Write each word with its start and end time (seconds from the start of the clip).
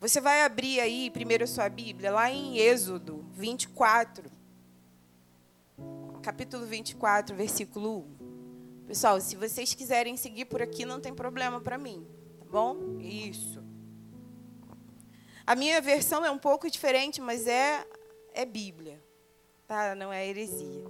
Você 0.00 0.18
vai 0.18 0.40
abrir 0.40 0.80
aí 0.80 1.10
primeiro 1.10 1.44
a 1.44 1.46
sua 1.46 1.68
Bíblia, 1.68 2.10
lá 2.10 2.30
em 2.30 2.56
Êxodo 2.56 3.22
24. 3.34 4.32
Capítulo 6.22 6.64
24, 6.64 7.36
versículo 7.36 8.06
1. 8.80 8.86
Pessoal, 8.86 9.20
se 9.20 9.36
vocês 9.36 9.74
quiserem 9.74 10.16
seguir 10.16 10.46
por 10.46 10.62
aqui, 10.62 10.86
não 10.86 11.02
tem 11.02 11.14
problema 11.14 11.60
para 11.60 11.76
mim, 11.76 12.06
tá 12.38 12.46
bom? 12.50 12.98
Isso. 12.98 13.62
A 15.46 15.54
minha 15.54 15.82
versão 15.82 16.24
é 16.24 16.30
um 16.30 16.38
pouco 16.38 16.70
diferente, 16.70 17.20
mas 17.20 17.46
é 17.46 17.86
é 18.32 18.46
Bíblia, 18.46 19.04
tá? 19.68 19.94
Não 19.94 20.10
é 20.10 20.26
heresia. 20.26 20.82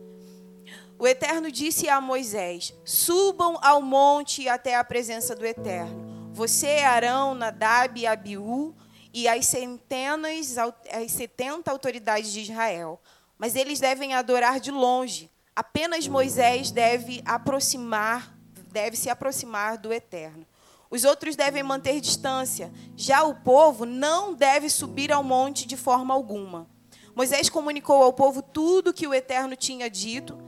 O 0.97 1.09
Eterno 1.09 1.51
disse 1.51 1.89
a 1.89 2.01
Moisés: 2.01 2.73
Subam 2.85 3.59
ao 3.61 3.83
monte 3.83 4.49
até 4.49 4.77
a 4.77 4.85
presença 4.85 5.35
do 5.35 5.45
Eterno. 5.45 6.31
Você, 6.33 6.79
Arão, 6.79 7.35
Nadab 7.35 7.99
e 7.99 8.07
Abiú 8.07 8.73
e 9.13 9.29
as 9.29 9.47
centenas, 9.47 10.57
as 10.59 11.13
setenta 11.13 11.71
autoridades 11.71 12.33
de 12.33 12.41
Israel. 12.41 13.01
Mas 13.39 13.57
eles 13.57 13.81
devem 13.81 14.15
adorar 14.15 14.61
de 14.61 14.71
longe. 14.71 15.31
Apenas 15.55 16.07
Moisés 16.07 16.71
deve 16.71 17.23
aproximar, 17.25 18.37
deve 18.73 18.97
se 18.97 19.11
aproximar 19.11 19.79
do 19.79 19.93
Eterno. 19.93 20.47
Os 20.91 21.05
outros 21.05 21.37
devem 21.37 21.63
manter 21.63 22.01
distância. 22.01 22.73
Já 22.97 23.23
o 23.23 23.37
povo 23.37 23.85
não 23.85 24.35
deve 24.35 24.69
subir 24.69 25.13
ao 25.13 25.23
monte 25.23 25.67
de 25.67 25.77
forma 25.77 26.13
alguma. 26.13 26.69
Moisés 27.15 27.49
comunicou 27.49 28.03
ao 28.03 28.13
povo 28.13 28.43
tudo 28.43 28.93
que 28.93 29.07
o 29.07 29.15
Eterno 29.15 29.55
tinha 29.57 29.89
dito, 29.91 30.39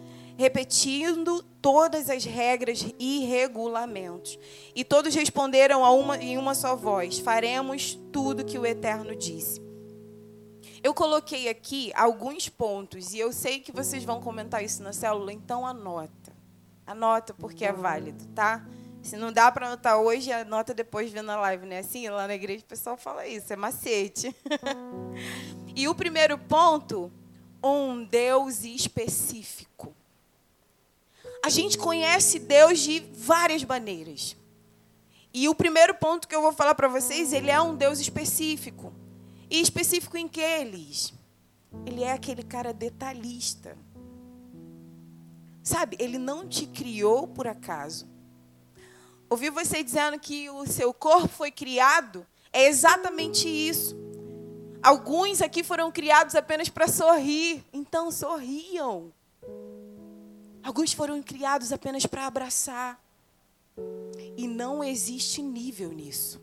repetindo 0.42 1.40
todas 1.62 2.10
as 2.10 2.24
regras 2.24 2.84
e 2.98 3.24
regulamentos. 3.26 4.36
E 4.74 4.82
todos 4.82 5.14
responderam 5.14 5.82
uma, 6.00 6.16
em 6.16 6.36
uma 6.36 6.52
só 6.52 6.74
voz: 6.74 7.20
Faremos 7.20 7.96
tudo 8.12 8.44
que 8.44 8.58
o 8.58 8.66
Eterno 8.66 9.14
disse. 9.14 9.62
Eu 10.82 10.92
coloquei 10.92 11.48
aqui 11.48 11.92
alguns 11.94 12.48
pontos 12.48 13.12
e 13.14 13.20
eu 13.20 13.32
sei 13.32 13.60
que 13.60 13.70
vocês 13.70 14.02
vão 14.02 14.20
comentar 14.20 14.64
isso 14.64 14.82
na 14.82 14.92
célula, 14.92 15.32
então 15.32 15.64
anota. 15.64 16.32
Anota 16.84 17.32
porque 17.34 17.64
é 17.64 17.72
válido, 17.72 18.26
tá? 18.34 18.66
Se 19.00 19.16
não 19.16 19.32
dá 19.32 19.50
para 19.52 19.68
anotar 19.68 19.96
hoje, 19.98 20.32
anota 20.32 20.74
depois 20.74 21.12
vendo 21.12 21.30
a 21.30 21.36
live, 21.36 21.66
né? 21.66 21.78
Assim, 21.78 22.08
lá 22.08 22.26
na 22.26 22.34
igreja 22.34 22.64
o 22.64 22.68
pessoal 22.68 22.96
fala 22.96 23.28
isso, 23.28 23.52
é 23.52 23.56
macete. 23.56 24.34
e 25.76 25.86
o 25.86 25.94
primeiro 25.94 26.36
ponto, 26.36 27.12
um 27.62 28.04
Deus 28.04 28.64
específico. 28.64 29.94
A 31.44 31.48
gente 31.48 31.76
conhece 31.76 32.38
Deus 32.38 32.78
de 32.78 33.00
várias 33.14 33.64
maneiras. 33.64 34.36
E 35.34 35.48
o 35.48 35.54
primeiro 35.54 35.94
ponto 35.94 36.28
que 36.28 36.34
eu 36.36 36.40
vou 36.40 36.52
falar 36.52 36.74
para 36.74 36.86
vocês, 36.86 37.32
ele 37.32 37.50
é 37.50 37.60
um 37.60 37.74
Deus 37.74 37.98
específico. 37.98 38.92
E 39.50 39.60
específico 39.60 40.16
em 40.16 40.28
que, 40.28 40.40
Elis? 40.40 41.12
Ele 41.84 42.04
é 42.04 42.12
aquele 42.12 42.42
cara 42.42 42.72
detalhista. 42.72 43.76
Sabe, 45.62 45.96
ele 45.98 46.18
não 46.18 46.46
te 46.46 46.66
criou 46.66 47.26
por 47.26 47.46
acaso. 47.46 48.08
Ouvi 49.28 49.50
você 49.50 49.82
dizendo 49.82 50.20
que 50.20 50.50
o 50.50 50.66
seu 50.66 50.92
corpo 50.92 51.28
foi 51.28 51.50
criado, 51.50 52.26
é 52.52 52.66
exatamente 52.66 53.48
isso. 53.48 53.96
Alguns 54.82 55.40
aqui 55.40 55.64
foram 55.64 55.90
criados 55.90 56.34
apenas 56.34 56.68
para 56.68 56.86
sorrir, 56.86 57.64
então 57.72 58.10
sorriam. 58.10 59.12
Alguns 60.62 60.92
foram 60.92 61.22
criados 61.22 61.72
apenas 61.72 62.06
para 62.06 62.26
abraçar. 62.26 63.02
E 64.36 64.46
não 64.46 64.82
existe 64.82 65.42
nível 65.42 65.92
nisso. 65.92 66.40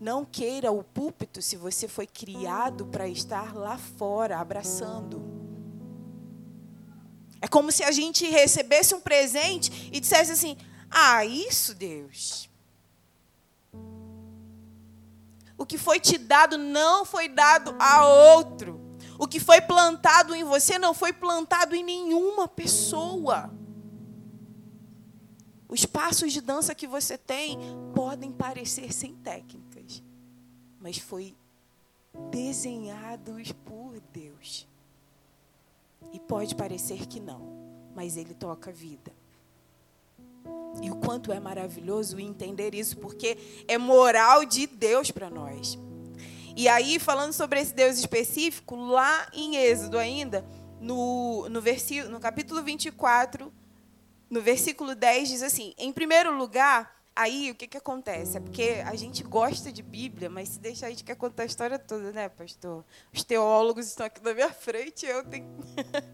Não 0.00 0.24
queira 0.24 0.72
o 0.72 0.82
púlpito 0.82 1.40
se 1.40 1.56
você 1.56 1.86
foi 1.86 2.06
criado 2.06 2.86
para 2.86 3.08
estar 3.08 3.54
lá 3.54 3.78
fora 3.78 4.38
abraçando. 4.38 5.22
É 7.40 7.48
como 7.48 7.72
se 7.72 7.82
a 7.82 7.90
gente 7.90 8.28
recebesse 8.28 8.94
um 8.94 9.00
presente 9.00 9.90
e 9.92 10.00
dissesse 10.00 10.32
assim: 10.32 10.56
ah, 10.90 11.24
isso, 11.24 11.74
Deus. 11.74 12.50
O 15.56 15.64
que 15.64 15.78
foi 15.78 16.00
te 16.00 16.18
dado 16.18 16.58
não 16.58 17.04
foi 17.04 17.28
dado 17.28 17.74
a 17.78 18.04
outro. 18.04 18.91
O 19.22 19.28
que 19.28 19.38
foi 19.38 19.60
plantado 19.60 20.34
em 20.34 20.42
você 20.42 20.80
não 20.80 20.92
foi 20.92 21.12
plantado 21.12 21.76
em 21.76 21.84
nenhuma 21.84 22.48
pessoa. 22.48 23.54
Os 25.68 25.86
passos 25.86 26.32
de 26.32 26.40
dança 26.40 26.74
que 26.74 26.88
você 26.88 27.16
tem 27.16 27.56
podem 27.94 28.32
parecer 28.32 28.92
sem 28.92 29.14
técnicas, 29.14 30.02
mas 30.80 30.98
foi 30.98 31.36
desenhados 32.32 33.52
por 33.64 34.00
Deus. 34.12 34.66
E 36.12 36.18
pode 36.18 36.56
parecer 36.56 37.06
que 37.06 37.20
não, 37.20 37.92
mas 37.94 38.16
ele 38.16 38.34
toca 38.34 38.70
a 38.70 38.74
vida. 38.74 39.12
E 40.82 40.90
o 40.90 40.96
quanto 40.96 41.30
é 41.30 41.38
maravilhoso 41.38 42.18
entender 42.18 42.74
isso, 42.74 42.96
porque 42.96 43.38
é 43.68 43.78
moral 43.78 44.44
de 44.44 44.66
Deus 44.66 45.12
para 45.12 45.30
nós. 45.30 45.78
E 46.54 46.68
aí, 46.68 46.98
falando 46.98 47.32
sobre 47.32 47.60
esse 47.60 47.74
Deus 47.74 47.98
específico, 47.98 48.76
lá 48.76 49.28
em 49.32 49.56
Êxodo 49.56 49.98
ainda, 49.98 50.44
no, 50.80 51.48
no, 51.48 51.60
versículo, 51.60 52.10
no 52.10 52.20
capítulo 52.20 52.62
24, 52.62 53.52
no 54.28 54.40
versículo 54.40 54.94
10, 54.94 55.28
diz 55.28 55.42
assim: 55.42 55.74
Em 55.78 55.92
primeiro 55.92 56.36
lugar, 56.36 57.01
aí 57.14 57.50
o 57.50 57.54
que, 57.54 57.66
que 57.66 57.76
acontece? 57.76 58.36
É 58.36 58.40
porque 58.40 58.82
a 58.84 58.94
gente 58.94 59.22
gosta 59.22 59.70
de 59.70 59.82
Bíblia, 59.82 60.30
mas 60.30 60.50
se 60.50 60.58
deixar 60.58 60.86
a 60.86 60.90
gente 60.90 61.04
quer 61.04 61.14
contar 61.14 61.42
a 61.44 61.46
história 61.46 61.78
toda, 61.78 62.12
né, 62.12 62.28
pastor? 62.28 62.84
Os 63.12 63.22
teólogos 63.22 63.86
estão 63.86 64.06
aqui 64.06 64.22
na 64.22 64.34
minha 64.34 64.52
frente, 64.52 65.06
eu 65.06 65.24
tenho. 65.24 65.46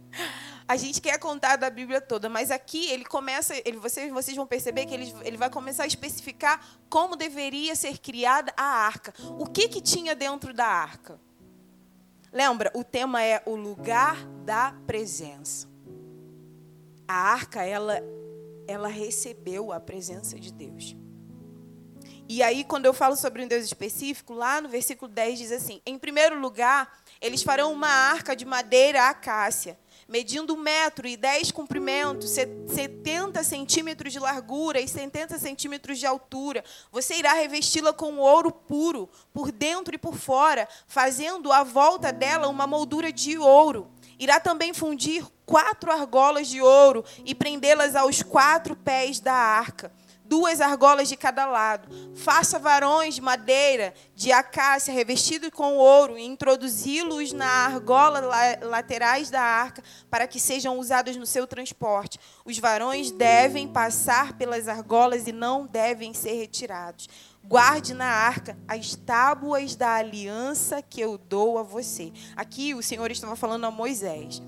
a 0.67 0.77
gente 0.77 1.01
quer 1.01 1.19
contar 1.19 1.57
da 1.57 1.71
Bíblia 1.71 2.01
toda, 2.01 2.29
mas 2.29 2.51
aqui 2.51 2.91
ele 2.91 3.05
começa, 3.05 3.55
ele, 3.65 3.79
vocês, 3.79 4.13
vocês 4.13 4.37
vão 4.37 4.47
perceber 4.47 4.87
que 4.87 4.95
ele, 4.95 5.15
ele 5.23 5.37
vai 5.37 5.49
começar 5.49 5.85
a 5.85 5.87
especificar 5.87 6.65
como 6.91 7.17
deveria 7.17 7.75
ser 7.77 7.99
criada 7.99 8.53
a 8.57 8.65
arca. 8.65 9.15
O 9.39 9.47
que, 9.47 9.69
que 9.69 9.81
tinha 9.81 10.15
dentro 10.15 10.53
da 10.53 10.67
arca? 10.67 11.21
Lembra, 12.33 12.71
o 12.75 12.85
tema 12.85 13.23
é 13.23 13.43
o 13.47 13.55
lugar 13.55 14.17
da 14.45 14.75
presença. 14.87 15.67
A 17.07 17.15
arca, 17.15 17.65
ela, 17.65 18.03
ela 18.69 18.87
recebeu 18.87 19.73
a 19.73 19.81
presença 19.81 20.39
de 20.39 20.53
Deus. 20.53 20.95
E 22.29 22.43
aí, 22.43 22.62
quando 22.62 22.84
eu 22.84 22.93
falo 22.93 23.17
sobre 23.17 23.43
um 23.43 23.49
Deus 23.49 23.65
específico, 23.65 24.34
lá 24.34 24.61
no 24.61 24.69
versículo 24.69 25.11
10 25.11 25.39
diz 25.39 25.51
assim: 25.51 25.81
Em 25.87 25.99
primeiro 25.99 26.39
lugar, 26.39 27.03
eles 27.21 27.43
farão 27.43 27.73
uma 27.73 27.89
arca 27.89 28.37
de 28.37 28.45
madeira 28.45 29.09
acácia 29.09 29.79
medindo 30.09 30.55
um 30.55 30.56
metro 30.56 31.06
e 31.06 31.19
dez 31.19 31.53
comprimentos, 31.53 32.31
70 32.31 33.45
centímetros 33.45 34.11
de 34.11 34.19
largura 34.19 34.81
e 34.81 34.89
70 34.89 35.39
centímetros 35.39 35.99
de 35.99 36.06
altura. 36.06 36.65
Você 36.91 37.17
irá 37.17 37.35
revesti-la 37.35 37.93
com 37.93 38.17
ouro 38.17 38.50
puro, 38.50 39.06
por 39.35 39.53
dentro 39.53 39.95
e 39.95 39.99
por 39.99 40.17
fora, 40.17 40.67
fazendo 40.87 41.53
à 41.53 41.62
volta 41.62 42.11
dela 42.11 42.49
uma 42.49 42.67
moldura 42.67 43.12
de 43.12 43.37
ouro. 43.37 43.91
Irá 44.19 44.41
também 44.41 44.75
fundir 44.75 45.25
quatro 45.47 45.91
argolas 45.91 46.49
de 46.49 46.61
ouro 46.61 47.05
e 47.25 47.34
prendê-las 47.34 47.95
aos 47.95 48.23
quatro 48.23 48.77
pés 48.77 49.21
da 49.21 49.33
arca 49.33 49.93
duas 50.29 50.61
argolas 50.61 51.09
de 51.09 51.17
cada 51.17 51.47
lado. 51.47 51.89
Faça 52.15 52.59
varões 52.59 53.15
de 53.15 53.21
madeira 53.21 53.95
de 54.15 54.31
acácia 54.31 54.93
revestidos 54.93 55.49
com 55.51 55.77
ouro 55.77 56.19
e 56.19 56.25
introduzi-los 56.25 57.33
na 57.33 57.49
argola 57.49 58.21
laterais 58.62 59.31
da 59.31 59.41
arca 59.41 59.83
para 60.11 60.29
que 60.29 60.39
sejam 60.39 60.79
usados 60.79 61.17
no 61.17 61.25
seu 61.25 61.47
transporte. 61.47 62.21
Os 62.45 62.59
varões 62.59 63.11
devem 63.11 63.67
passar 63.67 64.35
pelas 64.35 64.69
argolas 64.69 65.27
e 65.27 65.33
não 65.33 65.67
devem 65.67 66.12
ser 66.12 66.35
retirados. 66.35 67.09
Guarde 67.49 67.95
na 67.95 68.05
arca 68.05 68.59
as 68.69 68.95
tábuas 68.95 69.75
da 69.75 69.95
aliança 69.95 70.83
que 70.83 71.00
eu 71.00 71.17
dou 71.17 71.56
a 71.56 71.62
você. 71.62 72.12
Aqui 72.37 72.75
o 72.75 72.83
Senhor 72.83 73.11
estava 73.11 73.35
falando 73.35 73.65
a 73.65 73.71
Moisés. 73.71 74.43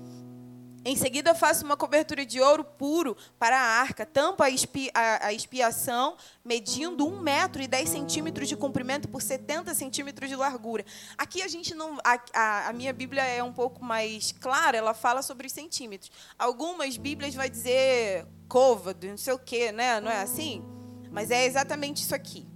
Em 0.85 0.95
seguida, 0.95 1.33
faça 1.33 1.65
uma 1.65 1.75
cobertura 1.75 2.23
de 2.23 2.39
ouro 2.39 2.63
puro 2.63 3.17
para 3.39 3.59
a 3.59 3.81
arca, 3.81 4.05
tampa 4.05 4.45
a 4.45 5.33
expiação, 5.33 6.15
medindo 6.45 7.07
um 7.07 7.19
metro 7.19 7.63
e 7.63 7.67
dez 7.67 7.89
centímetros 7.89 8.47
de 8.47 8.55
comprimento 8.55 9.09
por 9.09 9.23
70 9.23 9.73
centímetros 9.73 10.29
de 10.29 10.35
largura. 10.35 10.85
Aqui 11.17 11.41
a 11.41 11.47
gente 11.47 11.73
não. 11.73 11.97
A, 12.03 12.19
a, 12.35 12.69
a, 12.69 12.73
minha 12.73 12.93
Bíblia 12.93 13.23
é 13.23 13.41
um 13.41 13.53
pouco 13.53 13.83
mais 13.83 14.31
clara, 14.31 14.77
ela 14.77 14.93
fala 14.93 15.23
sobre 15.23 15.47
os 15.47 15.53
centímetros. 15.53 16.11
Algumas 16.37 16.97
Bíblias 16.97 17.33
vai 17.33 17.49
dizer 17.49 18.27
côvado, 18.47 19.07
não 19.07 19.17
sei 19.17 19.33
o 19.33 19.39
quê, 19.39 19.71
né? 19.71 19.99
Não 19.99 20.11
é 20.11 20.21
assim? 20.21 20.63
Mas 21.11 21.31
é 21.31 21.45
exatamente 21.45 22.03
isso 22.03 22.13
aqui. 22.13 22.50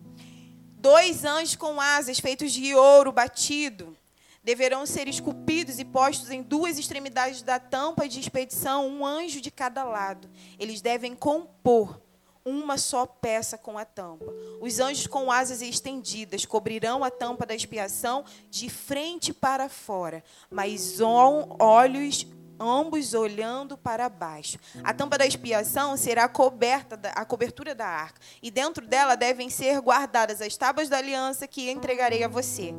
Dois 0.86 1.26
anjos 1.26 1.56
com 1.56 1.82
asas 1.82 2.20
feitos 2.20 2.52
de 2.52 2.76
ouro 2.76 3.12
batido 3.12 3.98
deverão 4.44 4.86
ser 4.86 5.08
esculpidos 5.08 5.80
e 5.80 5.84
postos 5.84 6.30
em 6.30 6.44
duas 6.44 6.78
extremidades 6.78 7.42
da 7.42 7.58
tampa 7.58 8.08
de 8.08 8.20
expedição, 8.20 8.88
um 8.88 9.04
anjo 9.04 9.42
de 9.42 9.50
cada 9.50 9.84
lado. 9.84 10.30
Eles 10.60 10.82
devem 10.82 11.16
compor 11.16 12.00
uma 12.46 12.78
só 12.78 13.04
peça 13.08 13.58
com 13.58 13.80
a 13.80 13.84
tampa. 13.84 14.32
Os 14.62 14.80
anjos 14.80 15.08
com 15.08 15.32
asas 15.32 15.64
estendidas 15.64 16.46
cobrirão 16.46 17.04
a 17.04 17.10
tampa 17.10 17.48
da 17.48 17.56
expiação 17.56 18.24
de 18.52 18.70
frente 18.70 19.34
para 19.34 19.68
fora, 19.68 20.24
mas 20.52 21.02
olhos 21.02 22.28
ambos 22.60 23.14
olhando 23.14 23.78
para 23.78 24.10
baixo. 24.10 24.58
A 24.84 24.94
tampa 24.94 25.18
da 25.18 25.26
expiação 25.26 25.96
será 25.98 26.28
coberta 26.28 27.00
a 27.16 27.26
cobertura 27.26 27.76
da 27.76 27.88
arca, 27.88 28.22
e 28.42 28.50
dentro 28.52 28.86
dela 28.86 29.16
devem 29.16 29.50
ser 29.50 29.80
guardadas 29.82 30.42
as 30.42 30.56
tábuas 30.56 30.90
da 30.90 30.98
aliança 30.98 31.48
que 31.48 31.70
entregarei 31.70 32.24
a 32.24 32.28
você. 32.28 32.74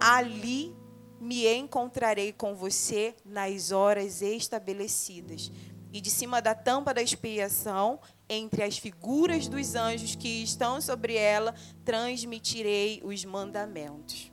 Ali 0.00 0.74
me 1.20 1.46
encontrarei 1.46 2.32
com 2.32 2.54
você 2.54 3.14
nas 3.24 3.70
horas 3.70 4.22
estabelecidas. 4.22 5.52
E 5.92 6.00
de 6.00 6.10
cima 6.10 6.40
da 6.40 6.54
tampa 6.54 6.92
da 6.92 7.02
expiação, 7.02 8.00
entre 8.28 8.64
as 8.64 8.78
figuras 8.78 9.46
dos 9.46 9.74
anjos 9.74 10.16
que 10.16 10.42
estão 10.42 10.80
sobre 10.80 11.14
ela, 11.14 11.54
transmitirei 11.84 13.00
os 13.04 13.24
mandamentos. 13.24 14.31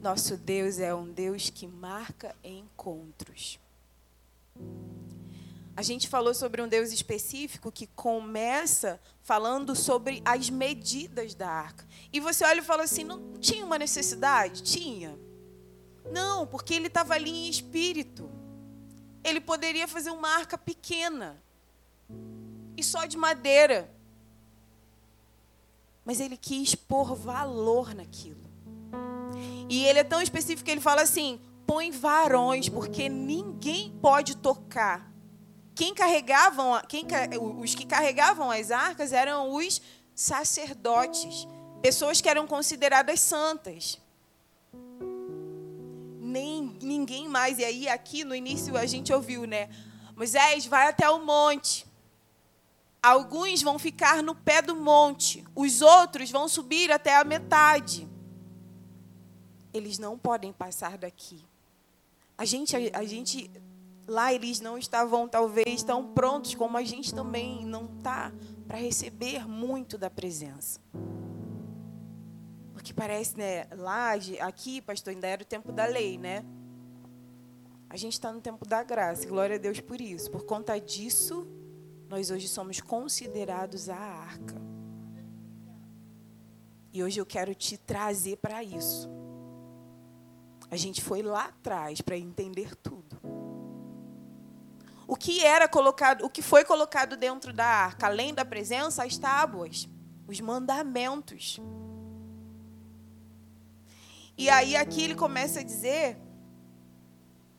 Nosso 0.00 0.36
Deus 0.36 0.78
é 0.78 0.94
um 0.94 1.10
Deus 1.10 1.50
que 1.50 1.66
marca 1.66 2.34
encontros. 2.44 3.58
A 5.76 5.82
gente 5.82 6.08
falou 6.08 6.34
sobre 6.34 6.62
um 6.62 6.68
Deus 6.68 6.92
específico 6.92 7.70
que 7.70 7.86
começa 7.88 9.00
falando 9.22 9.74
sobre 9.74 10.22
as 10.24 10.50
medidas 10.50 11.34
da 11.34 11.48
arca. 11.48 11.86
E 12.12 12.20
você 12.20 12.44
olha 12.44 12.60
e 12.60 12.64
fala 12.64 12.84
assim: 12.84 13.04
não 13.04 13.34
tinha 13.38 13.64
uma 13.64 13.78
necessidade? 13.78 14.62
Tinha. 14.62 15.18
Não, 16.12 16.46
porque 16.46 16.74
ele 16.74 16.86
estava 16.86 17.14
ali 17.14 17.30
em 17.30 17.48
espírito. 17.48 18.30
Ele 19.22 19.40
poderia 19.40 19.86
fazer 19.86 20.10
uma 20.10 20.28
arca 20.28 20.56
pequena 20.56 21.42
e 22.76 22.82
só 22.82 23.04
de 23.04 23.16
madeira. 23.16 23.92
Mas 26.04 26.20
ele 26.20 26.36
quis 26.36 26.74
pôr 26.74 27.14
valor 27.14 27.94
naquilo. 27.94 28.47
E 29.68 29.84
ele 29.84 29.98
é 29.98 30.04
tão 30.04 30.22
específico 30.22 30.64
que 30.64 30.70
ele 30.70 30.80
fala 30.80 31.02
assim: 31.02 31.40
põe 31.66 31.90
varões, 31.90 32.68
porque 32.68 33.08
ninguém 33.08 33.96
pode 34.00 34.36
tocar 34.36 35.08
quem 35.78 35.94
carregavam, 35.94 36.82
quem, 36.88 37.06
os 37.60 37.72
que 37.72 37.86
carregavam 37.86 38.50
as 38.50 38.72
arcas 38.72 39.12
eram 39.12 39.54
os 39.54 39.80
sacerdotes, 40.12 41.46
pessoas 41.80 42.20
que 42.20 42.28
eram 42.28 42.48
consideradas 42.48 43.20
santas. 43.20 43.96
Nem 46.18 46.76
ninguém 46.82 47.28
mais. 47.28 47.60
E 47.60 47.64
aí 47.64 47.88
aqui 47.88 48.24
no 48.24 48.34
início 48.34 48.76
a 48.76 48.86
gente 48.86 49.12
ouviu, 49.12 49.46
né? 49.46 49.70
Moisés 50.16 50.66
vai 50.66 50.88
até 50.88 51.08
o 51.08 51.24
monte. 51.24 51.86
Alguns 53.00 53.62
vão 53.62 53.78
ficar 53.78 54.20
no 54.20 54.34
pé 54.34 54.60
do 54.60 54.74
monte, 54.74 55.44
os 55.54 55.80
outros 55.80 56.28
vão 56.28 56.48
subir 56.48 56.90
até 56.90 57.14
a 57.14 57.22
metade. 57.22 58.08
Eles 59.72 59.98
não 59.98 60.18
podem 60.18 60.52
passar 60.52 60.96
daqui. 60.98 61.44
A 62.36 62.44
gente, 62.44 62.74
a, 62.76 62.98
a 62.98 63.04
gente 63.04 63.50
Lá 64.08 64.32
eles 64.32 64.58
não 64.58 64.78
estavam, 64.78 65.28
talvez, 65.28 65.82
tão 65.82 66.14
prontos 66.14 66.54
como 66.54 66.78
a 66.78 66.82
gente 66.82 67.14
também 67.14 67.66
não 67.66 67.84
está 67.84 68.32
para 68.66 68.78
receber 68.78 69.46
muito 69.46 69.98
da 69.98 70.08
presença. 70.08 70.80
Porque 72.72 72.94
parece, 72.94 73.36
né? 73.36 73.66
Lá, 73.76 74.12
aqui, 74.40 74.80
pastor, 74.80 75.12
ainda 75.12 75.26
era 75.26 75.42
o 75.42 75.44
tempo 75.44 75.70
da 75.70 75.84
lei, 75.84 76.16
né? 76.16 76.42
A 77.90 77.98
gente 77.98 78.14
está 78.14 78.32
no 78.32 78.40
tempo 78.40 78.66
da 78.66 78.82
graça. 78.82 79.28
Glória 79.28 79.56
a 79.56 79.58
Deus 79.58 79.78
por 79.78 80.00
isso. 80.00 80.30
Por 80.30 80.44
conta 80.44 80.80
disso, 80.80 81.46
nós 82.08 82.30
hoje 82.30 82.48
somos 82.48 82.80
considerados 82.80 83.90
a 83.90 83.96
arca. 83.96 84.54
E 86.94 87.02
hoje 87.02 87.20
eu 87.20 87.26
quero 87.26 87.54
te 87.54 87.76
trazer 87.76 88.38
para 88.38 88.64
isso. 88.64 89.06
A 90.70 90.76
gente 90.76 91.00
foi 91.00 91.22
lá 91.22 91.46
atrás 91.46 92.00
para 92.00 92.16
entender 92.16 92.74
tudo 92.76 93.18
o 95.08 95.16
que 95.16 95.42
era 95.42 95.66
colocado, 95.66 96.26
o 96.26 96.28
que 96.28 96.42
foi 96.42 96.66
colocado 96.66 97.16
dentro 97.16 97.50
da 97.50 97.64
arca, 97.64 98.06
além 98.06 98.34
da 98.34 98.44
presença, 98.44 99.02
as 99.02 99.16
tábuas, 99.16 99.88
os 100.26 100.38
mandamentos. 100.38 101.58
E 104.36 104.50
aí 104.50 104.76
aqui 104.76 105.04
ele 105.04 105.14
começa 105.14 105.60
a 105.60 105.62
dizer: 105.62 106.18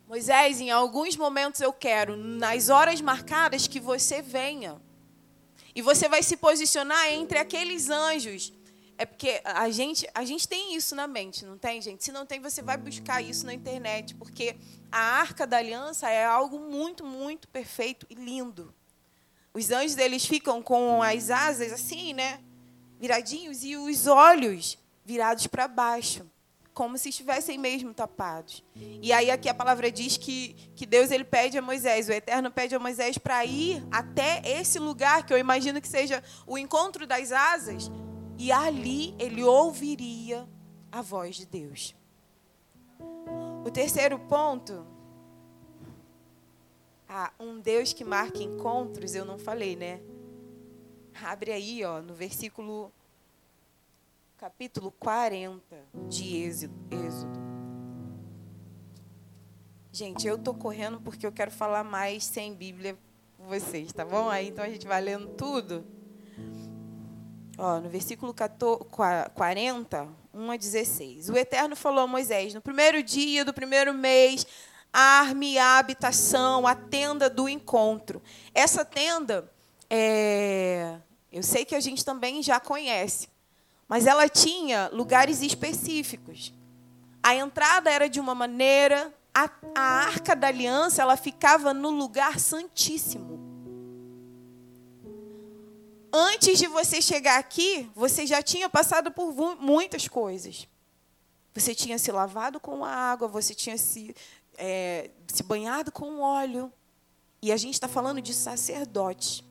Moisés, 0.08 0.62
em 0.62 0.70
alguns 0.70 1.18
momentos 1.18 1.60
eu 1.60 1.74
quero, 1.74 2.16
nas 2.16 2.70
horas 2.70 3.02
marcadas, 3.02 3.68
que 3.68 3.80
você 3.80 4.22
venha. 4.22 4.80
E 5.74 5.82
você 5.82 6.08
vai 6.08 6.22
se 6.22 6.38
posicionar 6.38 7.08
entre 7.12 7.40
aqueles 7.40 7.90
anjos 7.90 8.54
é 9.00 9.06
porque 9.06 9.40
a 9.46 9.70
gente, 9.70 10.06
a 10.14 10.26
gente 10.26 10.46
tem 10.46 10.76
isso 10.76 10.94
na 10.94 11.08
mente, 11.08 11.46
não 11.46 11.58
tem, 11.58 11.82
gente? 11.82 12.04
Se 12.04 12.12
não 12.12 12.26
tem, 12.26 12.42
você 12.42 12.62
vai 12.62 12.76
buscar 12.76 13.22
isso 13.22 13.46
na 13.46 13.54
internet, 13.54 14.14
porque 14.14 14.58
a 14.92 15.00
arca 15.00 15.48
da 15.48 15.56
aliança 15.56 16.10
é 16.10 16.26
algo 16.26 16.60
muito, 16.60 17.06
muito 17.06 17.48
perfeito 17.48 18.06
e 18.10 18.14
lindo. 18.14 18.74
Os 19.54 19.72
anjos 19.72 19.98
eles 19.98 20.26
ficam 20.26 20.62
com 20.62 21.02
as 21.02 21.30
asas 21.30 21.72
assim, 21.72 22.12
né? 22.12 22.42
Viradinhos 23.00 23.64
e 23.64 23.78
os 23.78 24.06
olhos 24.06 24.78
virados 25.06 25.48
para 25.48 25.66
baixo, 25.66 26.30
como 26.74 26.98
se 26.98 27.08
estivessem 27.08 27.58
mesmo 27.58 27.94
tapados. 27.94 28.62
E 29.02 29.14
aí 29.14 29.32
aqui 29.32 29.48
a 29.48 29.54
palavra 29.54 29.90
diz 29.90 30.18
que, 30.18 30.58
que 30.76 30.86
Deus 30.86 31.10
ele 31.10 31.24
pede 31.24 31.58
a 31.58 31.62
Moisés, 31.62 32.10
o 32.10 32.12
Eterno 32.12 32.52
pede 32.52 32.76
a 32.76 32.80
Moisés 32.80 33.18
para 33.18 33.46
ir 33.46 33.82
até 33.90 34.42
esse 34.44 34.78
lugar 34.78 35.26
que 35.26 35.34
eu 35.34 35.38
imagino 35.38 35.80
que 35.80 35.88
seja 35.88 36.22
o 36.46 36.58
encontro 36.58 37.08
das 37.08 37.32
asas 37.32 37.90
e 38.40 38.54
ali 38.54 39.14
ele 39.20 39.44
ouviria 39.44 40.48
a 40.90 41.02
voz 41.02 41.36
de 41.36 41.46
Deus. 41.46 41.94
O 43.66 43.70
terceiro 43.70 44.18
ponto. 44.18 44.88
Ah, 47.08 47.34
um 47.38 47.60
Deus 47.60 47.92
que 47.92 48.06
marca 48.06 48.42
encontros, 48.42 49.14
eu 49.14 49.26
não 49.26 49.38
falei, 49.38 49.76
né? 49.76 50.00
Abre 51.22 51.52
aí, 51.52 51.84
ó, 51.84 52.02
no 52.02 52.14
versículo 52.14 52.94
capítulo 54.38 54.90
40 54.92 55.62
de 56.08 56.38
Êxodo. 56.38 57.40
Gente, 59.92 60.26
eu 60.26 60.38
tô 60.38 60.54
correndo 60.54 61.02
porque 61.02 61.28
eu 61.28 61.32
quero 61.32 61.52
falar 61.52 61.84
mais 61.84 62.24
sem 62.24 62.56
Bíblia 62.56 62.98
com 63.36 63.48
vocês, 63.48 63.92
tá 63.92 64.06
bom? 64.06 64.30
Aí 64.30 64.48
então 64.48 64.64
a 64.64 64.70
gente 64.70 64.88
vai 64.88 65.02
lendo 65.02 65.28
tudo. 65.30 65.99
Ó, 67.62 67.82
no 67.82 67.90
versículo 67.90 68.34
14, 68.34 68.86
40, 69.36 70.08
1 70.34 70.52
a 70.52 70.56
16. 70.56 71.30
O 71.30 71.38
Eterno 71.38 71.76
falou 71.76 72.06
a 72.06 72.08
Moisés: 72.08 72.54
No 72.54 72.62
primeiro 72.62 73.04
dia 73.04 73.44
do 73.44 73.54
primeiro 73.54 73.94
mês, 73.94 74.48
arme 74.94 75.58
a 75.58 75.78
habitação, 75.78 76.66
a 76.66 76.74
tenda 76.74 77.30
do 77.30 77.50
encontro. 77.50 78.22
Essa 78.54 78.86
tenda, 78.86 79.52
é, 79.90 80.96
eu 81.30 81.44
sei 81.44 81.66
que 81.66 81.76
a 81.76 81.82
gente 81.82 82.06
também 82.06 82.42
já 82.42 82.62
conhece, 82.62 83.28
mas 83.90 84.08
ela 84.08 84.30
tinha 84.30 84.90
lugares 84.94 85.42
específicos. 85.42 86.54
A 87.22 87.36
entrada 87.36 87.92
era 87.92 88.08
de 88.08 88.22
uma 88.22 88.34
maneira, 88.34 89.14
a, 89.34 89.50
a 89.76 89.82
arca 89.82 90.34
da 90.34 90.48
aliança 90.48 91.02
ela 91.02 91.18
ficava 91.18 91.74
no 91.74 91.90
lugar 91.90 92.40
santíssimo 92.40 93.49
antes 96.12 96.58
de 96.58 96.68
você 96.68 97.02
chegar 97.02 97.40
aqui, 97.40 97.90
você 97.96 98.26
já 98.26 98.42
tinha 98.42 98.70
passado 98.70 99.12
por 99.12 99.34
muitas 99.60 100.08
coisas. 100.08 100.68
Você 101.54 101.74
tinha 101.74 101.98
se 101.98 102.12
lavado 102.12 102.60
com 102.60 102.86
água, 102.86 103.28
você 103.28 103.54
tinha 103.54 103.78
se, 103.78 104.16
é, 104.58 105.10
se 105.28 105.44
banhado 105.44 105.92
com 105.92 106.20
óleo. 106.20 106.72
E 107.42 107.52
a 107.52 107.58
gente 107.58 107.74
está 107.74 107.88
falando 107.88 108.22
de 108.22 108.34
sacerdote. 108.34 109.44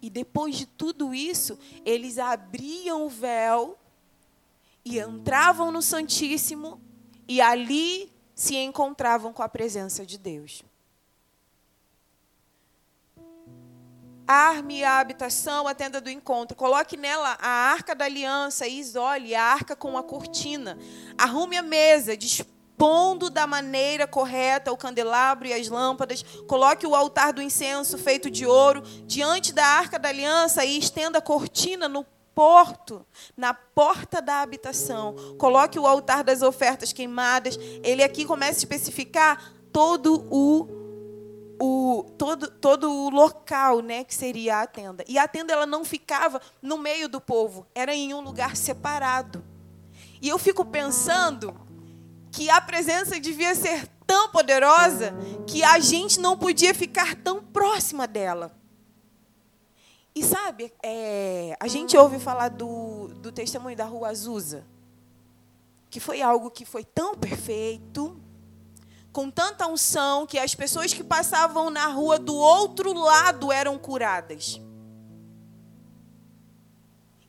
E 0.00 0.10
depois 0.10 0.56
de 0.56 0.66
tudo 0.66 1.14
isso, 1.14 1.58
eles 1.84 2.18
abriam 2.18 3.06
o 3.06 3.08
véu 3.08 3.78
e 4.84 4.98
entravam 4.98 5.70
no 5.70 5.80
Santíssimo 5.80 6.80
e 7.26 7.40
ali 7.40 8.12
se 8.34 8.56
encontravam 8.56 9.32
com 9.32 9.42
a 9.42 9.48
presença 9.48 10.04
de 10.04 10.18
Deus. 10.18 10.62
Arme 14.26 14.82
a 14.82 15.00
habitação, 15.00 15.68
a 15.68 15.74
tenda 15.74 16.00
do 16.00 16.08
encontro. 16.08 16.56
Coloque 16.56 16.96
nela 16.96 17.36
a 17.40 17.48
arca 17.48 17.94
da 17.94 18.06
aliança 18.06 18.66
e 18.66 18.78
isole 18.78 19.34
a 19.34 19.42
arca 19.42 19.76
com 19.76 19.98
a 19.98 20.02
cortina. 20.02 20.78
Arrume 21.18 21.58
a 21.58 21.62
mesa, 21.62 22.16
dispondo 22.16 23.28
da 23.28 23.46
maneira 23.46 24.06
correta 24.06 24.72
o 24.72 24.78
candelabro 24.78 25.46
e 25.46 25.52
as 25.52 25.68
lâmpadas. 25.68 26.22
Coloque 26.48 26.86
o 26.86 26.94
altar 26.94 27.34
do 27.34 27.42
incenso 27.42 27.98
feito 27.98 28.30
de 28.30 28.46
ouro 28.46 28.82
diante 29.06 29.52
da 29.52 29.66
arca 29.66 29.98
da 29.98 30.08
aliança 30.08 30.64
e 30.64 30.78
estenda 30.78 31.18
a 31.18 31.22
cortina 31.22 31.86
no 31.86 32.06
porto, 32.34 33.06
na 33.36 33.52
porta 33.52 34.22
da 34.22 34.40
habitação. 34.40 35.14
Coloque 35.38 35.78
o 35.78 35.86
altar 35.86 36.24
das 36.24 36.40
ofertas 36.40 36.94
queimadas. 36.94 37.58
Ele 37.82 38.02
aqui 38.02 38.24
começa 38.24 38.52
a 38.52 38.62
especificar 38.62 39.52
todo 39.70 40.26
o 40.30 40.83
o, 41.60 42.04
todo, 42.18 42.50
todo 42.50 42.90
o 42.90 43.10
local 43.10 43.80
né, 43.80 44.04
que 44.04 44.14
seria 44.14 44.60
a 44.60 44.66
tenda. 44.66 45.04
E 45.06 45.18
a 45.18 45.28
tenda 45.28 45.52
ela 45.52 45.66
não 45.66 45.84
ficava 45.84 46.40
no 46.60 46.78
meio 46.78 47.08
do 47.08 47.20
povo, 47.20 47.66
era 47.74 47.94
em 47.94 48.12
um 48.14 48.20
lugar 48.20 48.56
separado. 48.56 49.44
E 50.20 50.28
eu 50.28 50.38
fico 50.38 50.64
pensando 50.64 51.54
que 52.30 52.50
a 52.50 52.60
presença 52.60 53.18
devia 53.20 53.54
ser 53.54 53.86
tão 54.06 54.28
poderosa 54.30 55.14
que 55.46 55.62
a 55.62 55.78
gente 55.78 56.18
não 56.18 56.36
podia 56.36 56.74
ficar 56.74 57.14
tão 57.14 57.42
próxima 57.42 58.06
dela. 58.06 58.54
E 60.14 60.22
sabe, 60.22 60.72
é, 60.82 61.56
a 61.58 61.66
gente 61.66 61.96
ouve 61.96 62.18
falar 62.18 62.48
do, 62.48 63.08
do 63.20 63.32
testemunho 63.32 63.76
da 63.76 63.84
rua 63.84 64.08
Azusa, 64.08 64.64
que 65.90 65.98
foi 65.98 66.22
algo 66.22 66.50
que 66.50 66.64
foi 66.64 66.84
tão 66.84 67.14
perfeito, 67.14 68.16
com 69.14 69.30
tanta 69.30 69.68
unção, 69.68 70.26
que 70.26 70.36
as 70.40 70.56
pessoas 70.56 70.92
que 70.92 71.04
passavam 71.04 71.70
na 71.70 71.86
rua 71.86 72.18
do 72.18 72.34
outro 72.34 72.92
lado 72.92 73.52
eram 73.52 73.78
curadas. 73.78 74.60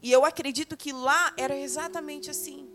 E 0.02 0.12
eu 0.12 0.26
acredito 0.26 0.76
que 0.76 0.92
lá 0.92 1.32
era 1.38 1.56
exatamente 1.56 2.28
assim. 2.32 2.68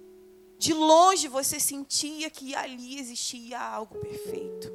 De 0.57 0.73
longe 0.73 1.27
você 1.27 1.59
sentia 1.59 2.31
que 2.31 2.55
ali 2.55 3.01
existia 3.01 3.61
algo 3.61 3.99
perfeito. 3.99 4.73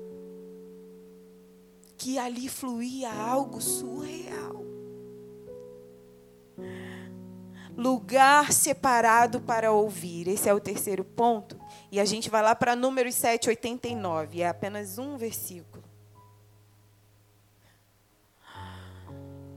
Que 1.97 2.17
ali 2.17 2.49
fluía 2.49 3.13
algo 3.13 3.61
surreal. 3.61 4.65
Lugar 7.77 8.51
separado 8.51 9.39
para 9.39 9.71
ouvir. 9.71 10.27
Esse 10.27 10.49
é 10.49 10.53
o 10.53 10.59
terceiro 10.59 11.05
ponto. 11.05 11.57
E 11.95 11.99
a 12.01 12.03
gente 12.03 12.29
vai 12.29 12.41
lá 12.41 12.53
para 12.53 12.75
Números 12.75 13.15
7, 13.15 13.47
89. 13.47 14.41
É 14.41 14.49
apenas 14.49 14.97
um 14.97 15.15
versículo. 15.15 15.81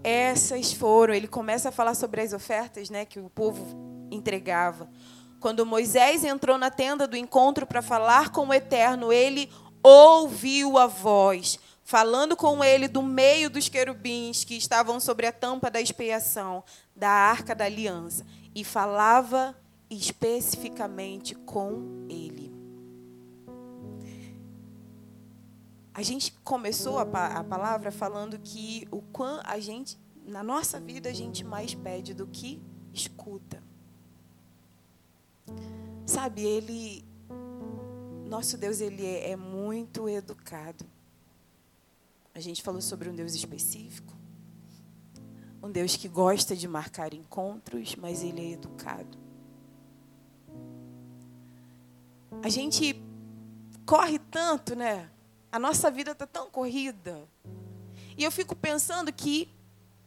Essas 0.04 0.72
foram, 0.72 1.12
ele 1.12 1.26
começa 1.26 1.70
a 1.70 1.72
falar 1.72 1.94
sobre 1.94 2.20
as 2.20 2.32
ofertas 2.32 2.90
né, 2.90 3.04
que 3.04 3.18
o 3.18 3.28
povo 3.28 3.76
entregava. 4.08 4.88
Quando 5.40 5.66
Moisés 5.66 6.22
entrou 6.22 6.56
na 6.56 6.70
tenda 6.70 7.08
do 7.08 7.16
encontro 7.16 7.66
para 7.66 7.82
falar 7.82 8.28
com 8.28 8.46
o 8.46 8.54
Eterno, 8.54 9.12
ele 9.12 9.50
ouviu 9.82 10.78
a 10.78 10.86
voz, 10.86 11.58
falando 11.82 12.36
com 12.36 12.62
ele 12.62 12.86
do 12.86 13.02
meio 13.02 13.50
dos 13.50 13.68
querubins 13.68 14.44
que 14.44 14.56
estavam 14.56 15.00
sobre 15.00 15.26
a 15.26 15.32
tampa 15.32 15.68
da 15.68 15.80
expiação, 15.80 16.62
da 16.94 17.10
arca 17.10 17.52
da 17.52 17.64
aliança, 17.64 18.24
e 18.54 18.62
falava 18.62 19.56
especificamente 19.90 21.34
com 21.34 22.06
ele. 22.08 22.52
A 25.94 26.02
gente 26.02 26.32
começou 26.44 26.98
a, 26.98 27.02
a 27.02 27.42
palavra 27.42 27.90
falando 27.90 28.38
que 28.38 28.86
o 28.90 29.02
quão 29.02 29.40
a 29.44 29.58
gente, 29.58 29.98
na 30.24 30.44
nossa 30.44 30.78
vida, 30.78 31.08
a 31.08 31.12
gente 31.12 31.42
mais 31.42 31.74
pede 31.74 32.14
do 32.14 32.26
que 32.26 32.62
escuta. 32.92 33.62
Sabe, 36.06 36.42
ele. 36.42 37.04
Nosso 38.28 38.56
Deus, 38.56 38.80
ele 38.80 39.04
é, 39.04 39.30
é 39.30 39.36
muito 39.36 40.08
educado. 40.08 40.84
A 42.34 42.40
gente 42.40 42.62
falou 42.62 42.80
sobre 42.80 43.08
um 43.08 43.14
Deus 43.14 43.34
específico. 43.34 44.16
Um 45.60 45.70
Deus 45.70 45.96
que 45.96 46.06
gosta 46.06 46.54
de 46.54 46.68
marcar 46.68 47.12
encontros, 47.12 47.96
mas 47.96 48.22
ele 48.22 48.40
é 48.40 48.50
educado. 48.52 49.18
A 52.42 52.48
gente 52.48 53.02
corre 53.84 54.18
tanto, 54.18 54.76
né? 54.76 55.10
A 55.50 55.58
nossa 55.58 55.90
vida 55.90 56.12
está 56.12 56.26
tão 56.26 56.50
corrida. 56.50 57.26
E 58.16 58.22
eu 58.22 58.30
fico 58.30 58.54
pensando 58.54 59.12
que 59.12 59.48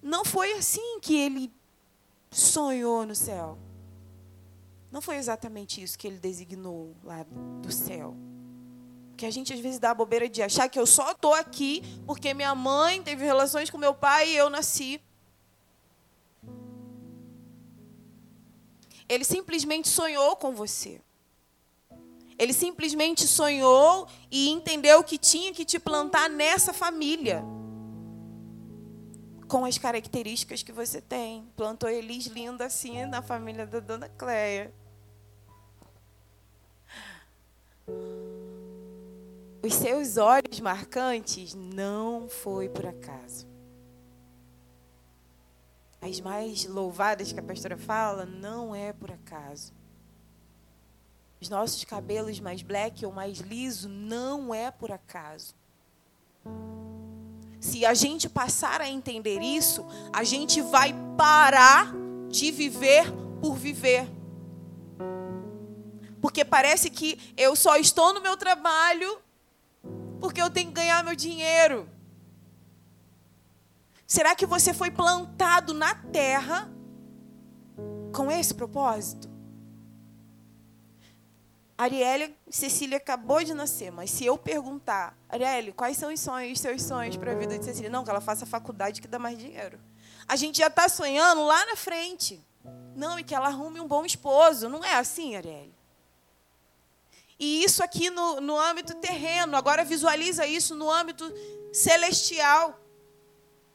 não 0.01 0.23
foi 0.23 0.53
assim 0.53 0.99
que 0.99 1.15
ele 1.15 1.51
sonhou 2.29 3.05
no 3.05 3.15
céu. 3.15 3.57
Não 4.91 5.01
foi 5.01 5.15
exatamente 5.15 5.81
isso 5.81 5.97
que 5.97 6.07
ele 6.07 6.17
designou 6.17 6.95
lá 7.03 7.25
do 7.61 7.71
céu. 7.71 8.15
Que 9.15 9.25
a 9.25 9.31
gente 9.31 9.53
às 9.53 9.59
vezes 9.59 9.79
dá 9.79 9.91
a 9.91 9.95
bobeira 9.95 10.27
de 10.27 10.41
achar 10.41 10.67
que 10.69 10.79
eu 10.79 10.85
só 10.85 11.11
estou 11.11 11.33
aqui 11.33 11.81
porque 12.05 12.33
minha 12.33 12.53
mãe 12.55 13.01
teve 13.01 13.23
relações 13.23 13.69
com 13.69 13.77
meu 13.77 13.93
pai 13.93 14.29
e 14.31 14.35
eu 14.35 14.49
nasci. 14.49 15.01
Ele 19.07 19.23
simplesmente 19.23 19.87
sonhou 19.89 20.35
com 20.35 20.53
você. 20.53 21.01
Ele 22.41 22.53
simplesmente 22.53 23.27
sonhou 23.27 24.07
e 24.31 24.49
entendeu 24.49 25.03
que 25.03 25.19
tinha 25.19 25.53
que 25.53 25.63
te 25.63 25.77
plantar 25.77 26.27
nessa 26.27 26.73
família. 26.73 27.43
Com 29.47 29.63
as 29.63 29.77
características 29.77 30.63
que 30.63 30.71
você 30.71 30.99
tem. 30.99 31.45
Plantou 31.55 31.87
Elis 31.87 32.25
linda 32.25 32.65
assim 32.65 33.05
na 33.05 33.21
família 33.21 33.67
da 33.67 33.79
dona 33.79 34.09
Cleia. 34.09 34.73
Os 39.61 39.75
seus 39.75 40.17
olhos 40.17 40.59
marcantes 40.59 41.53
não 41.53 42.27
foi 42.27 42.67
por 42.67 42.87
acaso. 42.87 43.47
As 46.01 46.19
mais 46.19 46.65
louvadas 46.65 47.31
que 47.31 47.39
a 47.39 47.43
pastora 47.43 47.77
fala 47.77 48.25
não 48.25 48.73
é 48.73 48.91
por 48.91 49.11
acaso. 49.11 49.79
Os 51.41 51.49
nossos 51.49 51.83
cabelos 51.83 52.39
mais 52.39 52.61
black 52.61 53.03
ou 53.03 53.11
mais 53.11 53.39
liso 53.39 53.89
não 53.89 54.53
é 54.53 54.69
por 54.69 54.91
acaso. 54.91 55.55
Se 57.59 57.83
a 57.83 57.95
gente 57.95 58.29
passar 58.29 58.79
a 58.79 58.87
entender 58.87 59.41
isso, 59.41 59.83
a 60.13 60.23
gente 60.23 60.61
vai 60.61 60.93
parar 61.17 61.91
de 62.29 62.51
viver 62.51 63.11
por 63.41 63.55
viver. 63.55 64.07
Porque 66.21 66.45
parece 66.45 66.91
que 66.91 67.33
eu 67.35 67.55
só 67.55 67.75
estou 67.75 68.13
no 68.13 68.21
meu 68.21 68.37
trabalho 68.37 69.19
porque 70.19 70.39
eu 70.39 70.51
tenho 70.51 70.67
que 70.67 70.75
ganhar 70.75 71.03
meu 71.03 71.15
dinheiro. 71.15 71.89
Será 74.05 74.35
que 74.35 74.45
você 74.45 74.75
foi 74.75 74.91
plantado 74.91 75.73
na 75.73 75.95
terra 75.95 76.71
com 78.13 78.31
esse 78.31 78.53
propósito? 78.53 79.30
Arielle 81.81 82.37
Cecília 82.47 82.97
acabou 82.97 83.43
de 83.43 83.55
nascer, 83.55 83.91
mas 83.91 84.11
se 84.11 84.23
eu 84.23 84.37
perguntar, 84.37 85.17
Arielle, 85.27 85.71
quais 85.71 85.97
são 85.97 86.13
os 86.13 86.19
sonhos, 86.19 86.51
os 86.51 86.59
seus 86.59 86.83
sonhos 86.83 87.17
para 87.17 87.31
a 87.31 87.35
vida 87.35 87.57
de 87.57 87.65
Cecília? 87.65 87.89
Não, 87.89 88.03
que 88.03 88.09
ela 88.11 88.21
faça 88.21 88.45
faculdade 88.45 89.01
que 89.01 89.07
dá 89.07 89.17
mais 89.17 89.35
dinheiro. 89.35 89.79
A 90.27 90.35
gente 90.35 90.59
já 90.59 90.67
está 90.67 90.87
sonhando 90.87 91.43
lá 91.43 91.65
na 91.65 91.75
frente. 91.75 92.39
Não, 92.95 93.17
e 93.17 93.23
que 93.23 93.33
ela 93.33 93.47
arrume 93.47 93.79
um 93.79 93.87
bom 93.87 94.05
esposo. 94.05 94.69
Não 94.69 94.85
é 94.85 94.93
assim, 94.93 95.35
Arielle? 95.35 95.73
E 97.39 97.63
isso 97.63 97.83
aqui 97.83 98.11
no, 98.11 98.39
no 98.39 98.59
âmbito 98.59 98.93
terreno. 98.97 99.57
Agora 99.57 99.83
visualiza 99.83 100.45
isso 100.45 100.75
no 100.75 100.87
âmbito 100.87 101.33
celestial. 101.73 102.79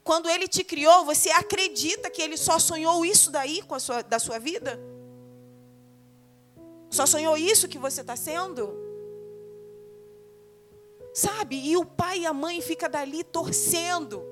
Quando 0.05 0.31
ele 0.31 0.47
te 0.47 0.63
criou, 0.63 1.05
você 1.05 1.31
acredita 1.31 2.09
que 2.09 2.23
ele 2.23 2.37
só 2.37 2.61
sonhou 2.61 3.05
isso 3.05 3.33
daí 3.33 3.63
com 3.63 3.75
a 3.75 3.81
sua, 3.81 4.03
da 4.03 4.21
sua 4.21 4.39
vida? 4.39 4.79
Só 6.91 7.07
sonhou 7.07 7.37
isso 7.37 7.69
que 7.69 7.79
você 7.79 8.01
está 8.01 8.17
sendo? 8.17 8.75
Sabe? 11.13 11.57
E 11.57 11.77
o 11.77 11.85
pai 11.85 12.21
e 12.21 12.27
a 12.27 12.33
mãe 12.33 12.61
ficam 12.61 12.91
dali 12.91 13.25
torcendo. 13.25 14.23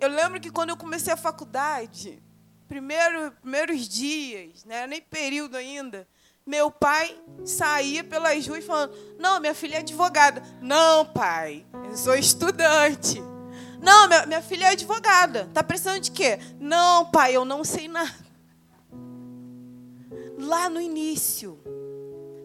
Eu 0.00 0.08
lembro 0.08 0.40
que 0.40 0.50
quando 0.50 0.70
eu 0.70 0.76
comecei 0.76 1.12
a 1.12 1.16
faculdade, 1.16 2.22
primeiro, 2.66 3.30
primeiros 3.40 3.88
dias, 3.88 4.64
né, 4.64 4.86
nem 4.86 5.00
período 5.00 5.56
ainda, 5.56 6.08
meu 6.44 6.70
pai 6.70 7.16
saía 7.44 8.02
pelas 8.02 8.46
ruas 8.46 8.64
falando: 8.64 8.94
Não, 9.18 9.38
minha 9.38 9.54
filha 9.54 9.76
é 9.76 9.78
advogada. 9.78 10.42
Não, 10.60 11.04
pai, 11.04 11.64
eu 11.88 11.96
sou 11.96 12.16
estudante. 12.16 13.22
Não, 13.80 14.08
minha, 14.08 14.26
minha 14.26 14.42
filha 14.42 14.66
é 14.66 14.70
advogada. 14.70 15.48
Tá 15.52 15.62
precisando 15.62 16.00
de 16.00 16.10
quê? 16.10 16.38
Não, 16.58 17.10
pai, 17.10 17.36
eu 17.36 17.44
não 17.44 17.62
sei 17.62 17.86
nada. 17.86 18.21
Lá 20.42 20.68
no 20.68 20.80
início. 20.80 21.58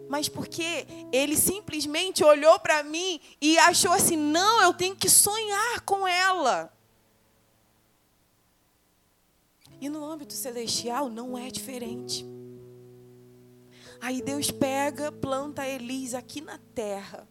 Mas 0.08 0.28
porque 0.28 0.86
ele 1.12 1.36
simplesmente 1.36 2.24
olhou 2.24 2.58
para 2.58 2.82
mim 2.82 3.20
e 3.40 3.58
achou 3.58 3.92
assim: 3.92 4.16
não, 4.16 4.62
eu 4.62 4.72
tenho 4.72 4.96
que 4.96 5.08
sonhar 5.08 5.80
com 5.82 6.06
ela. 6.06 6.72
E 9.80 9.88
no 9.88 10.04
âmbito 10.04 10.32
celestial 10.32 11.08
não 11.08 11.36
é 11.36 11.50
diferente. 11.50 12.26
Aí 14.00 14.22
Deus 14.22 14.50
pega, 14.50 15.12
planta 15.12 15.66
Elis 15.66 16.14
aqui 16.14 16.40
na 16.40 16.58
terra. 16.74 17.28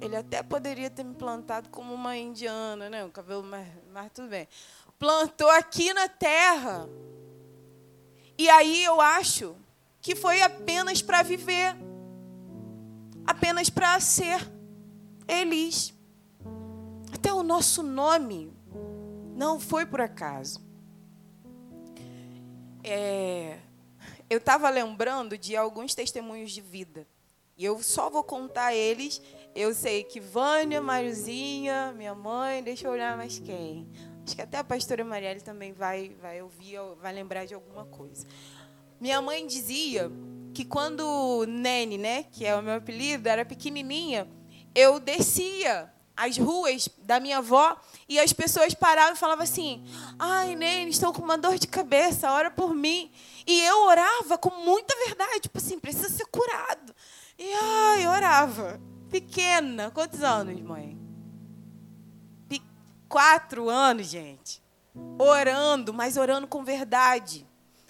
Ele 0.00 0.16
até 0.16 0.42
poderia 0.42 0.90
ter 0.90 1.04
me 1.04 1.14
plantado 1.14 1.68
como 1.68 1.94
uma 1.94 2.16
indiana, 2.16 2.88
né? 2.90 3.04
O 3.04 3.10
cabelo 3.10 3.42
mais, 3.44 3.68
mais 3.92 4.10
tudo 4.12 4.28
bem. 4.28 4.48
Plantou 4.98 5.48
aqui 5.50 5.92
na 5.92 6.08
terra. 6.08 6.88
E 8.36 8.48
aí 8.48 8.84
eu 8.84 9.00
acho 9.00 9.56
que 10.00 10.14
foi 10.14 10.42
apenas 10.42 11.00
para 11.00 11.22
viver. 11.22 11.76
Apenas 13.24 13.70
para 13.70 13.98
ser 14.00 14.50
Elis. 15.28 15.94
o 17.32 17.42
nosso 17.42 17.82
nome 17.82 18.52
não 19.34 19.58
foi 19.58 19.86
por 19.86 20.00
acaso. 20.00 20.60
É, 22.84 23.58
eu 24.28 24.38
estava 24.38 24.68
lembrando 24.70 25.38
de 25.38 25.56
alguns 25.56 25.94
testemunhos 25.94 26.52
de 26.52 26.60
vida. 26.60 27.06
E 27.56 27.64
eu 27.64 27.82
só 27.82 28.10
vou 28.10 28.24
contar 28.24 28.74
eles. 28.74 29.20
Eu 29.54 29.74
sei 29.74 30.02
que 30.02 30.18
Vânia, 30.18 30.80
Mariozinha, 30.80 31.92
minha 31.96 32.14
mãe, 32.14 32.62
deixa 32.62 32.86
eu 32.86 32.92
olhar 32.92 33.16
mais 33.16 33.38
quem. 33.38 33.88
Acho 34.24 34.36
que 34.36 34.42
até 34.42 34.58
a 34.58 34.64
pastora 34.64 35.04
Marielle 35.04 35.40
também 35.40 35.72
vai, 35.72 36.14
vai 36.20 36.40
ouvir, 36.42 36.78
vai 37.00 37.12
lembrar 37.12 37.44
de 37.44 37.54
alguma 37.54 37.84
coisa. 37.84 38.26
Minha 39.00 39.20
mãe 39.20 39.46
dizia 39.46 40.10
que 40.54 40.64
quando 40.64 41.44
Nene, 41.48 41.98
né, 41.98 42.24
que 42.24 42.46
é 42.46 42.54
o 42.54 42.62
meu 42.62 42.74
apelido, 42.74 43.28
era 43.28 43.44
pequenininha, 43.44 44.28
eu 44.74 45.00
descia 45.00 45.92
as 46.16 46.36
ruas 46.38 46.88
da 46.98 47.18
minha 47.18 47.38
avó 47.38 47.76
e 48.08 48.20
as 48.20 48.32
pessoas 48.32 48.74
paravam 48.74 49.14
e 49.14 49.18
falavam 49.18 49.42
assim: 49.42 49.84
Ai, 50.18 50.54
Nene, 50.54 50.90
estou 50.90 51.12
com 51.12 51.22
uma 51.22 51.36
dor 51.36 51.58
de 51.58 51.66
cabeça, 51.66 52.30
ora 52.30 52.50
por 52.50 52.74
mim. 52.74 53.10
E 53.44 53.60
eu 53.62 53.82
orava 53.86 54.38
com 54.38 54.50
muita 54.50 54.94
verdade, 55.04 55.40
tipo 55.40 55.58
assim, 55.58 55.80
precisa 55.80 56.08
ser 56.08 56.26
curado. 56.26 56.94
E 57.36 57.52
ai, 57.54 58.06
orava. 58.06 58.80
Pequena. 59.10 59.90
Quantos 59.90 60.22
anos, 60.22 60.60
mãe? 60.60 61.01
Quatro 63.12 63.68
anos, 63.68 64.06
gente. 64.06 64.62
Orando, 65.18 65.92
mas 65.92 66.16
orando 66.16 66.46
com 66.46 66.64
verdade. 66.64 67.46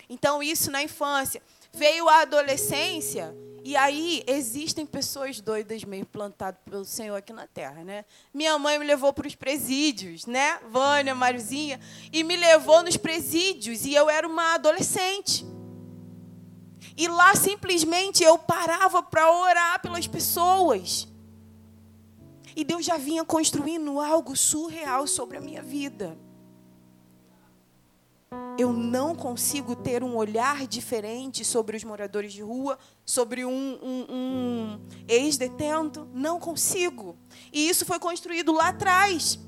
Então, 0.09 0.43
isso 0.43 0.69
na 0.69 0.83
infância. 0.83 1.41
Veio 1.73 2.09
a 2.09 2.23
adolescência, 2.23 3.33
e 3.62 3.76
aí 3.76 4.25
existem 4.26 4.85
pessoas 4.85 5.41
doidas 5.41 5.85
meio 5.85 6.05
plantadas 6.05 6.61
pelo 6.69 6.85
Senhor 6.85 7.14
aqui 7.14 7.33
na 7.33 7.47
terra, 7.47 7.85
né? 7.85 8.05
Minha 8.35 8.59
mãe 8.59 8.81
me 8.81 8.85
levou 8.85 9.12
para 9.12 9.29
os 9.29 9.37
presídios, 9.37 10.26
né? 10.26 10.59
Vânia, 10.69 11.14
Marizinha, 11.14 11.79
e 12.12 12.25
me 12.25 12.37
levou 12.37 12.83
nos 12.83 12.97
presídios, 12.97 13.85
e 13.85 13.95
eu 13.95 14.11
era 14.11 14.26
uma 14.26 14.55
adolescente. 14.55 15.47
E 16.97 17.07
lá 17.07 17.37
simplesmente 17.37 18.25
eu 18.25 18.37
parava 18.37 19.05
para 19.05 19.31
orar 19.31 19.81
pelas 19.81 20.09
pessoas. 20.09 21.12
E 22.54 22.64
Deus 22.64 22.85
já 22.85 22.97
vinha 22.97 23.25
construindo 23.25 24.00
algo 24.00 24.37
surreal 24.37 25.06
sobre 25.06 25.37
a 25.37 25.40
minha 25.40 25.62
vida. 25.62 26.18
Eu 28.59 28.73
não 28.73 29.14
consigo 29.14 29.75
ter 29.75 30.02
um 30.02 30.16
olhar 30.16 30.66
diferente 30.66 31.44
sobre 31.44 31.76
os 31.76 31.85
moradores 31.85 32.32
de 32.32 32.42
rua, 32.42 32.78
sobre 33.04 33.44
um, 33.44 33.78
um, 33.82 34.06
um 34.11 34.80
ex-detento. 35.09 36.09
Não 36.12 36.38
consigo. 36.38 37.16
E 37.52 37.68
isso 37.68 37.85
foi 37.85 37.99
construído 37.99 38.52
lá 38.52 38.68
atrás, 38.68 39.38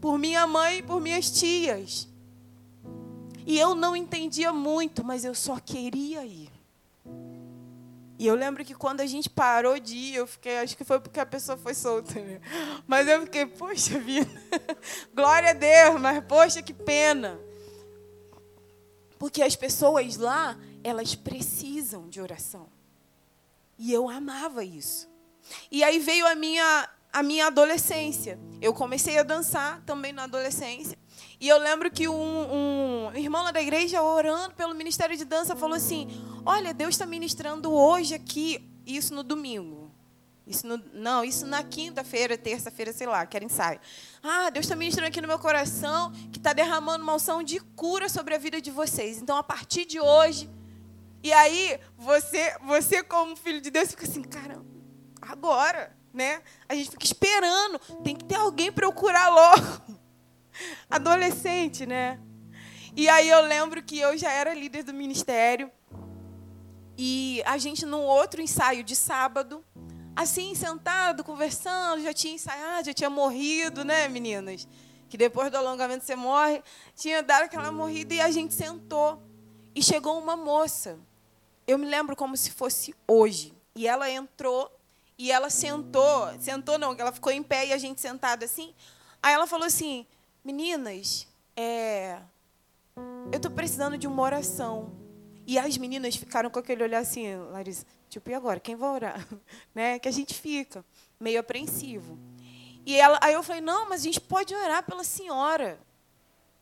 por 0.00 0.18
minha 0.18 0.46
mãe 0.46 0.78
e 0.78 0.82
por 0.82 1.00
minhas 1.00 1.30
tias. 1.30 2.08
E 3.46 3.58
eu 3.58 3.74
não 3.74 3.96
entendia 3.96 4.52
muito, 4.52 5.04
mas 5.04 5.24
eu 5.24 5.34
só 5.34 5.58
queria 5.58 6.24
ir. 6.24 6.47
E 8.18 8.26
eu 8.26 8.34
lembro 8.34 8.64
que 8.64 8.74
quando 8.74 9.00
a 9.00 9.06
gente 9.06 9.30
parou 9.30 9.78
de 9.78 9.94
ir, 9.96 10.16
eu 10.16 10.26
fiquei, 10.26 10.58
acho 10.58 10.76
que 10.76 10.82
foi 10.82 10.98
porque 10.98 11.20
a 11.20 11.26
pessoa 11.26 11.56
foi 11.56 11.72
solta, 11.72 12.20
né? 12.20 12.40
Mas 12.84 13.06
eu 13.06 13.22
fiquei, 13.22 13.46
poxa 13.46 13.96
vida, 14.00 14.28
glória 15.14 15.50
a 15.50 15.52
Deus, 15.52 16.00
mas 16.00 16.24
poxa, 16.24 16.60
que 16.60 16.74
pena. 16.74 17.38
Porque 19.20 19.40
as 19.40 19.54
pessoas 19.54 20.16
lá, 20.16 20.58
elas 20.82 21.14
precisam 21.14 22.08
de 22.08 22.20
oração. 22.20 22.68
E 23.78 23.92
eu 23.92 24.08
amava 24.08 24.64
isso. 24.64 25.08
E 25.70 25.84
aí 25.84 26.00
veio 26.00 26.26
a 26.26 26.34
minha, 26.34 26.88
a 27.12 27.22
minha 27.22 27.46
adolescência. 27.46 28.36
Eu 28.60 28.74
comecei 28.74 29.16
a 29.16 29.22
dançar 29.22 29.80
também 29.82 30.12
na 30.12 30.24
adolescência. 30.24 30.98
E 31.40 31.48
eu 31.48 31.58
lembro 31.58 31.90
que 31.90 32.08
um, 32.08 32.14
um 32.14 33.12
irmão 33.14 33.44
lá 33.44 33.52
da 33.52 33.62
igreja, 33.62 34.02
orando 34.02 34.54
pelo 34.54 34.74
ministério 34.74 35.16
de 35.16 35.24
dança, 35.24 35.54
falou 35.54 35.76
assim: 35.76 36.08
Olha, 36.44 36.74
Deus 36.74 36.90
está 36.90 37.06
ministrando 37.06 37.72
hoje 37.72 38.14
aqui, 38.14 38.68
isso 38.84 39.14
no 39.14 39.22
domingo. 39.22 39.88
Isso 40.44 40.66
no, 40.66 40.82
não, 40.94 41.22
isso 41.22 41.46
na 41.46 41.62
quinta-feira, 41.62 42.36
terça-feira, 42.36 42.92
sei 42.92 43.06
lá, 43.06 43.24
que 43.26 43.38
ensaio. 43.38 43.78
Ah, 44.22 44.48
Deus 44.50 44.64
está 44.64 44.74
ministrando 44.74 45.08
aqui 45.08 45.20
no 45.20 45.28
meu 45.28 45.38
coração, 45.38 46.10
que 46.32 46.38
está 46.38 46.52
derramando 46.52 47.04
uma 47.04 47.14
unção 47.14 47.42
de 47.42 47.60
cura 47.60 48.08
sobre 48.08 48.34
a 48.34 48.38
vida 48.38 48.60
de 48.60 48.70
vocês. 48.70 49.18
Então, 49.18 49.36
a 49.36 49.42
partir 49.42 49.84
de 49.84 50.00
hoje. 50.00 50.50
E 51.22 51.32
aí, 51.32 51.78
você, 51.96 52.56
você 52.64 53.02
como 53.02 53.36
filho 53.36 53.60
de 53.60 53.70
Deus, 53.70 53.90
fica 53.90 54.04
assim: 54.04 54.22
caramba, 54.22 54.64
agora, 55.20 55.94
né? 56.12 56.42
A 56.68 56.74
gente 56.74 56.90
fica 56.90 57.04
esperando, 57.04 57.78
tem 58.02 58.16
que 58.16 58.24
ter 58.24 58.36
alguém 58.36 58.72
para 58.72 58.86
eu 58.86 58.92
curar 58.92 59.30
logo 59.30 59.87
adolescente, 60.88 61.86
né? 61.86 62.20
E 62.96 63.08
aí 63.08 63.28
eu 63.28 63.40
lembro 63.42 63.82
que 63.82 63.98
eu 63.98 64.16
já 64.16 64.30
era 64.30 64.54
líder 64.54 64.82
do 64.82 64.92
ministério. 64.92 65.70
E 66.96 67.42
a 67.46 67.56
gente, 67.58 67.86
num 67.86 68.02
outro 68.02 68.42
ensaio 68.42 68.82
de 68.82 68.96
sábado, 68.96 69.64
assim, 70.16 70.54
sentado, 70.54 71.22
conversando, 71.22 72.02
já 72.02 72.12
tinha 72.12 72.34
ensaiado, 72.34 72.86
já 72.86 72.92
tinha 72.92 73.08
morrido, 73.08 73.84
né, 73.84 74.08
meninas? 74.08 74.66
Que 75.08 75.16
depois 75.16 75.50
do 75.50 75.56
alongamento 75.56 76.04
você 76.04 76.16
morre. 76.16 76.62
Tinha 76.96 77.22
dado 77.22 77.44
aquela 77.44 77.70
morrida 77.70 78.14
e 78.14 78.20
a 78.20 78.30
gente 78.30 78.52
sentou. 78.52 79.22
E 79.74 79.82
chegou 79.82 80.18
uma 80.18 80.36
moça. 80.36 80.98
Eu 81.66 81.78
me 81.78 81.86
lembro 81.86 82.16
como 82.16 82.36
se 82.36 82.50
fosse 82.50 82.94
hoje. 83.06 83.54
E 83.76 83.86
ela 83.86 84.10
entrou 84.10 84.68
e 85.16 85.30
ela 85.30 85.50
sentou. 85.50 86.28
Sentou 86.40 86.78
não, 86.78 86.94
ela 86.98 87.12
ficou 87.12 87.32
em 87.32 87.42
pé 87.42 87.66
e 87.66 87.72
a 87.72 87.78
gente 87.78 88.00
sentado 88.00 88.44
assim. 88.44 88.74
Aí 89.22 89.32
ela 89.32 89.46
falou 89.46 89.66
assim: 89.66 90.04
Meninas, 90.48 91.26
é, 91.54 92.18
eu 93.30 93.36
estou 93.36 93.50
precisando 93.50 93.98
de 93.98 94.06
uma 94.06 94.22
oração. 94.22 94.90
E 95.46 95.58
as 95.58 95.76
meninas 95.76 96.16
ficaram 96.16 96.48
com 96.48 96.58
aquele 96.58 96.82
olhar 96.82 97.00
assim, 97.00 97.36
Larissa, 97.36 97.84
tipo, 98.08 98.30
e 98.30 98.34
agora? 98.34 98.58
Quem 98.58 98.74
vai 98.74 98.88
orar? 98.88 99.28
Né? 99.74 99.98
Que 99.98 100.08
a 100.08 100.10
gente 100.10 100.32
fica 100.32 100.82
meio 101.20 101.38
apreensivo. 101.38 102.18
E 102.86 102.96
ela, 102.96 103.18
aí 103.20 103.34
eu 103.34 103.42
falei, 103.42 103.60
não, 103.60 103.90
mas 103.90 104.00
a 104.00 104.04
gente 104.04 104.22
pode 104.22 104.54
orar 104.54 104.82
pela 104.84 105.04
senhora. 105.04 105.78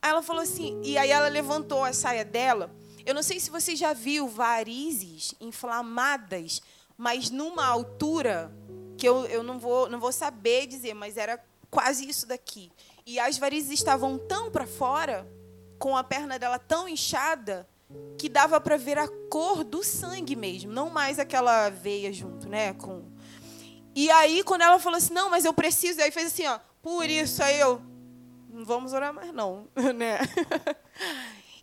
Aí 0.02 0.10
ela 0.10 0.20
falou 0.20 0.42
assim, 0.42 0.82
e 0.82 0.98
aí 0.98 1.10
ela 1.10 1.28
levantou 1.28 1.84
a 1.84 1.92
saia 1.92 2.24
dela. 2.24 2.74
Eu 3.04 3.14
não 3.14 3.22
sei 3.22 3.38
se 3.38 3.50
você 3.50 3.76
já 3.76 3.92
viu 3.92 4.26
varizes 4.26 5.32
inflamadas, 5.40 6.60
mas 6.98 7.30
numa 7.30 7.64
altura 7.64 8.52
que 8.98 9.08
eu, 9.08 9.26
eu 9.26 9.44
não, 9.44 9.60
vou, 9.60 9.88
não 9.88 10.00
vou 10.00 10.10
saber 10.10 10.66
dizer, 10.66 10.92
mas 10.92 11.16
era 11.16 11.40
quase 11.70 12.08
isso 12.08 12.26
daqui. 12.26 12.72
E 13.06 13.20
as 13.20 13.38
varizes 13.38 13.70
estavam 13.70 14.18
tão 14.18 14.50
para 14.50 14.66
fora, 14.66 15.30
com 15.78 15.96
a 15.96 16.02
perna 16.02 16.40
dela 16.40 16.58
tão 16.58 16.88
inchada, 16.88 17.68
que 18.18 18.28
dava 18.28 18.60
para 18.60 18.76
ver 18.76 18.98
a 18.98 19.06
cor 19.30 19.62
do 19.62 19.84
sangue 19.84 20.34
mesmo, 20.34 20.72
não 20.72 20.90
mais 20.90 21.20
aquela 21.20 21.70
veia 21.70 22.12
junto, 22.12 22.48
né? 22.48 22.72
Com... 22.74 23.04
E 23.94 24.10
aí, 24.10 24.42
quando 24.42 24.62
ela 24.62 24.80
falou 24.80 24.98
assim, 24.98 25.14
não, 25.14 25.30
mas 25.30 25.44
eu 25.44 25.52
preciso, 25.52 26.02
aí 26.02 26.10
fez 26.10 26.26
assim, 26.26 26.46
ó, 26.46 26.58
por 26.82 27.08
isso, 27.08 27.44
aí 27.44 27.60
eu, 27.60 27.80
não 28.50 28.64
vamos 28.64 28.92
orar 28.92 29.14
mais 29.14 29.32
não, 29.32 29.68
né? 29.94 30.18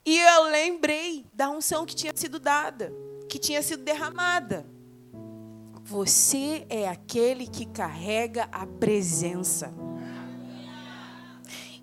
E 0.06 0.18
eu 0.18 0.44
lembrei 0.44 1.26
da 1.34 1.50
unção 1.50 1.86
que 1.86 1.94
tinha 1.94 2.14
sido 2.16 2.40
dada, 2.40 2.94
que 3.28 3.38
tinha 3.38 3.62
sido 3.62 3.84
derramada. 3.84 4.66
Você 5.84 6.66
é 6.70 6.88
aquele 6.88 7.48
que 7.48 7.66
carrega 7.66 8.48
a 8.52 8.66
presença. 8.66 9.74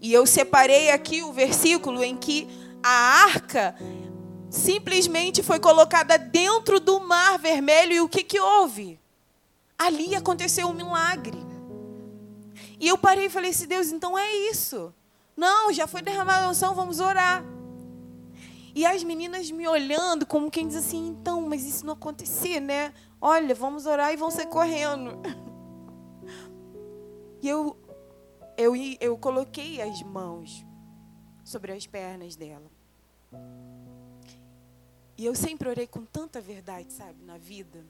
E 0.01 0.13
eu 0.13 0.25
separei 0.27 0.91
aqui 0.91 1.23
o 1.23 1.33
versículo 1.33 2.03
em 2.03 2.17
que 2.17 2.49
a 2.83 3.25
arca 3.25 3.75
simplesmente 4.49 5.43
foi 5.43 5.61
colocada 5.61 6.17
dentro 6.19 6.81
do 6.81 7.01
mar 7.01 7.39
vermelho 7.39 7.93
e 7.93 8.01
o 8.01 8.09
que, 8.09 8.25
que 8.25 8.41
houve? 8.41 8.99
Ali 9.79 10.15
aconteceu 10.15 10.69
um 10.69 10.73
milagre. 10.73 11.39
E 12.79 12.89
eu 12.89 12.97
parei 12.97 13.27
e 13.27 13.31
falei 13.31 13.51
assim, 13.51 13.67
Deus, 13.67 13.93
então 13.93 14.19
é 14.19 14.33
isso. 14.51 14.93
Não, 15.37 15.73
já 15.73 15.87
foi 15.87 16.03
derramada 16.03 16.47
a 16.47 16.51
unção, 16.51 16.75
vamos 16.75 16.99
orar. 16.99 17.45
E 18.75 18.87
as 18.87 19.05
meninas 19.05 19.51
me 19.51 19.67
olhando 19.69 20.25
como 20.25 20.51
quem 20.51 20.67
diz 20.67 20.77
assim, 20.77 21.09
então, 21.09 21.43
mas 21.43 21.67
isso 21.67 21.85
não 21.85 21.93
acontecer, 21.93 22.61
né? 22.61 22.93
Olha, 23.21 23.55
vamos 23.55 23.85
orar 23.85 24.13
e 24.13 24.17
vão 24.17 24.31
sair 24.31 24.47
correndo. 24.47 25.19
E 27.43 27.49
eu 27.49 27.75
eu, 28.61 28.75
eu 29.01 29.17
coloquei 29.17 29.81
as 29.81 30.03
mãos 30.03 30.67
sobre 31.43 31.73
as 31.73 31.87
pernas 31.87 32.37
dela. 32.37 32.71
E 35.17 35.25
eu 35.25 35.35
sempre 35.35 35.69
orei 35.69 35.87
com 35.87 36.05
tanta 36.05 36.43
verdade, 36.43 36.93
sabe, 36.93 37.25
na 37.25 37.39
vida. 37.39 37.87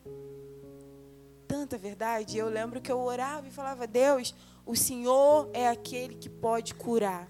Tanta 1.48 1.76
verdade. 1.76 2.38
Eu 2.38 2.48
lembro 2.48 2.80
que 2.80 2.90
eu 2.90 3.00
orava 3.00 3.48
e 3.48 3.50
falava: 3.50 3.84
Deus, 3.84 4.32
o 4.64 4.76
Senhor 4.76 5.50
é 5.52 5.68
aquele 5.68 6.14
que 6.14 6.28
pode 6.28 6.72
curar. 6.74 7.28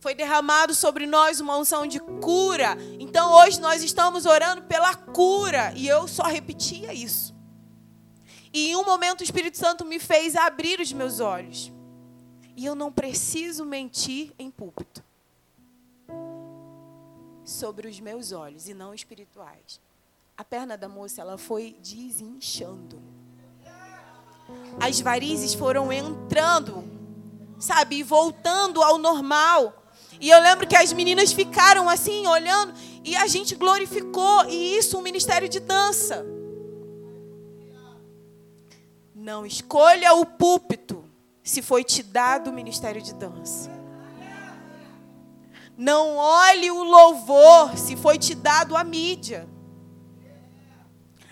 Foi 0.00 0.14
derramado 0.14 0.74
sobre 0.74 1.06
nós 1.06 1.40
uma 1.40 1.58
unção 1.58 1.86
de 1.86 2.00
cura. 2.00 2.76
Então 2.98 3.34
hoje 3.34 3.60
nós 3.60 3.82
estamos 3.82 4.24
orando 4.24 4.62
pela 4.62 4.94
cura. 4.94 5.74
E 5.76 5.86
eu 5.86 6.08
só 6.08 6.22
repetia 6.22 6.94
isso. 6.94 7.34
E 8.50 8.68
em 8.70 8.76
um 8.76 8.84
momento 8.84 9.20
o 9.20 9.24
Espírito 9.24 9.58
Santo 9.58 9.84
me 9.84 9.98
fez 9.98 10.34
abrir 10.36 10.80
os 10.80 10.90
meus 10.92 11.20
olhos. 11.20 11.75
E 12.56 12.64
eu 12.64 12.74
não 12.74 12.90
preciso 12.90 13.66
mentir 13.66 14.32
em 14.38 14.50
púlpito 14.50 15.04
sobre 17.44 17.86
os 17.86 18.00
meus 18.00 18.32
olhos 18.32 18.66
e 18.66 18.72
não 18.72 18.94
espirituais. 18.94 19.78
A 20.36 20.42
perna 20.42 20.76
da 20.76 20.88
moça 20.88 21.20
ela 21.20 21.36
foi 21.36 21.76
desinchando. 21.82 23.00
As 24.80 25.00
varizes 25.00 25.52
foram 25.52 25.92
entrando, 25.92 26.82
sabe, 27.58 28.02
voltando 28.02 28.82
ao 28.82 28.96
normal. 28.96 29.84
E 30.18 30.30
eu 30.30 30.40
lembro 30.40 30.66
que 30.66 30.76
as 30.76 30.92
meninas 30.92 31.32
ficaram 31.32 31.88
assim, 31.90 32.26
olhando, 32.26 32.74
e 33.04 33.14
a 33.16 33.26
gente 33.26 33.54
glorificou, 33.54 34.46
e 34.46 34.76
isso 34.78 34.98
um 34.98 35.02
ministério 35.02 35.48
de 35.48 35.60
dança. 35.60 36.24
Não 39.14 39.44
escolha 39.44 40.14
o 40.14 40.24
púlpito 40.24 41.05
se 41.46 41.62
foi 41.62 41.84
te 41.84 42.02
dado 42.02 42.50
o 42.50 42.52
ministério 42.52 43.00
de 43.00 43.14
dança. 43.14 43.70
Não 45.78 46.16
olhe 46.16 46.72
o 46.72 46.82
louvor 46.82 47.78
se 47.78 47.94
foi 47.94 48.18
te 48.18 48.34
dado 48.34 48.76
a 48.76 48.82
mídia. 48.82 49.48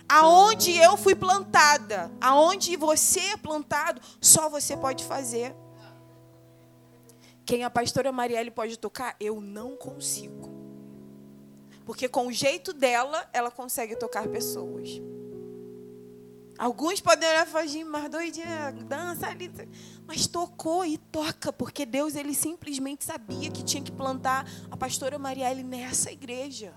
Aonde 0.09 0.77
eu 0.77 0.97
fui 0.97 1.17
plantada, 1.17 2.13
aonde 2.21 2.77
você 2.77 3.21
é 3.21 3.37
plantado, 3.37 4.01
só 4.21 4.49
você 4.49 4.77
pode 4.77 5.03
fazer. 5.05 5.53
Quem 7.45 7.65
a 7.65 7.71
pastora 7.71 8.13
Marielle 8.13 8.53
pode 8.53 8.79
tocar, 8.79 9.17
eu 9.19 9.41
não 9.41 9.77
consigo. 9.77 10.55
Porque 11.85 12.09
com 12.09 12.29
o 12.29 12.33
jeito 12.33 12.73
dela, 12.73 13.29
ela 13.33 13.51
consegue 13.51 13.97
tocar 13.97 14.29
pessoas. 14.29 14.91
Alguns 16.57 17.01
podem 17.01 17.29
olhar 17.29 17.47
e 17.47 17.51
falar, 17.51 17.85
mas 17.87 18.11
doidinha, 18.11 18.73
dança 18.87 19.27
ali. 19.27 19.51
Mas 20.07 20.27
tocou 20.27 20.85
e 20.85 20.97
toca, 20.97 21.53
porque 21.53 21.85
Deus 21.85 22.15
ele 22.15 22.35
simplesmente 22.35 23.05
sabia 23.05 23.51
que 23.51 23.65
tinha 23.65 23.83
que 23.83 23.91
plantar 23.91 24.47
a 24.71 24.77
pastora 24.77 25.19
Marielle 25.19 25.65
nessa 25.65 26.13
igreja. 26.13 26.73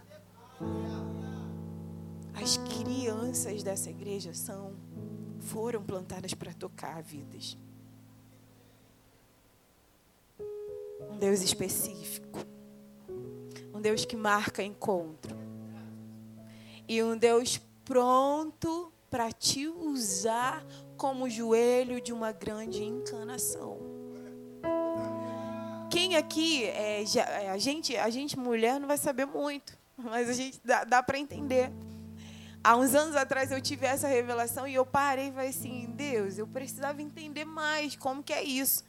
As 2.34 2.58
crianças 2.58 3.64
dessa 3.64 3.90
igreja 3.90 4.34
são 4.34 4.76
foram 5.40 5.82
plantadas 5.84 6.34
para 6.34 6.54
tocar 6.54 7.02
vidas. 7.02 7.58
Um 11.10 11.18
Deus 11.18 11.42
específico. 11.42 12.40
Um 13.74 13.80
Deus 13.80 14.06
que 14.06 14.16
marca 14.16 14.64
encontro. 14.64 15.38
E 16.88 17.02
um 17.04 17.18
Deus 17.18 17.62
pronto 17.86 18.87
para 19.10 19.32
te 19.32 19.68
usar 19.68 20.64
como 20.98 21.30
joelho 21.30 22.02
de 22.02 22.12
uma 22.12 22.32
grande 22.32 22.84
encanação. 22.84 23.80
Quem 25.90 26.16
aqui, 26.16 26.66
é, 26.66 27.04
é, 27.04 27.50
a, 27.50 27.58
gente, 27.58 27.96
a 27.96 28.10
gente 28.10 28.38
mulher 28.38 28.80
não 28.80 28.88
vai 28.88 28.98
saber 28.98 29.26
muito, 29.26 29.78
mas 29.98 30.30
a 30.30 30.34
gente 30.34 30.60
dá, 30.64 30.84
dá 30.84 31.02
para 31.02 31.18
entender. 31.18 31.72
Há 32.64 32.76
uns 32.76 32.94
anos 32.94 33.16
atrás 33.16 33.52
eu 33.52 33.62
tive 33.62 33.86
essa 33.86 34.08
revelação 34.08 34.68
e 34.68 34.74
eu 34.74 34.86
parei 34.86 35.30
e 35.30 35.32
falei 35.32 35.50
assim, 35.50 35.94
Deus, 35.96 36.38
eu 36.38 36.46
precisava 36.46 37.02
entender 37.02 37.46
mais 37.46 37.96
como 37.96 38.22
que 38.22 38.34
é 38.34 38.44
isso. 38.44 38.84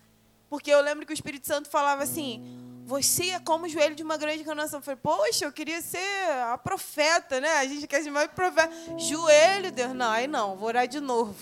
Porque 0.50 0.70
eu 0.70 0.80
lembro 0.80 1.06
que 1.06 1.12
o 1.12 1.14
Espírito 1.14 1.46
Santo 1.46 1.68
falava 1.68 2.02
assim, 2.02 2.42
você 2.88 3.32
é 3.32 3.38
como 3.38 3.66
o 3.66 3.68
joelho 3.68 3.94
de 3.94 4.02
uma 4.02 4.16
grande 4.16 4.40
encarnação. 4.40 4.78
Eu 4.78 4.82
falei, 4.82 4.98
poxa, 5.02 5.44
eu 5.44 5.52
queria 5.52 5.82
ser 5.82 6.30
a 6.50 6.56
profeta, 6.56 7.38
né? 7.38 7.58
A 7.58 7.66
gente 7.66 7.86
quer 7.86 8.02
ser 8.02 8.10
mais 8.10 8.30
profeta. 8.30 8.72
Joelho, 8.96 9.70
Deus, 9.70 9.94
não, 9.94 10.10
aí 10.10 10.26
não, 10.26 10.56
vou 10.56 10.68
orar 10.68 10.88
de 10.88 10.98
novo. 10.98 11.34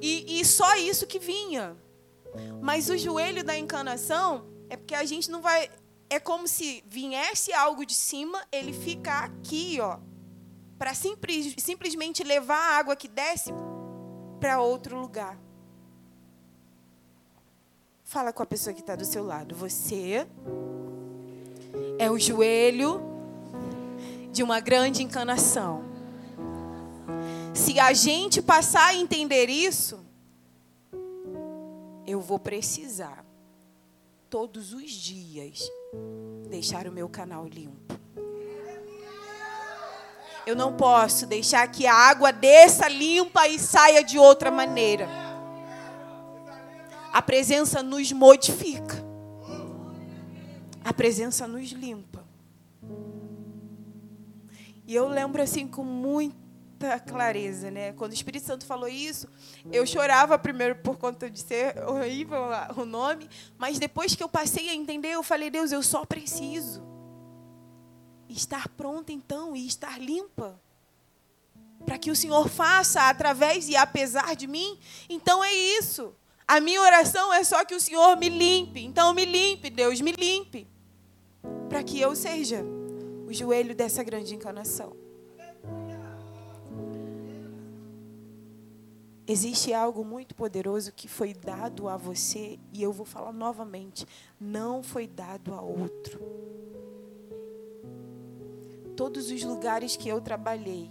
E, 0.00 0.40
e 0.40 0.44
só 0.44 0.76
isso 0.76 1.04
que 1.04 1.18
vinha. 1.18 1.76
Mas 2.62 2.88
o 2.88 2.96
joelho 2.96 3.42
da 3.42 3.58
encarnação 3.58 4.46
é 4.70 4.76
porque 4.76 4.94
a 4.94 5.04
gente 5.04 5.28
não 5.32 5.42
vai. 5.42 5.68
É 6.08 6.20
como 6.20 6.46
se 6.46 6.84
viesse 6.86 7.52
algo 7.52 7.84
de 7.84 7.94
cima, 7.96 8.40
ele 8.52 8.72
ficar 8.72 9.24
aqui, 9.24 9.78
ó. 9.80 9.98
Para 10.78 10.94
simples, 10.94 11.56
simplesmente 11.58 12.22
levar 12.22 12.56
a 12.56 12.78
água 12.78 12.94
que 12.94 13.08
desce 13.08 13.50
para 14.38 14.60
outro 14.60 14.96
lugar. 14.96 15.36
Fala 18.08 18.32
com 18.32 18.42
a 18.42 18.46
pessoa 18.46 18.72
que 18.72 18.80
está 18.80 18.96
do 18.96 19.04
seu 19.04 19.22
lado. 19.22 19.54
Você 19.54 20.26
é 21.98 22.10
o 22.10 22.18
joelho 22.18 23.02
de 24.32 24.42
uma 24.42 24.60
grande 24.60 25.02
encanação. 25.02 25.84
Se 27.52 27.78
a 27.78 27.92
gente 27.92 28.40
passar 28.40 28.86
a 28.86 28.94
entender 28.94 29.50
isso, 29.50 30.02
eu 32.06 32.18
vou 32.18 32.38
precisar 32.38 33.26
todos 34.30 34.72
os 34.72 34.90
dias 34.90 35.70
deixar 36.48 36.86
o 36.86 36.92
meu 36.92 37.10
canal 37.10 37.46
limpo. 37.46 37.94
Eu 40.46 40.56
não 40.56 40.74
posso 40.74 41.26
deixar 41.26 41.70
que 41.70 41.86
a 41.86 41.92
água 41.92 42.32
desça 42.32 42.88
limpa 42.88 43.46
e 43.46 43.58
saia 43.58 44.02
de 44.02 44.18
outra 44.18 44.50
maneira. 44.50 45.27
A 47.18 47.22
presença 47.22 47.82
nos 47.82 48.12
modifica. 48.12 49.04
A 50.84 50.92
presença 50.92 51.48
nos 51.48 51.70
limpa. 51.72 52.24
E 54.86 54.94
eu 54.94 55.08
lembro 55.08 55.42
assim 55.42 55.66
com 55.66 55.82
muita 55.82 57.00
clareza, 57.00 57.72
né? 57.72 57.92
Quando 57.94 58.12
o 58.12 58.14
Espírito 58.14 58.46
Santo 58.46 58.64
falou 58.64 58.88
isso, 58.88 59.26
eu 59.72 59.84
chorava 59.84 60.38
primeiro 60.38 60.76
por 60.76 60.96
conta 60.96 61.28
de 61.28 61.40
ser 61.40 61.76
horrível 61.88 62.38
o 62.76 62.84
nome, 62.84 63.28
mas 63.58 63.80
depois 63.80 64.14
que 64.14 64.22
eu 64.22 64.28
passei 64.28 64.68
a 64.68 64.74
entender, 64.76 65.08
eu 65.08 65.24
falei: 65.24 65.50
Deus, 65.50 65.72
eu 65.72 65.82
só 65.82 66.04
preciso 66.04 66.86
estar 68.28 68.68
pronta 68.68 69.10
então 69.10 69.56
e 69.56 69.66
estar 69.66 70.00
limpa 70.00 70.62
para 71.84 71.98
que 71.98 72.12
o 72.12 72.16
Senhor 72.16 72.48
faça 72.48 73.08
através 73.08 73.68
e 73.68 73.74
apesar 73.74 74.36
de 74.36 74.46
mim. 74.46 74.78
Então 75.08 75.42
é 75.42 75.52
isso. 75.52 76.14
A 76.48 76.60
minha 76.60 76.80
oração 76.80 77.30
é 77.34 77.44
só 77.44 77.62
que 77.62 77.74
o 77.74 77.80
Senhor 77.80 78.16
me 78.16 78.30
limpe. 78.30 78.82
Então 78.82 79.12
me 79.12 79.26
limpe, 79.26 79.68
Deus, 79.68 80.00
me 80.00 80.12
limpe. 80.12 80.66
Para 81.68 81.82
que 81.82 82.00
eu 82.00 82.16
seja 82.16 82.64
o 83.26 83.32
joelho 83.34 83.74
dessa 83.74 84.02
grande 84.02 84.34
encarnação. 84.34 84.96
Existe 89.26 89.74
algo 89.74 90.02
muito 90.02 90.34
poderoso 90.34 90.90
que 90.90 91.06
foi 91.06 91.34
dado 91.34 91.86
a 91.86 91.98
você, 91.98 92.58
e 92.72 92.82
eu 92.82 92.94
vou 92.94 93.04
falar 93.04 93.30
novamente: 93.30 94.06
não 94.40 94.82
foi 94.82 95.06
dado 95.06 95.52
a 95.52 95.60
outro. 95.60 96.18
Todos 98.96 99.30
os 99.30 99.44
lugares 99.44 99.98
que 99.98 100.08
eu 100.08 100.18
trabalhei, 100.22 100.90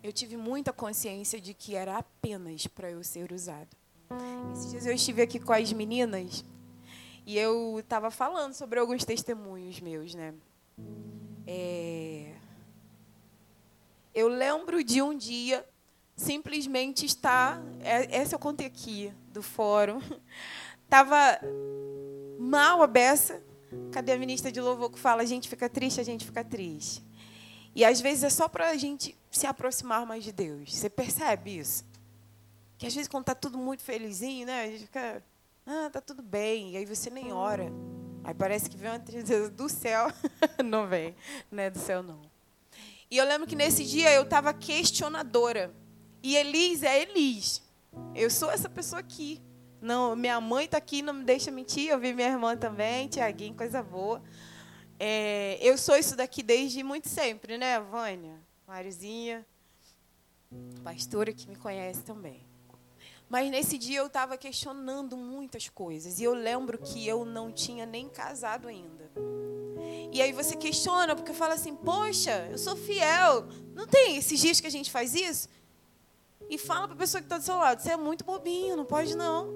eu 0.00 0.12
tive 0.12 0.36
muita 0.36 0.72
consciência 0.72 1.40
de 1.40 1.52
que 1.52 1.74
era 1.74 1.98
apenas 1.98 2.68
para 2.68 2.88
eu 2.88 3.02
ser 3.02 3.32
usado. 3.32 3.76
Esses 4.52 4.70
dias 4.70 4.86
eu 4.86 4.94
estive 4.94 5.22
aqui 5.22 5.38
com 5.38 5.52
as 5.52 5.72
meninas 5.72 6.44
e 7.26 7.36
eu 7.36 7.80
estava 7.80 8.10
falando 8.10 8.54
sobre 8.54 8.78
alguns 8.78 9.04
testemunhos 9.04 9.80
meus, 9.80 10.14
né? 10.14 10.34
É... 11.46 12.34
Eu 14.14 14.28
lembro 14.28 14.82
de 14.82 15.02
um 15.02 15.16
dia 15.16 15.66
simplesmente 16.16 17.04
estar. 17.04 17.60
É, 17.80 18.16
essa 18.16 18.34
eu 18.34 18.38
contei 18.38 18.66
aqui 18.66 19.12
do 19.32 19.42
fórum. 19.42 20.00
Estava 20.84 21.40
mal 22.38 22.82
a 22.82 22.86
beça. 22.86 23.42
Cadê 23.92 24.12
a 24.12 24.18
ministra 24.18 24.50
de 24.50 24.60
louvor 24.60 24.90
que 24.90 24.98
fala: 24.98 25.22
a 25.22 25.26
gente 25.26 25.48
fica 25.48 25.68
triste, 25.68 26.00
a 26.00 26.04
gente 26.04 26.24
fica 26.24 26.42
triste. 26.42 27.04
E 27.74 27.84
às 27.84 28.00
vezes 28.00 28.24
é 28.24 28.30
só 28.30 28.48
para 28.48 28.70
a 28.70 28.76
gente 28.76 29.14
se 29.30 29.46
aproximar 29.46 30.06
mais 30.06 30.24
de 30.24 30.32
Deus. 30.32 30.74
Você 30.74 30.88
percebe 30.88 31.58
isso? 31.58 31.84
Que 32.78 32.86
às 32.86 32.94
vezes 32.94 33.08
quando 33.08 33.22
está 33.22 33.34
tudo 33.34 33.58
muito 33.58 33.82
felizinho, 33.82 34.46
né? 34.46 34.64
A 34.64 34.66
gente 34.66 34.84
fica, 34.84 35.22
ah, 35.66 35.90
tá 35.90 36.00
tudo 36.00 36.22
bem. 36.22 36.72
E 36.72 36.76
aí 36.76 36.84
você 36.84 37.10
nem 37.10 37.32
ora. 37.32 37.72
Aí 38.22 38.34
parece 38.34 38.68
que 38.68 38.76
vem 38.76 38.90
uma 38.90 38.98
tristeza 38.98 39.50
do 39.50 39.68
céu. 39.68 40.12
não 40.64 40.86
vem, 40.86 41.14
né? 41.50 41.70
Do 41.70 41.78
céu 41.78 42.02
não. 42.02 42.20
E 43.10 43.16
eu 43.16 43.24
lembro 43.24 43.46
que 43.46 43.56
nesse 43.56 43.84
dia 43.84 44.12
eu 44.12 44.22
estava 44.22 44.52
questionadora. 44.52 45.74
E 46.22 46.36
Elis 46.36 46.82
é 46.82 47.02
Elis. 47.02 47.62
Eu 48.14 48.30
sou 48.30 48.50
essa 48.50 48.68
pessoa 48.68 49.00
aqui. 49.00 49.40
Não, 49.80 50.16
minha 50.16 50.40
mãe 50.40 50.64
está 50.64 50.78
aqui, 50.78 51.02
não 51.02 51.14
me 51.14 51.24
deixa 51.24 51.50
mentir. 51.50 51.88
Eu 51.88 51.98
vi 51.98 52.12
minha 52.12 52.28
irmã 52.28 52.56
também, 52.56 53.08
Tiaguinho, 53.08 53.54
coisa 53.54 53.82
boa. 53.82 54.22
É, 54.98 55.58
eu 55.60 55.76
sou 55.76 55.96
isso 55.96 56.16
daqui 56.16 56.42
desde 56.42 56.82
muito 56.82 57.08
sempre, 57.08 57.58
né, 57.58 57.78
Vânia? 57.78 58.40
Marizinha, 58.66 59.46
pastora 60.82 61.32
que 61.32 61.48
me 61.48 61.56
conhece 61.56 62.02
também. 62.02 62.45
Mas 63.28 63.50
nesse 63.50 63.76
dia 63.76 63.98
eu 63.98 64.06
estava 64.06 64.36
questionando 64.36 65.16
muitas 65.16 65.68
coisas. 65.68 66.20
E 66.20 66.24
eu 66.24 66.32
lembro 66.32 66.78
que 66.78 67.06
eu 67.06 67.24
não 67.24 67.50
tinha 67.50 67.84
nem 67.84 68.08
casado 68.08 68.68
ainda. 68.68 69.10
E 70.12 70.22
aí 70.22 70.32
você 70.32 70.56
questiona, 70.56 71.14
porque 71.16 71.32
fala 71.32 71.54
assim: 71.54 71.74
Poxa, 71.74 72.48
eu 72.50 72.58
sou 72.58 72.76
fiel. 72.76 73.46
Não 73.74 73.86
tem 73.86 74.16
esses 74.16 74.38
dias 74.38 74.60
que 74.60 74.66
a 74.66 74.70
gente 74.70 74.90
faz 74.90 75.14
isso? 75.14 75.48
E 76.48 76.56
fala 76.56 76.86
para 76.86 76.94
a 76.94 76.98
pessoa 76.98 77.20
que 77.20 77.26
está 77.26 77.38
do 77.38 77.44
seu 77.44 77.56
lado: 77.56 77.82
Você 77.82 77.90
é 77.90 77.96
muito 77.96 78.24
bobinho, 78.24 78.76
não 78.76 78.84
pode 78.84 79.16
não. 79.16 79.48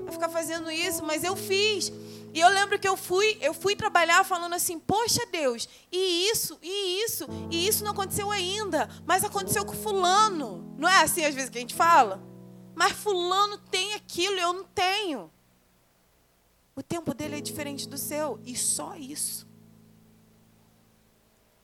vai 0.00 0.12
ficar 0.12 0.30
fazendo 0.30 0.70
isso, 0.70 1.04
mas 1.04 1.22
eu 1.22 1.36
fiz. 1.36 1.92
E 2.32 2.40
eu 2.40 2.48
lembro 2.48 2.78
que 2.78 2.88
eu 2.88 2.96
fui, 2.96 3.38
eu 3.40 3.52
fui 3.52 3.76
trabalhar 3.76 4.24
falando 4.24 4.54
assim: 4.54 4.78
"Poxa, 4.78 5.24
Deus, 5.30 5.68
e 5.92 6.30
isso, 6.30 6.58
e 6.62 7.02
isso, 7.04 7.26
e 7.50 7.68
isso 7.68 7.84
não 7.84 7.92
aconteceu 7.92 8.30
ainda, 8.30 8.88
mas 9.06 9.22
aconteceu 9.24 9.64
com 9.64 9.74
fulano". 9.74 10.74
Não 10.78 10.88
é 10.88 11.02
assim 11.02 11.24
às 11.24 11.34
vezes 11.34 11.50
que 11.50 11.58
a 11.58 11.60
gente 11.60 11.74
fala? 11.74 12.22
Mas 12.78 12.92
fulano 12.92 13.58
tem 13.58 13.94
aquilo, 13.94 14.38
eu 14.38 14.52
não 14.52 14.62
tenho. 14.62 15.28
O 16.76 16.80
tempo 16.80 17.12
dele 17.12 17.38
é 17.38 17.40
diferente 17.40 17.88
do 17.88 17.98
seu, 17.98 18.38
e 18.44 18.54
só 18.54 18.94
isso. 18.94 19.48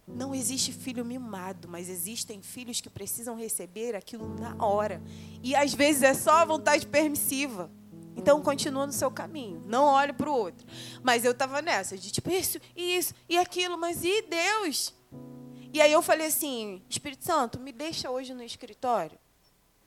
Não 0.08 0.34
existe 0.34 0.72
filho 0.72 1.04
mimado, 1.04 1.68
mas 1.68 1.88
existem 1.88 2.42
filhos 2.42 2.80
que 2.80 2.90
precisam 2.90 3.36
receber 3.36 3.94
aquilo 3.94 4.28
na 4.34 4.56
hora. 4.58 5.00
E 5.40 5.54
às 5.54 5.72
vezes 5.72 6.02
é 6.02 6.14
só 6.14 6.32
a 6.38 6.44
vontade 6.44 6.84
permissiva. 6.84 7.70
Então 8.16 8.42
continua 8.42 8.84
no 8.84 8.92
seu 8.92 9.08
caminho, 9.08 9.62
não 9.66 9.84
olhe 9.84 10.12
para 10.12 10.28
o 10.28 10.34
outro. 10.34 10.66
Mas 11.00 11.24
eu 11.24 11.30
estava 11.30 11.62
nessa, 11.62 11.96
de 11.96 12.10
tipo, 12.10 12.28
isso, 12.28 12.58
isso 12.74 13.14
e 13.28 13.38
aquilo, 13.38 13.78
mas 13.78 14.02
e 14.02 14.20
Deus? 14.22 14.92
E 15.72 15.80
aí 15.80 15.92
eu 15.92 16.02
falei 16.02 16.26
assim, 16.26 16.82
Espírito 16.90 17.24
Santo, 17.24 17.60
me 17.60 17.70
deixa 17.70 18.10
hoje 18.10 18.34
no 18.34 18.42
escritório. 18.42 19.16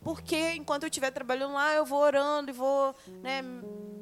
Porque 0.07 0.53
enquanto 0.53 0.83
eu 0.83 0.87
estiver 0.87 1.11
trabalhando 1.11 1.53
lá, 1.53 1.73
eu 1.73 1.83
vou 1.83 1.99
orando 1.99 2.49
e 2.49 2.53
vou. 2.53 2.95
Né? 3.21 3.43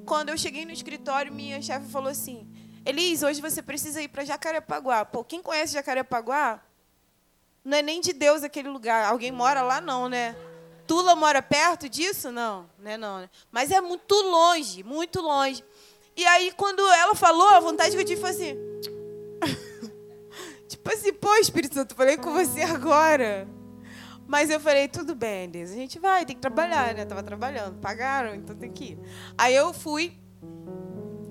Quando 0.05 0.29
eu 0.29 0.37
cheguei 0.37 0.63
no 0.63 0.71
escritório, 0.71 1.33
minha 1.33 1.59
chefe 1.59 1.89
falou 1.89 2.09
assim: 2.09 2.47
Elis, 2.85 3.23
hoje 3.23 3.41
você 3.41 3.59
precisa 3.59 3.99
ir 4.03 4.09
para 4.09 4.23
Jacarepaguá. 4.23 5.03
Pô, 5.03 5.23
quem 5.23 5.41
conhece 5.41 5.73
Jacarepaguá? 5.73 6.61
Não 7.63 7.75
é 7.75 7.81
nem 7.81 8.01
de 8.01 8.13
Deus 8.13 8.43
aquele 8.43 8.69
lugar. 8.69 9.03
Alguém 9.05 9.31
mora 9.31 9.63
lá, 9.63 9.81
não, 9.81 10.07
né? 10.07 10.35
Tula 10.85 11.15
mora 11.15 11.41
perto 11.41 11.89
disso? 11.89 12.31
Não, 12.31 12.69
né? 12.77 12.97
Não, 12.97 13.21
né? 13.21 13.29
Mas 13.51 13.71
é 13.71 13.81
muito 13.81 14.13
longe, 14.13 14.83
muito 14.83 15.21
longe. 15.21 15.65
E 16.15 16.23
aí, 16.23 16.51
quando 16.51 16.87
ela 16.87 17.15
falou, 17.15 17.49
a 17.49 17.59
vontade 17.59 17.95
que 17.95 18.01
eu 18.03 18.05
tive 18.05 18.21
foi 18.21 18.29
assim. 18.29 18.55
tipo 20.69 20.93
assim, 20.93 21.11
pô, 21.13 21.33
Espírito 21.37 21.73
Santo, 21.73 21.95
falei 21.95 22.15
com 22.15 22.31
você 22.31 22.61
agora. 22.61 23.54
Mas 24.27 24.49
eu 24.49 24.59
falei, 24.59 24.87
tudo 24.87 25.13
bem, 25.13 25.49
Deus, 25.49 25.71
a 25.71 25.75
gente 25.75 25.99
vai, 25.99 26.25
tem 26.25 26.35
que 26.35 26.41
trabalhar, 26.41 26.95
né? 26.95 27.05
tava 27.05 27.21
trabalhando, 27.21 27.79
pagaram, 27.79 28.33
então 28.33 28.55
tem 28.55 28.71
que 28.71 28.91
ir. 28.91 28.99
Aí 29.37 29.53
eu 29.55 29.71
fui, 29.73 30.17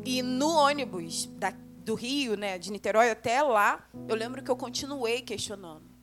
e 0.05 0.23
no 0.23 0.51
ônibus 0.51 1.27
da, 1.37 1.53
do 1.85 1.95
Rio, 1.95 2.37
né, 2.37 2.59
de 2.59 2.71
Niterói 2.71 3.11
até 3.11 3.43
lá, 3.43 3.85
eu 4.09 4.15
lembro 4.15 4.43
que 4.43 4.51
eu 4.51 4.57
continuei 4.57 5.23
questionando. 5.23 5.95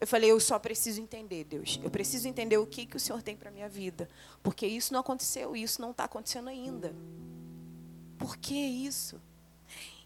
Eu 0.00 0.06
falei, 0.06 0.32
eu 0.32 0.40
só 0.40 0.58
preciso 0.58 1.00
entender, 1.00 1.44
Deus. 1.44 1.78
Eu 1.80 1.88
preciso 1.88 2.26
entender 2.26 2.56
o 2.56 2.66
que, 2.66 2.86
que 2.86 2.96
o 2.96 3.00
Senhor 3.00 3.22
tem 3.22 3.36
para 3.36 3.52
minha 3.52 3.68
vida. 3.68 4.08
Porque 4.42 4.66
isso 4.66 4.92
não 4.92 4.98
aconteceu, 4.98 5.54
isso 5.54 5.80
não 5.80 5.92
está 5.92 6.04
acontecendo 6.04 6.48
ainda. 6.48 6.92
Por 8.18 8.36
que 8.36 8.54
isso? 8.54 9.22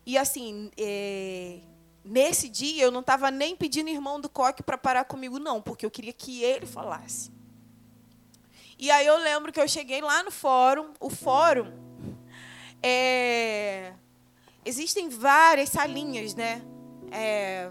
E 0.04 0.18
assim, 0.18 0.70
é, 0.76 1.60
nesse 2.06 2.48
dia 2.48 2.84
eu 2.84 2.90
não 2.90 3.00
estava 3.00 3.30
nem 3.30 3.56
pedindo 3.56 3.90
irmão 3.90 4.20
do 4.20 4.28
coque 4.28 4.62
para 4.62 4.78
parar 4.78 5.04
comigo, 5.04 5.38
não, 5.38 5.60
porque 5.60 5.84
eu 5.84 5.90
queria 5.90 6.12
que 6.12 6.42
ele 6.42 6.66
falasse. 6.66 7.30
E 8.78 8.90
aí 8.90 9.06
eu 9.06 9.18
lembro 9.18 9.52
que 9.52 9.60
eu 9.60 9.66
cheguei 9.66 10.00
lá 10.00 10.22
no 10.22 10.30
fórum, 10.30 10.92
o 11.00 11.10
fórum 11.10 11.72
é, 12.82 13.94
existem 14.64 15.08
várias 15.08 15.70
salinhas, 15.70 16.34
né? 16.34 16.62
É, 17.10 17.70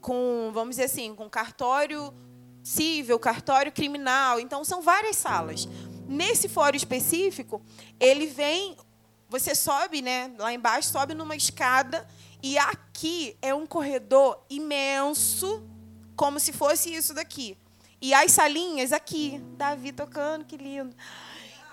com, 0.00 0.50
vamos 0.52 0.76
dizer 0.76 0.84
assim, 0.84 1.14
com 1.14 1.28
cartório 1.28 2.12
civil, 2.62 3.18
cartório 3.18 3.70
criminal. 3.70 4.40
Então, 4.40 4.64
são 4.64 4.82
várias 4.82 5.16
salas. 5.16 5.68
Nesse 6.08 6.48
fórum 6.48 6.76
específico, 6.76 7.62
ele 7.98 8.26
vem, 8.26 8.76
você 9.28 9.54
sobe, 9.54 10.02
né? 10.02 10.32
Lá 10.38 10.52
embaixo, 10.52 10.90
sobe 10.90 11.14
numa 11.14 11.36
escada 11.36 12.06
e 12.48 12.56
aqui 12.58 13.36
é 13.42 13.52
um 13.52 13.66
corredor 13.66 14.40
imenso, 14.48 15.68
como 16.14 16.38
se 16.38 16.52
fosse 16.52 16.94
isso 16.94 17.12
daqui. 17.12 17.58
E 18.00 18.14
as 18.14 18.30
salinhas 18.30 18.92
aqui, 18.92 19.42
Davi 19.56 19.90
tocando, 19.90 20.44
que 20.44 20.56
lindo. 20.56 20.94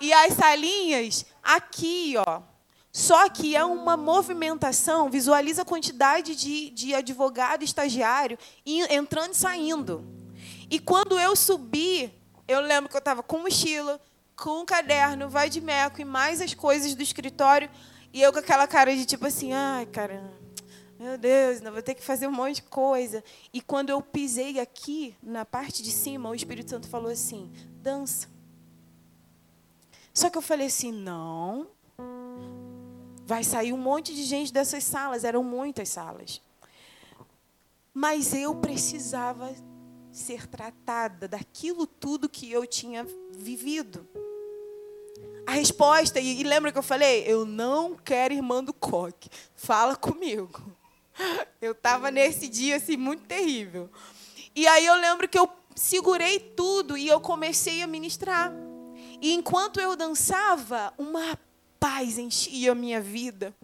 E 0.00 0.12
as 0.12 0.32
salinhas 0.32 1.26
aqui, 1.40 2.14
ó. 2.18 2.42
Só 2.90 3.28
que 3.28 3.54
é 3.54 3.64
uma 3.64 3.96
movimentação, 3.96 5.08
visualiza 5.08 5.62
a 5.62 5.64
quantidade 5.64 6.34
de, 6.34 6.70
de 6.70 6.92
advogado 6.92 7.62
estagiário 7.62 8.36
entrando 8.66 9.32
e 9.32 9.36
saindo. 9.36 10.04
E 10.68 10.80
quando 10.80 11.20
eu 11.20 11.36
subi, 11.36 12.12
eu 12.48 12.58
lembro 12.58 12.90
que 12.90 12.96
eu 12.96 12.98
estava 12.98 13.22
com 13.22 13.38
mochila, 13.38 14.00
com 14.34 14.62
um 14.62 14.66
caderno, 14.66 15.28
vai 15.28 15.48
de 15.48 15.60
meco 15.60 16.00
e 16.00 16.04
mais 16.04 16.40
as 16.40 16.52
coisas 16.52 16.96
do 16.96 17.02
escritório. 17.04 17.70
E 18.12 18.20
eu 18.20 18.32
com 18.32 18.40
aquela 18.40 18.66
cara 18.66 18.92
de 18.96 19.06
tipo 19.06 19.24
assim, 19.24 19.52
ai, 19.52 19.86
caramba, 19.86 20.43
meu 20.98 21.18
Deus, 21.18 21.60
não 21.60 21.72
vou 21.72 21.82
ter 21.82 21.94
que 21.94 22.02
fazer 22.02 22.26
um 22.26 22.32
monte 22.32 22.56
de 22.56 22.62
coisa. 22.62 23.22
E 23.52 23.60
quando 23.60 23.90
eu 23.90 24.00
pisei 24.00 24.60
aqui, 24.60 25.16
na 25.22 25.44
parte 25.44 25.82
de 25.82 25.90
cima, 25.90 26.30
o 26.30 26.34
Espírito 26.34 26.70
Santo 26.70 26.88
falou 26.88 27.10
assim: 27.10 27.50
dança. 27.82 28.28
Só 30.12 30.30
que 30.30 30.38
eu 30.38 30.42
falei 30.42 30.68
assim: 30.68 30.92
não, 30.92 31.68
Vai 33.26 33.42
sair 33.42 33.72
um 33.72 33.78
monte 33.78 34.14
de 34.14 34.22
gente 34.22 34.52
dessas 34.52 34.84
salas, 34.84 35.24
eram 35.24 35.42
muitas 35.42 35.88
salas. 35.88 36.42
Mas 37.92 38.34
eu 38.34 38.54
precisava 38.56 39.54
ser 40.12 40.46
tratada 40.46 41.26
daquilo 41.26 41.86
tudo 41.86 42.28
que 42.28 42.52
eu 42.52 42.66
tinha 42.66 43.06
vivido. 43.32 44.06
A 45.46 45.52
resposta, 45.52 46.20
e, 46.20 46.42
lembra 46.42 46.70
que 46.70 46.78
eu 46.78 46.82
falei? 46.82 47.24
Eu 47.26 47.46
não 47.46 47.96
quero 47.96 48.34
irmã 48.34 48.62
do 48.62 48.74
coque. 48.74 49.30
Fala 49.54 49.96
comigo. 49.96 50.62
Eu 51.60 51.72
estava 51.72 52.10
nesse 52.10 52.48
dia 52.48 52.76
assim 52.76 52.96
muito 52.96 53.24
terrível. 53.24 53.90
E 54.54 54.66
aí 54.66 54.86
eu 54.86 54.94
lembro 54.96 55.28
que 55.28 55.38
eu 55.38 55.48
segurei 55.74 56.38
tudo 56.38 56.96
e 56.96 57.08
eu 57.08 57.20
comecei 57.20 57.82
a 57.82 57.86
ministrar. 57.86 58.52
E 59.20 59.32
enquanto 59.32 59.80
eu 59.80 59.96
dançava, 59.96 60.92
uma 60.98 61.38
paz 61.84 62.16
enchia 62.16 62.72
a 62.72 62.74
minha 62.74 62.98
vida. 62.98 63.54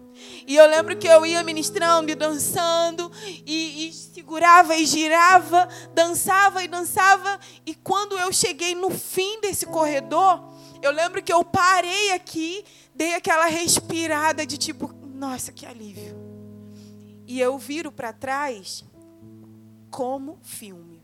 E 0.45 0.55
eu 0.55 0.67
lembro 0.67 0.95
que 0.95 1.07
eu 1.07 1.25
ia 1.25 1.43
ministrando 1.43 2.11
e 2.11 2.15
dançando, 2.15 3.11
e, 3.25 3.87
e, 3.87 3.93
segurava 3.93 4.75
e 4.75 4.85
girava, 4.85 5.67
dançava 5.93 6.63
e 6.63 6.67
dançava. 6.67 7.39
E 7.65 7.73
quando 7.73 8.15
eu 8.17 8.31
cheguei 8.31 8.75
no 8.75 8.91
fim 8.91 9.41
desse 9.41 9.65
corredor, 9.65 10.39
eu 10.83 10.91
lembro 10.91 11.23
que 11.23 11.33
eu 11.33 11.43
parei 11.43 12.11
aqui, 12.11 12.63
dei 12.93 13.15
aquela 13.15 13.45
respirada 13.45 14.45
de 14.45 14.55
tipo, 14.55 14.93
nossa, 15.15 15.51
que 15.51 15.65
alívio. 15.65 16.20
E 17.31 17.39
eu 17.39 17.57
viro 17.57 17.93
para 17.93 18.11
trás, 18.11 18.83
como 19.89 20.37
filme. 20.41 21.01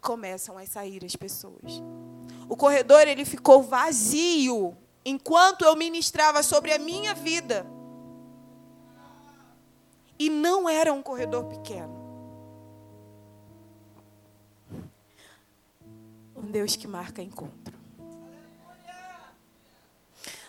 Começam 0.00 0.56
a 0.56 0.64
sair 0.64 1.04
as 1.04 1.14
pessoas. 1.14 1.82
O 2.48 2.56
corredor 2.56 3.06
ele 3.06 3.26
ficou 3.26 3.62
vazio 3.62 4.74
enquanto 5.04 5.66
eu 5.66 5.76
ministrava 5.76 6.42
sobre 6.42 6.72
a 6.72 6.78
minha 6.78 7.12
vida. 7.12 7.66
E 10.18 10.30
não 10.30 10.66
era 10.66 10.90
um 10.94 11.02
corredor 11.02 11.44
pequeno. 11.44 11.94
Um 16.34 16.50
Deus 16.50 16.74
que 16.74 16.86
marca 16.86 17.20
encontro. 17.20 17.78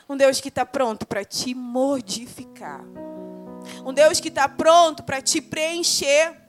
Um 0.07 0.15
Deus 0.15 0.39
que 0.39 0.47
está 0.47 0.65
pronto 0.65 1.05
para 1.05 1.25
te 1.25 1.53
modificar. 1.53 2.81
Um 3.85 3.93
Deus 3.93 4.19
que 4.19 4.29
está 4.29 4.47
pronto 4.47 5.03
para 5.03 5.21
te 5.21 5.41
preencher. 5.41 6.41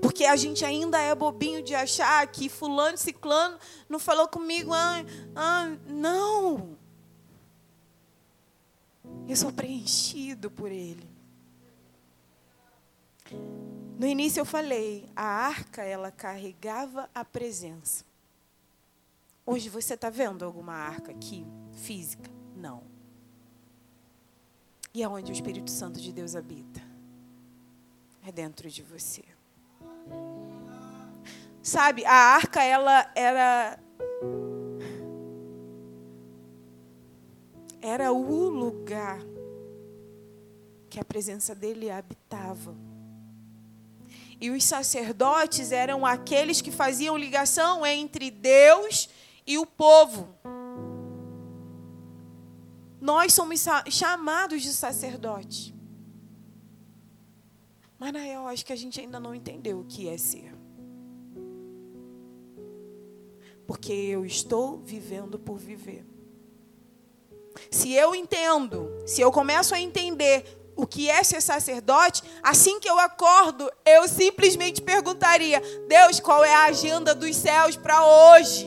Porque 0.00 0.24
a 0.24 0.36
gente 0.36 0.64
ainda 0.64 1.00
é 1.00 1.14
bobinho 1.14 1.62
de 1.62 1.74
achar 1.74 2.26
que 2.26 2.48
fulano, 2.48 2.96
ciclano 2.98 3.58
não 3.88 3.98
falou 3.98 4.28
comigo. 4.28 4.72
Ah, 4.72 5.04
ah, 5.34 5.76
não. 5.86 6.76
Eu 9.28 9.36
sou 9.36 9.52
preenchido 9.52 10.50
por 10.50 10.70
ele. 10.70 11.08
No 13.98 14.06
início 14.06 14.40
eu 14.40 14.44
falei, 14.44 15.08
a 15.16 15.24
arca 15.24 15.82
ela 15.82 16.10
carregava 16.10 17.08
a 17.14 17.24
presença. 17.24 18.04
Hoje 19.46 19.68
você 19.68 19.94
está 19.94 20.10
vendo 20.10 20.44
alguma 20.44 20.74
arca 20.74 21.12
aqui, 21.12 21.46
física? 21.72 22.30
Não. 22.56 22.93
E 24.94 25.02
aonde 25.02 25.32
o 25.32 25.34
Espírito 25.34 25.72
Santo 25.72 26.00
de 26.00 26.12
Deus 26.12 26.36
habita? 26.36 26.80
É 28.24 28.30
dentro 28.30 28.70
de 28.70 28.80
você. 28.80 29.24
Sabe, 31.60 32.04
a 32.06 32.12
arca 32.12 32.62
ela 32.62 33.10
era 33.16 33.78
era 37.82 38.12
o 38.12 38.48
lugar 38.48 39.20
que 40.88 41.00
a 41.00 41.04
presença 41.04 41.56
dele 41.56 41.90
habitava. 41.90 42.74
E 44.40 44.50
os 44.50 44.62
sacerdotes 44.62 45.72
eram 45.72 46.06
aqueles 46.06 46.60
que 46.60 46.70
faziam 46.70 47.16
ligação 47.16 47.84
entre 47.84 48.30
Deus 48.30 49.08
e 49.44 49.58
o 49.58 49.66
povo. 49.66 50.28
Nós 53.04 53.34
somos 53.34 53.62
chamados 53.90 54.62
de 54.62 54.72
sacerdotes. 54.72 55.74
Mas 57.98 58.14
na 58.14 58.20
real, 58.20 58.48
acho 58.48 58.64
que 58.64 58.72
a 58.72 58.76
gente 58.76 58.98
ainda 58.98 59.20
não 59.20 59.34
entendeu 59.34 59.80
o 59.80 59.84
que 59.84 60.08
é 60.08 60.16
ser. 60.16 60.54
Porque 63.66 63.92
eu 63.92 64.24
estou 64.24 64.78
vivendo 64.78 65.38
por 65.38 65.58
viver. 65.58 66.06
Se 67.70 67.92
eu 67.92 68.14
entendo, 68.14 68.90
se 69.06 69.20
eu 69.20 69.30
começo 69.30 69.74
a 69.74 69.80
entender 69.80 70.72
o 70.74 70.86
que 70.86 71.10
é 71.10 71.22
ser 71.22 71.42
sacerdote, 71.42 72.22
assim 72.42 72.80
que 72.80 72.88
eu 72.88 72.98
acordo, 72.98 73.70
eu 73.84 74.08
simplesmente 74.08 74.80
perguntaria: 74.80 75.60
Deus, 75.86 76.20
qual 76.20 76.42
é 76.42 76.54
a 76.54 76.64
agenda 76.64 77.14
dos 77.14 77.36
céus 77.36 77.76
para 77.76 78.02
hoje? 78.02 78.66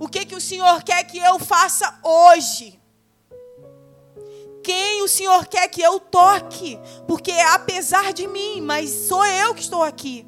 O 0.00 0.08
que 0.08 0.24
que 0.24 0.34
o 0.34 0.40
Senhor 0.40 0.82
quer 0.82 1.04
que 1.04 1.18
eu 1.18 1.38
faça 1.38 2.00
hoje? 2.02 2.85
Quem 4.66 5.00
o 5.00 5.06
Senhor 5.06 5.46
quer 5.46 5.68
que 5.68 5.80
eu 5.80 6.00
toque? 6.00 6.76
Porque 7.06 7.30
é 7.30 7.54
apesar 7.54 8.12
de 8.12 8.26
mim, 8.26 8.60
mas 8.60 8.90
sou 8.90 9.24
eu 9.24 9.54
que 9.54 9.60
estou 9.60 9.80
aqui. 9.80 10.26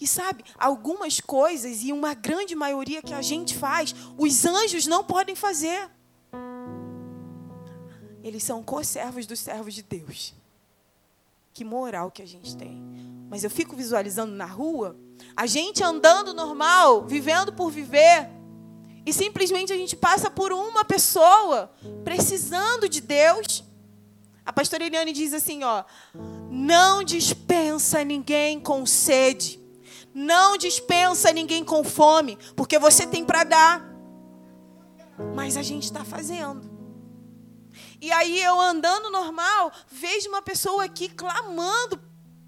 E 0.00 0.08
sabe, 0.08 0.42
algumas 0.58 1.20
coisas, 1.20 1.84
e 1.84 1.92
uma 1.92 2.14
grande 2.14 2.56
maioria 2.56 3.00
que 3.00 3.14
a 3.14 3.22
gente 3.22 3.56
faz, 3.56 3.94
os 4.18 4.44
anjos 4.44 4.88
não 4.88 5.04
podem 5.04 5.36
fazer. 5.36 5.88
Eles 8.24 8.42
são 8.42 8.60
co-servos 8.60 9.24
dos 9.24 9.38
servos 9.38 9.72
de 9.72 9.84
Deus. 9.84 10.34
Que 11.54 11.64
moral 11.64 12.10
que 12.10 12.22
a 12.22 12.26
gente 12.26 12.56
tem. 12.56 12.82
Mas 13.30 13.44
eu 13.44 13.50
fico 13.50 13.76
visualizando 13.76 14.34
na 14.34 14.46
rua, 14.46 14.96
a 15.36 15.46
gente 15.46 15.80
andando 15.84 16.34
normal, 16.34 17.06
vivendo 17.06 17.52
por 17.52 17.70
viver, 17.70 18.28
e 19.04 19.12
simplesmente 19.12 19.72
a 19.72 19.76
gente 19.76 19.96
passa 19.96 20.30
por 20.30 20.52
uma 20.52 20.84
pessoa 20.84 21.72
precisando 22.04 22.88
de 22.88 23.00
Deus. 23.00 23.64
A 24.44 24.52
pastora 24.52 24.84
Eliane 24.84 25.12
diz 25.12 25.32
assim, 25.32 25.64
ó: 25.64 25.84
"Não 26.50 27.02
dispensa 27.02 28.04
ninguém 28.04 28.60
com 28.60 28.86
sede. 28.86 29.60
Não 30.14 30.56
dispensa 30.56 31.32
ninguém 31.32 31.64
com 31.64 31.82
fome, 31.82 32.38
porque 32.54 32.78
você 32.78 33.06
tem 33.06 33.24
para 33.24 33.44
dar. 33.44 33.92
Mas 35.34 35.56
a 35.56 35.62
gente 35.62 35.84
está 35.84 36.04
fazendo. 36.04 36.70
E 38.00 38.10
aí 38.12 38.42
eu 38.42 38.60
andando 38.60 39.10
normal, 39.10 39.72
vejo 39.90 40.28
uma 40.28 40.42
pessoa 40.42 40.84
aqui 40.84 41.08
clamando, 41.08 41.98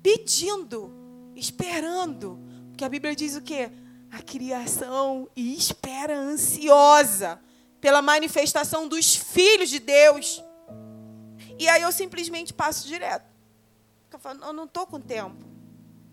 pedindo, 0.02 0.92
esperando. 1.34 2.38
Porque 2.68 2.84
a 2.84 2.88
Bíblia 2.88 3.14
diz 3.14 3.36
o 3.36 3.40
quê? 3.40 3.70
A 4.14 4.22
criação 4.22 5.29
espera 5.35 6.16
ansiosa 6.16 7.40
pela 7.81 8.00
manifestação 8.00 8.87
dos 8.87 9.16
filhos 9.16 9.68
de 9.68 9.81
Deus. 9.81 10.40
E 11.59 11.68
aí 11.68 11.83
eu 11.83 11.90
simplesmente 11.90 12.55
passo 12.55 12.87
direto. 12.87 13.27
Eu 14.12 14.18
falo, 14.20 14.44
eu 14.44 14.53
não 14.53 14.66
estou 14.66 14.87
com 14.87 15.00
tempo. 15.00 15.44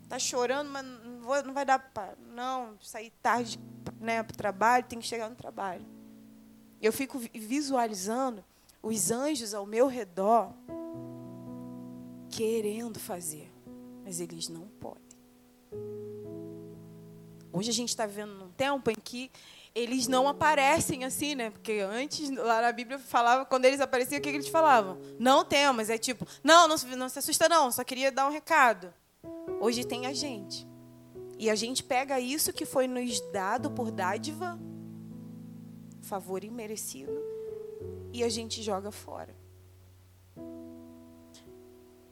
Está 0.02 0.18
chorando, 0.18 0.72
mas 0.72 0.84
não, 0.84 1.22
vou, 1.22 1.44
não 1.44 1.54
vai 1.54 1.64
dar 1.64 1.78
para. 1.78 2.16
Não, 2.34 2.76
sair 2.82 3.14
tarde 3.22 3.60
né, 4.00 4.24
para 4.24 4.34
o 4.34 4.38
trabalho, 4.38 4.84
tem 4.86 4.98
que 4.98 5.06
chegar 5.06 5.30
no 5.30 5.36
trabalho. 5.36 5.86
Eu 6.82 6.92
fico 6.92 7.20
visualizando 7.20 8.44
os 8.82 9.12
anjos 9.12 9.54
ao 9.54 9.68
meu 9.68 9.86
redor 9.86 10.52
querendo 12.32 13.00
fazer, 13.00 13.54
mas 14.04 14.20
eles 14.20 14.50
não 14.50 14.68
podem. 14.80 16.11
Hoje 17.54 17.70
a 17.70 17.74
gente 17.74 17.90
está 17.90 18.06
vivendo 18.06 18.34
num 18.34 18.50
tempo 18.52 18.90
em 18.90 18.96
que 18.96 19.32
eles 19.74 20.08
não 20.08 20.28
aparecem 20.28 21.04
assim, 21.04 21.36
né? 21.36 21.50
Porque 21.50 21.80
antes, 21.80 22.30
lá 22.30 22.62
na 22.62 22.72
Bíblia, 22.72 23.00
falava, 23.00 23.46
quando 23.46 23.66
eles 23.66 23.80
apareciam, 23.80 24.20
o 24.20 24.22
que, 24.22 24.30
que 24.30 24.38
eles 24.38 24.48
falavam? 24.48 24.98
Não 25.20 25.46
temos. 25.46 25.90
É 25.90 25.98
tipo, 25.98 26.26
não, 26.44 26.68
não, 26.68 26.76
não 26.98 27.10
se 27.10 27.20
assusta, 27.20 27.48
não, 27.48 27.72
só 27.72 27.84
queria 27.84 28.12
dar 28.12 28.28
um 28.28 28.32
recado. 28.32 28.94
Hoje 29.60 29.86
tem 29.86 30.06
a 30.06 30.14
gente. 30.14 30.68
E 31.38 31.50
a 31.50 31.56
gente 31.56 31.84
pega 31.84 32.20
isso 32.20 32.54
que 32.54 32.66
foi 32.66 32.88
nos 32.88 33.20
dado 33.32 33.72
por 33.72 33.92
dádiva, 33.92 34.60
favor 36.02 36.44
imerecido, 36.44 37.20
e 38.14 38.24
a 38.24 38.30
gente 38.30 38.62
joga 38.62 38.92
fora. 38.92 39.40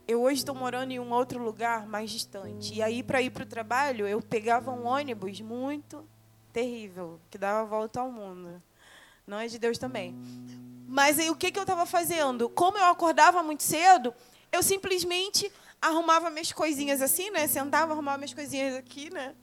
Eu 0.09 0.23
hoje 0.23 0.39
estou 0.39 0.55
morando 0.55 0.89
em 0.89 0.99
um 0.99 1.13
outro 1.13 1.39
lugar 1.39 1.85
mais 1.85 2.09
distante. 2.09 2.73
E 2.73 2.81
aí, 2.81 3.03
para 3.03 3.21
ir 3.21 3.29
para 3.29 3.43
o 3.43 3.45
trabalho, 3.45 4.07
eu 4.07 4.19
pegava 4.19 4.71
um 4.71 4.87
ônibus 4.87 5.39
muito 5.39 6.03
terrível, 6.51 7.19
que 7.29 7.37
dava 7.37 7.61
a 7.61 7.63
volta 7.63 7.99
ao 7.99 8.11
mundo. 8.11 8.59
Não 9.27 9.37
é 9.37 9.45
de 9.45 9.59
Deus 9.59 9.77
também. 9.77 10.19
Mas 10.87 11.19
aí, 11.19 11.29
o 11.29 11.35
que, 11.35 11.51
que 11.51 11.59
eu 11.59 11.61
estava 11.61 11.85
fazendo? 11.85 12.49
Como 12.49 12.75
eu 12.75 12.85
acordava 12.85 13.43
muito 13.43 13.61
cedo, 13.61 14.11
eu 14.51 14.63
simplesmente 14.63 15.51
arrumava 15.79 16.31
minhas 16.31 16.51
coisinhas 16.51 17.03
assim, 17.03 17.29
né? 17.29 17.45
Sentava, 17.45 17.93
arrumava 17.93 18.17
minhas 18.17 18.33
coisinhas 18.33 18.77
aqui, 18.77 19.13
né? 19.13 19.35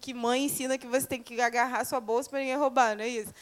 Que 0.00 0.14
mãe 0.14 0.46
ensina 0.46 0.78
que 0.78 0.86
você 0.86 1.06
tem 1.06 1.22
que 1.22 1.38
agarrar 1.38 1.84
sua 1.84 2.00
bolsa 2.00 2.30
para 2.30 2.38
ninguém 2.38 2.56
roubar, 2.56 2.96
não 2.96 3.04
é 3.04 3.08
isso? 3.08 3.34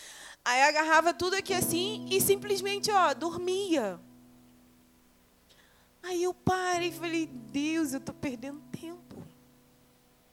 Aí 0.45 0.63
agarrava 0.63 1.15
tudo 1.15 1.37
aqui 1.37 1.55
assim 1.55 2.09
e 2.11 2.21
simplesmente, 2.21 2.91
ó, 2.91 3.15
dormia. 3.15 4.01
Aí 6.07 6.23
eu 6.23 6.33
parei 6.33 6.90
e 6.90 6.92
falei, 6.92 7.27
Deus, 7.27 7.92
eu 7.92 7.99
estou 7.99 8.14
perdendo 8.14 8.61
tempo. 8.71 9.21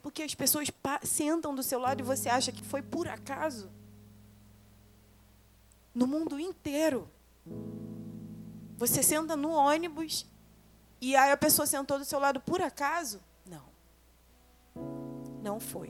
Porque 0.03 0.21
as 0.21 0.35
pessoas 0.35 0.71
sentam 1.01 1.55
do 1.55 1.63
seu 1.63 1.79
lado 1.79 2.01
e 2.01 2.03
você 2.03 2.29
acha 2.29 2.51
que 2.51 2.63
foi 2.63 2.83
por 2.83 3.07
acaso. 3.07 3.71
No 5.93 6.05
mundo 6.05 6.39
inteiro. 6.39 7.09
Você 8.77 9.01
senta 9.01 9.35
no 9.35 9.49
ônibus 9.49 10.27
e 11.01 11.15
aí 11.15 11.31
a 11.31 11.37
pessoa 11.37 11.65
sentou 11.65 11.97
do 11.97 12.05
seu 12.05 12.19
lado 12.19 12.39
por 12.39 12.61
acaso? 12.61 13.19
Não. 13.43 13.63
Não 15.41 15.59
foi. 15.59 15.89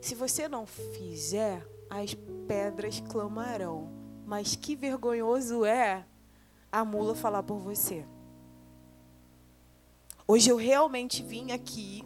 Se 0.00 0.14
você 0.14 0.48
não 0.48 0.66
fizer, 0.66 1.66
as 1.90 2.14
pedras 2.46 3.00
clamarão. 3.00 3.90
Mas 4.24 4.54
que 4.54 4.76
vergonhoso 4.76 5.64
é 5.64 6.06
a 6.70 6.84
mula 6.84 7.16
falar 7.16 7.42
por 7.42 7.58
você. 7.58 8.06
Hoje 10.28 10.50
eu 10.50 10.56
realmente 10.56 11.22
vim 11.22 11.52
aqui 11.52 12.04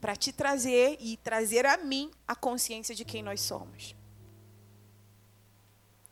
para 0.00 0.16
te 0.16 0.32
trazer 0.32 0.96
e 0.98 1.18
trazer 1.18 1.66
a 1.66 1.76
mim 1.76 2.10
a 2.26 2.34
consciência 2.34 2.94
de 2.94 3.04
quem 3.04 3.22
nós 3.22 3.42
somos. 3.42 3.94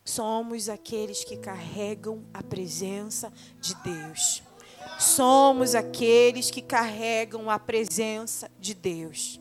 Somos 0.05 0.69
aqueles 0.69 1.25
que 1.25 1.39
carregam 1.39 2.25
a 2.35 2.43
presença 2.43 3.33
de 3.61 3.75
Deus. 3.77 4.43
Somos 4.99 5.75
aqueles 5.75 6.51
que 6.51 6.61
carregam 6.61 7.49
a 7.49 7.59
presença 7.59 8.51
de 8.59 8.75
Deus. 8.75 9.41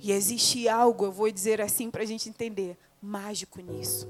E 0.00 0.10
existe 0.10 0.68
algo, 0.68 1.04
eu 1.04 1.12
vou 1.12 1.30
dizer 1.30 1.60
assim 1.60 1.90
para 1.90 2.02
a 2.02 2.06
gente 2.06 2.28
entender, 2.28 2.76
mágico 3.00 3.60
nisso. 3.60 4.08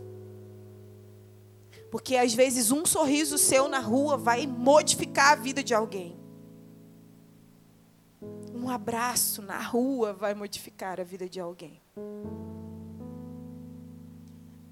Porque 1.91 2.17
às 2.17 2.35
vezes 2.35 2.71
um 2.71 2.85
sorriso 2.85 3.39
seu 3.39 3.69
na 3.69 3.79
rua 3.79 4.17
vai 4.17 4.47
modificar 4.47 5.33
a 5.33 5.37
vida 5.37 5.63
de 5.63 5.75
alguém. 5.75 6.19
Um 8.55 8.69
abraço 8.69 9.41
na 9.41 9.61
rua 9.61 10.13
vai 10.13 10.35
modificar 10.35 11.01
a 11.01 11.05
vida 11.05 11.29
de 11.29 11.41
alguém. 11.41 11.81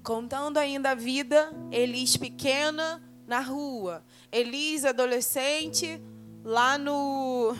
Contando 0.03 0.57
ainda 0.57 0.91
a 0.91 0.95
vida, 0.95 1.51
Elis 1.71 2.15
pequena 2.15 3.01
na 3.25 3.39
rua, 3.39 4.03
Elis 4.31 4.85
adolescente 4.85 6.01
lá 6.43 6.77
no 6.77 7.55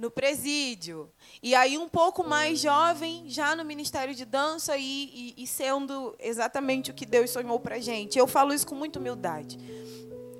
no 0.00 0.10
presídio. 0.10 1.10
E 1.42 1.54
aí, 1.54 1.76
um 1.76 1.88
pouco 1.88 2.24
mais 2.24 2.58
jovem, 2.58 3.24
já 3.28 3.54
no 3.54 3.62
Ministério 3.62 4.14
de 4.14 4.24
Dança 4.24 4.74
e, 4.78 5.34
e, 5.36 5.44
e 5.44 5.46
sendo 5.46 6.16
exatamente 6.18 6.90
o 6.90 6.94
que 6.94 7.04
Deus 7.04 7.28
sonhou 7.28 7.60
para 7.60 7.78
gente. 7.78 8.18
Eu 8.18 8.26
falo 8.26 8.54
isso 8.54 8.66
com 8.66 8.74
muita 8.74 8.98
humildade. 8.98 9.58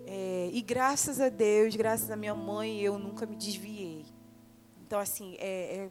É, 0.06 0.48
e 0.50 0.62
graças 0.62 1.20
a 1.20 1.28
Deus, 1.28 1.76
graças 1.76 2.10
a 2.10 2.16
minha 2.16 2.34
mãe, 2.34 2.80
eu 2.80 2.98
nunca 2.98 3.26
me 3.26 3.36
desviei. 3.36 4.06
Então, 4.86 4.98
assim, 4.98 5.36
é, 5.38 5.76
é 5.76 5.90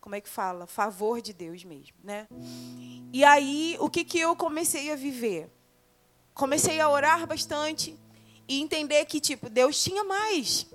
como 0.00 0.16
é 0.16 0.20
que 0.20 0.28
fala? 0.28 0.66
Favor 0.66 1.22
de 1.22 1.32
Deus 1.32 1.62
mesmo, 1.62 1.96
né? 2.02 2.26
E 3.12 3.22
aí, 3.22 3.76
o 3.78 3.88
que, 3.88 4.04
que 4.04 4.18
eu 4.18 4.34
comecei 4.34 4.90
a 4.90 4.96
viver? 4.96 5.48
Comecei 6.34 6.80
a 6.80 6.90
orar 6.90 7.24
bastante 7.24 7.96
e 8.48 8.60
entender 8.60 9.04
que, 9.04 9.20
tipo, 9.20 9.48
Deus 9.48 9.80
tinha 9.80 10.02
mais. 10.02 10.66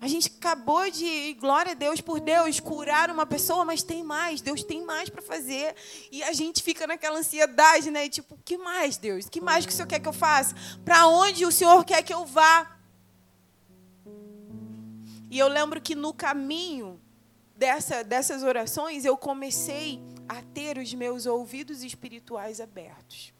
A 0.00 0.08
gente 0.08 0.30
acabou 0.36 0.90
de, 0.90 1.34
glória 1.34 1.72
a 1.72 1.74
Deus 1.74 2.00
por 2.00 2.20
Deus, 2.20 2.60
curar 2.60 3.10
uma 3.10 3.24
pessoa, 3.24 3.64
mas 3.64 3.82
tem 3.82 4.04
mais, 4.04 4.40
Deus 4.40 4.62
tem 4.62 4.84
mais 4.84 5.08
para 5.08 5.22
fazer. 5.22 5.74
E 6.12 6.22
a 6.22 6.32
gente 6.32 6.62
fica 6.62 6.86
naquela 6.86 7.18
ansiedade, 7.18 7.90
né? 7.90 8.08
Tipo, 8.08 8.38
que 8.44 8.58
mais, 8.58 8.98
Deus? 8.98 9.28
Que 9.28 9.40
mais 9.40 9.64
que 9.64 9.72
o 9.72 9.74
Senhor 9.74 9.88
quer 9.88 10.00
que 10.00 10.08
eu 10.08 10.12
faça? 10.12 10.54
Para 10.84 11.06
onde 11.08 11.46
o 11.46 11.52
Senhor 11.52 11.82
quer 11.84 12.02
que 12.02 12.12
eu 12.12 12.26
vá? 12.26 12.78
E 15.30 15.38
eu 15.38 15.48
lembro 15.48 15.80
que 15.80 15.94
no 15.94 16.12
caminho 16.12 17.00
dessa, 17.56 18.04
dessas 18.04 18.42
orações, 18.42 19.04
eu 19.04 19.16
comecei 19.16 20.00
a 20.28 20.42
ter 20.42 20.78
os 20.78 20.92
meus 20.92 21.26
ouvidos 21.26 21.82
espirituais 21.82 22.60
abertos. 22.60 23.32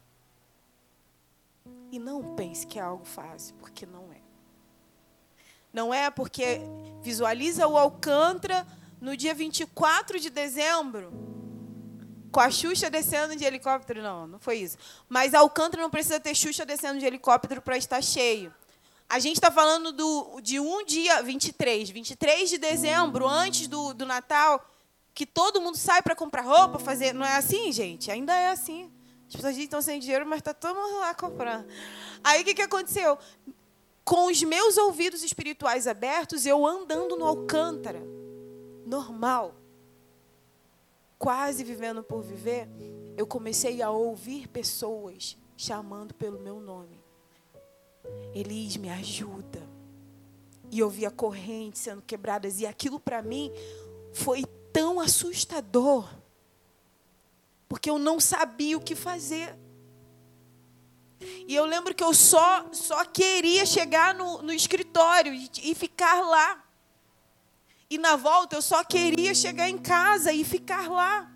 E 1.91 1.99
não 1.99 2.35
pense 2.35 2.65
que 2.65 2.79
é 2.79 2.81
algo 2.81 3.05
fácil, 3.05 3.55
porque 3.55 3.85
não 3.85 4.11
é. 4.11 4.16
Não 5.77 5.93
é 5.93 6.09
porque 6.09 6.59
visualiza 7.03 7.67
o 7.67 7.77
Alcântara 7.77 8.65
no 8.99 9.15
dia 9.15 9.35
24 9.35 10.19
de 10.19 10.31
dezembro, 10.31 11.13
com 12.31 12.39
a 12.39 12.49
Xuxa 12.49 12.89
descendo 12.89 13.35
de 13.35 13.45
helicóptero. 13.45 14.01
Não, 14.01 14.25
não 14.25 14.39
foi 14.39 14.57
isso. 14.57 14.75
Mas 15.07 15.35
Alcântara 15.35 15.83
não 15.83 15.91
precisa 15.91 16.19
ter 16.19 16.33
Xuxa 16.33 16.65
descendo 16.65 16.97
de 16.97 17.05
helicóptero 17.05 17.61
para 17.61 17.77
estar 17.77 18.01
cheio. 18.01 18.51
A 19.07 19.19
gente 19.19 19.35
está 19.35 19.51
falando 19.51 19.91
do, 19.91 20.41
de 20.41 20.59
um 20.59 20.83
dia, 20.83 21.21
23, 21.21 21.91
23 21.91 22.49
de 22.49 22.57
dezembro, 22.57 23.27
antes 23.27 23.67
do, 23.67 23.93
do 23.93 24.03
Natal, 24.03 24.67
que 25.13 25.27
todo 25.27 25.61
mundo 25.61 25.77
sai 25.77 26.01
para 26.01 26.15
comprar 26.15 26.41
roupa, 26.41 26.79
fazer. 26.79 27.13
Não 27.13 27.23
é 27.23 27.35
assim, 27.35 27.71
gente? 27.71 28.09
Ainda 28.09 28.33
é 28.33 28.49
assim. 28.49 28.91
As 29.27 29.35
pessoas 29.35 29.55
estão 29.55 29.79
sem 29.79 29.99
dinheiro, 29.99 30.25
mas 30.25 30.39
está 30.39 30.55
todo 30.55 30.75
mundo 30.75 31.01
lá 31.01 31.13
comprando. 31.13 31.67
Aí 32.23 32.41
o 32.41 32.45
que, 32.45 32.55
que 32.55 32.63
aconteceu? 32.63 33.19
Com 34.07 34.27
os 34.27 34.41
meus 34.41 34.77
ouvidos 34.77 35.21
espirituais 35.21 35.85
abertos, 35.85 36.45
eu 36.45 36.65
andando 36.65 37.17
no 37.17 37.25
Alcântara, 37.25 38.01
normal, 38.85 39.53
quase 41.19 41.61
vivendo 41.61 42.01
por 42.01 42.21
viver, 42.21 42.69
eu 43.17 43.27
comecei 43.27 43.81
a 43.81 43.91
ouvir 43.91 44.47
pessoas 44.47 45.35
chamando 45.57 46.13
pelo 46.13 46.39
meu 46.39 46.61
nome. 46.61 47.03
Elis, 48.33 48.77
me 48.77 48.89
ajuda. 48.89 49.61
E 50.71 50.79
eu 50.79 50.89
via 50.89 51.11
correntes 51.11 51.81
sendo 51.81 52.01
quebradas. 52.01 52.61
E 52.61 52.65
aquilo 52.65 53.01
para 53.01 53.21
mim 53.21 53.51
foi 54.13 54.45
tão 54.71 55.01
assustador. 55.01 56.07
Porque 57.67 57.89
eu 57.89 57.99
não 57.99 58.21
sabia 58.21 58.77
o 58.77 58.81
que 58.81 58.95
fazer. 58.95 59.53
E 61.19 61.55
eu 61.55 61.65
lembro 61.65 61.95
que 61.95 62.03
eu 62.03 62.13
só, 62.13 62.71
só 62.71 63.03
queria 63.05 63.65
chegar 63.65 64.13
no, 64.13 64.41
no 64.41 64.53
escritório 64.53 65.33
e, 65.33 65.49
e 65.63 65.73
ficar 65.73 66.21
lá. 66.21 66.63
E 67.89 67.97
na 67.97 68.15
volta 68.15 68.55
eu 68.55 68.61
só 68.61 68.83
queria 68.83 69.33
chegar 69.33 69.69
em 69.69 69.77
casa 69.77 70.31
e 70.31 70.43
ficar 70.43 70.89
lá. 70.89 71.31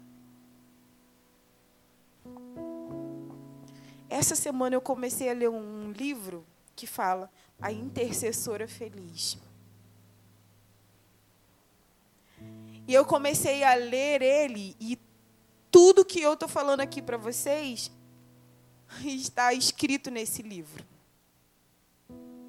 Essa 4.10 4.36
semana 4.36 4.76
eu 4.76 4.82
comecei 4.82 5.30
a 5.30 5.34
ler 5.34 5.50
um 5.50 5.92
livro 5.92 6.46
que 6.76 6.86
fala 6.86 7.32
a 7.60 7.72
intercessora 7.72 8.68
feliz. 8.68 9.38
E 12.88 12.94
eu 12.94 13.06
comecei 13.06 13.64
a 13.64 13.74
ler 13.74 14.22
ele 14.22 14.76
e 14.80 15.00
tudo 15.72 16.04
que 16.04 16.22
eu 16.22 16.34
estou 16.34 16.50
falando 16.50 16.82
aqui 16.82 17.02
para 17.02 17.16
vocês 17.16 17.90
está 19.06 19.54
escrito 19.54 20.10
nesse 20.12 20.42
livro. 20.42 20.86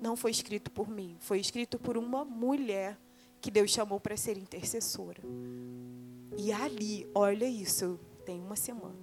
Não 0.00 0.16
foi 0.16 0.32
escrito 0.32 0.70
por 0.70 0.88
mim, 0.88 1.16
foi 1.20 1.38
escrito 1.38 1.78
por 1.78 1.96
uma 1.96 2.24
mulher 2.24 2.98
que 3.40 3.50
Deus 3.50 3.70
chamou 3.70 4.00
para 4.00 4.16
ser 4.16 4.36
intercessora. 4.36 5.20
E 6.36 6.52
ali, 6.52 7.08
olha 7.14 7.46
isso, 7.46 8.00
tem 8.24 8.40
uma 8.40 8.56
semana. 8.56 8.96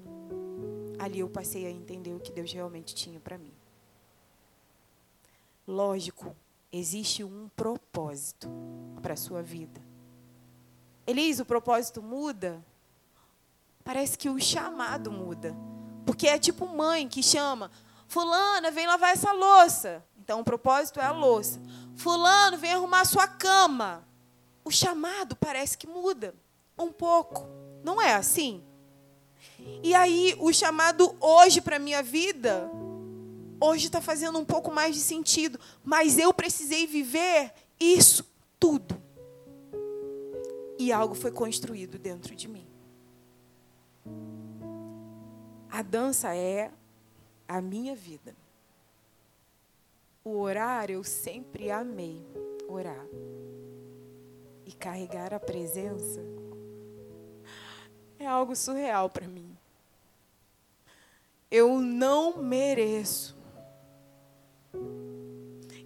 Ali 0.98 1.20
eu 1.20 1.30
passei 1.30 1.66
a 1.66 1.72
entender 1.72 2.14
o 2.14 2.20
que 2.20 2.32
Deus 2.32 2.52
realmente 2.52 2.94
tinha 2.94 3.20
para 3.20 3.38
mim. 3.38 3.54
Lógico, 5.66 6.36
existe 6.72 7.24
um 7.24 7.48
propósito 7.56 8.50
para 9.02 9.14
a 9.14 9.18
sua 9.18 9.42
vida. 9.42 9.82
Elis, 11.08 11.40
o 11.40 11.46
propósito 11.46 12.02
muda? 12.02 12.64
Parece 13.84 14.18
que 14.18 14.30
o 14.30 14.40
chamado 14.40 15.12
muda. 15.12 15.56
Porque 16.06 16.28
é 16.28 16.38
tipo 16.38 16.66
mãe 16.68 17.08
que 17.08 17.22
chama: 17.22 17.72
Fulana, 18.08 18.72
vem 18.72 18.88
lavar 18.88 19.12
essa 19.12 19.32
louça. 19.32 20.04
Então 20.18 20.41
o 20.41 20.43
propósito 20.43 21.00
é 21.00 21.06
a 21.06 21.12
louça. 21.12 21.62
Fulano, 21.95 22.58
vem 22.58 22.74
arrumar 22.74 23.06
sua 23.06 23.28
cama. 23.28 24.08
O 24.64 24.72
chamado 24.72 25.36
parece 25.36 25.78
que 25.78 25.88
muda 25.88 26.34
um 26.78 26.91
pouco. 26.91 27.47
Não 27.84 28.02
é 28.02 28.14
assim? 28.14 28.64
E 29.84 29.93
aí, 29.93 30.36
o 30.39 30.52
chamado 30.54 31.16
hoje 31.20 31.62
para 31.62 31.78
a 31.78 31.80
minha 31.80 32.04
vida 32.04 32.70
hoje 33.62 33.88
está 33.88 34.02
fazendo 34.02 34.39
um 34.39 34.45
pouco 34.45 34.72
mais 34.72 34.95
de 34.95 35.02
sentido, 35.02 35.60
mas 35.84 36.18
eu 36.18 36.34
precisei 36.34 36.88
viver 36.88 37.52
isso 37.80 38.26
tudo. 38.60 39.02
E 40.78 40.91
algo 40.93 41.14
foi 41.14 41.32
construído 41.32 42.00
dentro 42.00 42.36
de 42.36 42.47
mim. 42.47 42.68
A 45.70 45.82
dança 45.82 46.36
é 46.36 46.72
a 47.48 47.62
minha 47.62 47.96
vida. 47.96 48.36
O 50.24 50.40
orar, 50.40 50.90
eu 50.90 51.04
sempre 51.04 51.72
amei 51.72 52.26
orar. 52.68 53.06
E 54.66 54.72
carregar 54.74 55.34
a 55.34 55.40
presença 55.40 56.22
é 58.20 58.26
algo 58.26 58.56
surreal 58.56 59.10
para 59.10 59.28
mim. 59.28 59.58
Eu 61.50 61.80
não 61.80 62.38
mereço 62.38 63.40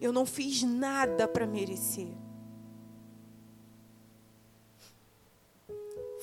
eu 0.04 0.12
não 0.12 0.26
fiz 0.26 0.64
nada 0.64 1.30
para 1.30 1.48
merecer. 1.48 2.14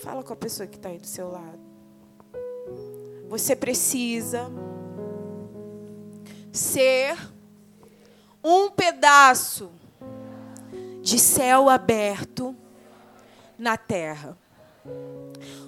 Fala 0.03 0.23
com 0.23 0.35
a 0.35 0.37
pessoa 0.37 0.67
que 0.67 0.77
está 0.77 0.91
aí 0.91 0.99
do 0.99 1.07
seu 1.07 1.31
lado. 1.31 1.70
Você 3.31 3.55
precisa 3.55 4.51
ser 6.53 7.16
um 8.43 8.68
pedaço 8.68 9.70
de 11.01 11.16
céu 11.16 11.70
aberto 11.70 12.57
na 13.57 13.76
terra. 13.76 14.37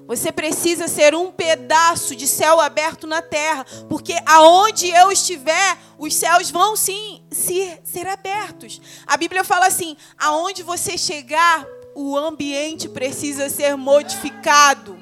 Você 0.08 0.32
precisa 0.32 0.88
ser 0.88 1.14
um 1.14 1.30
pedaço 1.30 2.16
de 2.16 2.26
céu 2.26 2.60
aberto 2.60 3.06
na 3.06 3.22
terra, 3.22 3.64
porque 3.88 4.16
aonde 4.26 4.88
eu 4.88 5.12
estiver, 5.12 5.78
os 5.96 6.16
céus 6.16 6.50
vão 6.50 6.74
sim 6.74 7.24
se, 7.30 7.78
ser 7.84 8.08
abertos. 8.08 8.80
A 9.06 9.16
Bíblia 9.16 9.44
fala 9.44 9.68
assim: 9.68 9.96
aonde 10.18 10.64
você 10.64 10.98
chegar, 10.98 11.64
o 11.94 12.16
ambiente 12.16 12.88
precisa 12.88 13.48
ser 13.48 13.76
modificado. 13.76 15.01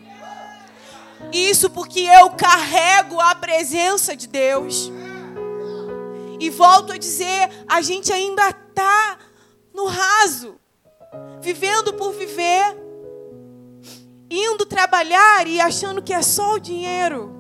Isso 1.33 1.71
porque 1.71 2.01
eu 2.01 2.31
carrego 2.31 3.21
a 3.21 3.35
presença 3.35 4.17
de 4.17 4.27
Deus. 4.27 4.91
E 6.39 6.51
volto 6.51 6.93
a 6.93 6.97
dizer, 6.97 7.51
a 7.69 7.83
gente 7.83 8.13
ainda 8.13 8.49
está 8.49 9.19
no 9.75 9.87
raso, 9.87 10.59
vivendo 11.41 11.93
por 11.95 12.13
viver 12.13 12.81
indo 14.31 14.65
trabalhar 14.65 15.47
e 15.49 15.61
achando 15.61 16.01
que 16.01 16.15
é 16.15 16.23
só 16.23 16.55
o 16.55 16.61
dinheiro, 16.61 17.35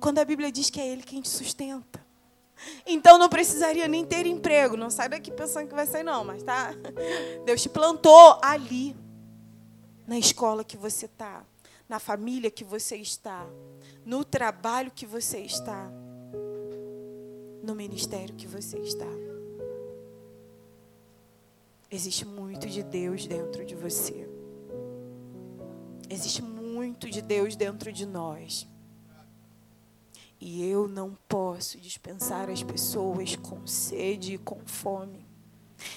quando 0.00 0.18
a 0.18 0.24
Bíblia 0.24 0.50
diz 0.50 0.68
que 0.68 0.80
é 0.80 0.88
Ele 0.88 1.02
quem 1.02 1.20
te 1.20 1.28
sustenta. 1.28 2.04
Então 2.84 3.16
não 3.16 3.28
precisaria 3.28 3.86
nem 3.86 4.04
ter 4.04 4.26
emprego. 4.26 4.76
Não 4.76 4.90
sai 4.90 5.08
daqui 5.08 5.30
pensando 5.30 5.68
que 5.68 5.74
vai 5.74 5.86
sair, 5.86 6.02
não, 6.02 6.24
mas 6.24 6.42
tá. 6.42 6.74
Deus 7.46 7.62
te 7.62 7.68
plantou 7.68 8.38
ali, 8.42 8.96
na 10.06 10.18
escola 10.18 10.64
que 10.64 10.76
você 10.76 11.06
está, 11.06 11.42
na 11.90 11.98
família 11.98 12.52
que 12.52 12.62
você 12.62 12.94
está, 12.98 13.44
no 14.06 14.24
trabalho 14.24 14.92
que 14.92 15.04
você 15.04 15.40
está, 15.40 15.90
no 17.64 17.74
ministério 17.74 18.36
que 18.36 18.46
você 18.46 18.78
está. 18.78 19.08
Existe 21.90 22.24
muito 22.24 22.68
de 22.68 22.84
Deus 22.84 23.26
dentro 23.26 23.66
de 23.66 23.74
você. 23.74 24.30
Existe 26.08 26.40
muito 26.40 27.10
de 27.10 27.20
Deus 27.20 27.56
dentro 27.56 27.92
de 27.92 28.06
nós. 28.06 28.68
E 30.40 30.64
eu 30.64 30.86
não 30.86 31.18
posso 31.28 31.76
dispensar 31.76 32.48
as 32.48 32.62
pessoas 32.62 33.34
com 33.34 33.66
sede 33.66 34.34
e 34.34 34.38
com 34.38 34.60
fome. 34.64 35.26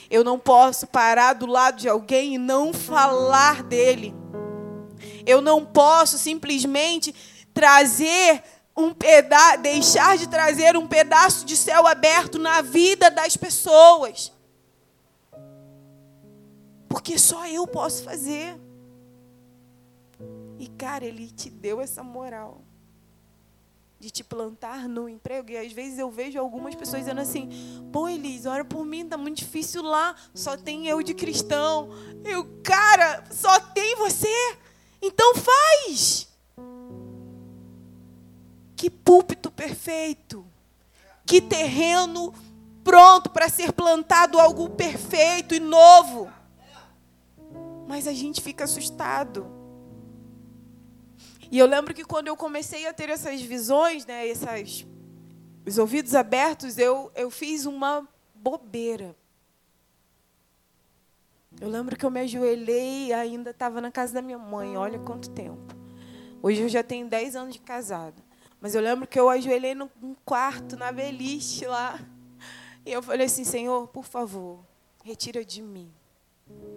Eu 0.10 0.24
não 0.24 0.40
posso 0.40 0.88
parar 0.88 1.34
do 1.34 1.46
lado 1.46 1.78
de 1.78 1.88
alguém 1.88 2.34
e 2.34 2.38
não 2.40 2.74
falar 2.74 3.62
dele. 3.62 4.12
Eu 5.26 5.42
não 5.42 5.66
posso 5.66 6.18
simplesmente 6.18 7.14
trazer 7.54 8.44
um 8.76 8.94
pedaço, 8.94 9.60
deixar 9.60 10.18
de 10.18 10.28
trazer 10.28 10.76
um 10.76 10.88
pedaço 10.88 11.46
de 11.46 11.56
céu 11.56 11.86
aberto 11.86 12.40
na 12.40 12.62
vida 12.62 13.10
das 13.12 13.38
pessoas. 13.38 14.32
Porque 16.90 17.18
só 17.18 17.48
eu 17.48 17.68
posso 17.68 18.04
fazer. 18.04 18.60
E, 20.60 20.68
cara, 20.68 21.06
ele 21.06 21.30
te 21.30 21.50
deu 21.50 21.82
essa 21.82 22.04
moral 22.04 22.62
de 24.00 24.12
te 24.12 24.24
plantar 24.24 24.88
no 24.90 25.08
emprego. 25.08 25.50
E 25.52 25.58
às 25.58 25.72
vezes 25.72 25.98
eu 25.98 26.12
vejo 26.12 26.38
algumas 26.38 26.76
pessoas 26.76 27.04
dizendo 27.04 27.22
assim: 27.22 27.50
pô, 27.92 28.10
Elis, 28.10 28.46
ora 28.46 28.66
por 28.66 28.86
mim, 28.86 29.08
tá 29.08 29.18
muito 29.18 29.38
difícil 29.38 29.82
lá, 29.82 30.16
só 30.34 30.58
tem 30.58 30.88
eu 30.88 31.02
de 31.02 31.14
cristão. 31.14 31.90
Eu, 32.26 32.60
cara, 32.62 33.24
só 33.32 33.60
tem 33.60 33.96
você? 33.96 34.58
Então 35.06 35.34
faz! 35.36 36.30
Que 38.78 38.90
púlpito 38.90 39.52
perfeito! 39.52 40.48
Que 41.26 41.42
terreno 41.42 42.34
pronto 42.86 43.30
para 43.30 43.50
ser 43.50 43.74
plantado 43.74 44.40
algo 44.40 44.70
perfeito 44.70 45.54
e 45.54 45.60
novo. 45.60 46.32
Mas 47.86 48.08
a 48.08 48.14
gente 48.14 48.42
fica 48.42 48.64
assustado. 48.64 49.46
E 51.52 51.60
eu 51.60 51.66
lembro 51.66 51.94
que 51.94 52.06
quando 52.06 52.30
eu 52.30 52.38
comecei 52.38 52.88
a 52.88 52.94
ter 52.94 53.10
essas 53.10 53.42
visões, 53.42 54.06
né, 54.06 54.28
essas, 54.28 54.86
os 55.66 55.78
ouvidos 55.78 56.16
abertos, 56.16 56.78
eu, 56.78 57.12
eu 57.14 57.30
fiz 57.30 57.66
uma 57.66 58.08
bobeira. 58.34 59.16
Eu 61.64 61.70
lembro 61.70 61.96
que 61.96 62.06
eu 62.06 62.12
me 62.12 62.20
ajoelhei 62.20 63.08
e 63.08 63.14
ainda 63.14 63.52
estava 63.52 63.80
na 63.80 63.90
casa 63.90 64.16
da 64.16 64.22
minha 64.22 64.38
mãe. 64.38 64.76
Olha 64.76 65.00
quanto 65.00 65.30
tempo. 65.30 65.74
Hoje 66.42 66.62
eu 66.62 66.68
já 66.68 66.84
tenho 66.84 67.08
10 67.08 67.38
anos 67.38 67.54
de 67.54 67.62
casada. 67.62 68.22
Mas 68.60 68.76
eu 68.76 68.82
lembro 68.82 69.08
que 69.08 69.18
eu 69.18 69.30
ajoelhei 69.30 69.74
num 69.74 69.88
quarto, 70.26 70.76
na 70.76 70.92
beliche 70.92 71.66
lá. 71.66 71.98
E 72.86 72.92
eu 72.92 73.02
falei 73.02 73.28
assim: 73.28 73.46
Senhor, 73.46 73.88
por 73.88 74.04
favor, 74.04 74.60
retira 75.06 75.46
de 75.46 75.62
mim 75.62 75.90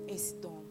esse 0.07 0.37
dom. 0.37 0.66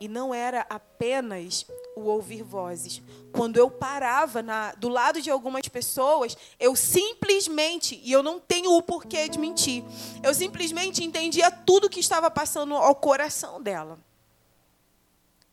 E 0.00 0.08
não 0.08 0.34
era 0.34 0.66
apenas 0.68 1.66
o 1.96 2.02
ouvir 2.02 2.42
vozes. 2.42 3.00
Quando 3.32 3.56
eu 3.56 3.70
parava 3.70 4.42
na, 4.42 4.72
do 4.74 4.88
lado 4.88 5.22
de 5.22 5.30
algumas 5.30 5.68
pessoas, 5.68 6.36
eu 6.58 6.74
simplesmente, 6.74 8.00
e 8.02 8.10
eu 8.10 8.22
não 8.22 8.40
tenho 8.40 8.72
o 8.72 8.82
porquê 8.82 9.28
de 9.28 9.38
mentir, 9.38 9.84
eu 10.22 10.34
simplesmente 10.34 11.04
entendia 11.04 11.50
tudo 11.50 11.88
que 11.88 12.00
estava 12.00 12.30
passando 12.30 12.74
ao 12.74 12.94
coração 12.94 13.62
dela. 13.62 13.98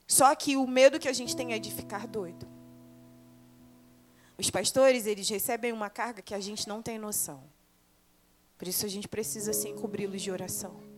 Só 0.07 0.33
que 0.35 0.57
o 0.57 0.67
medo 0.67 0.99
que 0.99 1.07
a 1.07 1.13
gente 1.13 1.35
tem 1.35 1.53
é 1.53 1.59
de 1.59 1.71
ficar 1.71 2.07
doido. 2.07 2.45
Os 4.37 4.49
pastores, 4.49 5.05
eles 5.05 5.29
recebem 5.29 5.71
uma 5.71 5.89
carga 5.89 6.21
que 6.21 6.33
a 6.33 6.39
gente 6.39 6.67
não 6.67 6.81
tem 6.81 6.97
noção. 6.97 7.43
Por 8.57 8.67
isso 8.67 8.85
a 8.85 8.89
gente 8.89 9.07
precisa 9.07 9.53
sim 9.53 9.75
cobri-los 9.75 10.21
de 10.21 10.31
oração. 10.31 10.90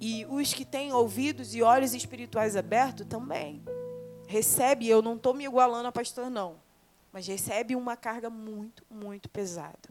E 0.00 0.26
os 0.26 0.52
que 0.52 0.64
têm 0.64 0.92
ouvidos 0.92 1.54
e 1.54 1.62
olhos 1.62 1.94
espirituais 1.94 2.56
abertos 2.56 3.06
também. 3.06 3.62
Recebe, 4.26 4.88
eu 4.88 5.00
não 5.00 5.14
estou 5.16 5.32
me 5.32 5.44
igualando 5.44 5.88
a 5.88 5.92
pastor, 5.92 6.28
não. 6.28 6.56
Mas 7.12 7.26
recebe 7.26 7.74
uma 7.74 7.96
carga 7.96 8.28
muito, 8.28 8.84
muito 8.90 9.28
pesada. 9.28 9.88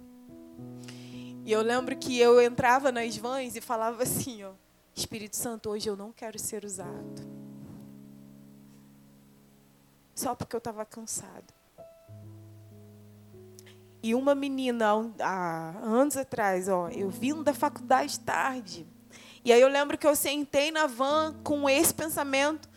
E 1.44 1.52
eu 1.52 1.62
lembro 1.62 1.96
que 1.96 2.20
eu 2.20 2.42
entrava 2.42 2.92
nas 2.92 3.18
vans 3.18 3.56
e 3.56 3.62
falava 3.62 4.04
assim, 4.04 4.44
ó. 4.44 4.52
Espírito 4.96 5.36
Santo, 5.36 5.70
hoje 5.70 5.90
eu 5.90 5.96
não 5.96 6.12
quero 6.12 6.40
ser 6.40 6.64
usado. 6.64 7.22
Só 10.14 10.34
porque 10.34 10.56
eu 10.56 10.60
estava 10.60 10.86
cansado. 10.86 11.54
E 14.02 14.16
uma 14.16 14.34
menina, 14.34 14.86
há 15.20 15.72
anos 15.82 16.16
atrás, 16.16 16.70
ó, 16.70 16.90
eu 16.90 17.10
vindo 17.10 17.44
da 17.44 17.54
faculdade 17.54 18.20
tarde, 18.20 18.88
e 19.46 19.54
aí 19.54 19.62
eu 19.62 19.70
lembro 19.70 19.96
que 19.96 20.08
eu 20.08 20.16
sentei 20.16 20.72
na 20.72 20.88
van 20.88 21.36
com 21.44 21.70
esse 21.70 21.94
pensamento. 21.94 22.68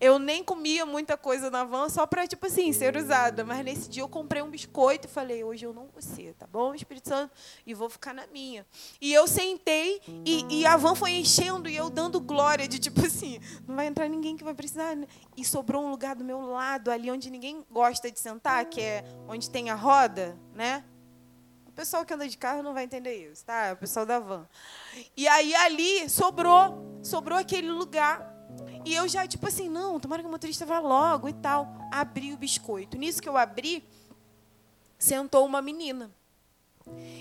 Eu 0.00 0.18
nem 0.18 0.42
comia 0.42 0.84
muita 0.84 1.16
coisa 1.16 1.50
na 1.50 1.62
van 1.62 1.88
só 1.88 2.04
para, 2.04 2.26
tipo 2.26 2.44
assim, 2.46 2.72
ser 2.72 2.96
usada. 2.96 3.44
Mas 3.44 3.64
nesse 3.64 3.88
dia 3.88 4.02
eu 4.02 4.08
comprei 4.08 4.42
um 4.42 4.50
biscoito 4.50 5.06
e 5.06 5.10
falei, 5.10 5.44
hoje 5.44 5.64
eu 5.64 5.72
não 5.72 5.86
vou 5.86 6.02
ser, 6.02 6.34
tá 6.34 6.44
bom, 6.44 6.74
Espírito 6.74 7.08
Santo? 7.08 7.32
E 7.64 7.72
vou 7.72 7.88
ficar 7.88 8.12
na 8.12 8.26
minha. 8.26 8.66
E 9.00 9.14
eu 9.14 9.28
sentei 9.28 10.00
e, 10.24 10.44
e 10.50 10.66
a 10.66 10.76
van 10.76 10.96
foi 10.96 11.12
enchendo 11.12 11.68
e 11.68 11.76
eu 11.76 11.88
dando 11.88 12.20
glória 12.20 12.66
de, 12.66 12.80
tipo 12.80 13.06
assim, 13.06 13.38
não 13.64 13.76
vai 13.76 13.86
entrar 13.86 14.08
ninguém 14.08 14.36
que 14.36 14.42
vai 14.42 14.52
precisar. 14.52 14.96
Né? 14.96 15.06
E 15.36 15.44
sobrou 15.44 15.84
um 15.84 15.90
lugar 15.90 16.16
do 16.16 16.24
meu 16.24 16.40
lado, 16.40 16.90
ali 16.90 17.08
onde 17.08 17.30
ninguém 17.30 17.64
gosta 17.70 18.10
de 18.10 18.18
sentar, 18.18 18.64
que 18.66 18.80
é 18.80 19.04
onde 19.28 19.48
tem 19.48 19.70
a 19.70 19.76
roda, 19.76 20.36
né? 20.52 20.84
Pessoal 21.76 22.06
que 22.06 22.14
anda 22.14 22.26
de 22.26 22.38
carro 22.38 22.62
não 22.62 22.72
vai 22.72 22.84
entender 22.84 23.30
isso, 23.30 23.44
tá? 23.44 23.66
É 23.66 23.72
o 23.74 23.76
pessoal 23.76 24.06
da 24.06 24.18
van. 24.18 24.48
E 25.14 25.28
aí 25.28 25.54
ali 25.54 26.08
sobrou, 26.08 26.98
sobrou 27.02 27.38
aquele 27.38 27.70
lugar. 27.70 28.34
E 28.82 28.94
eu 28.94 29.06
já, 29.06 29.26
tipo 29.26 29.46
assim, 29.46 29.68
não, 29.68 30.00
tomara 30.00 30.22
que 30.22 30.28
o 30.28 30.30
motorista 30.30 30.64
vá 30.64 30.78
logo 30.78 31.28
e 31.28 31.34
tal. 31.34 31.68
Abri 31.92 32.32
o 32.32 32.36
biscoito. 32.38 32.96
Nisso 32.96 33.20
que 33.20 33.28
eu 33.28 33.36
abri, 33.36 33.84
sentou 34.98 35.44
uma 35.44 35.60
menina. 35.60 36.10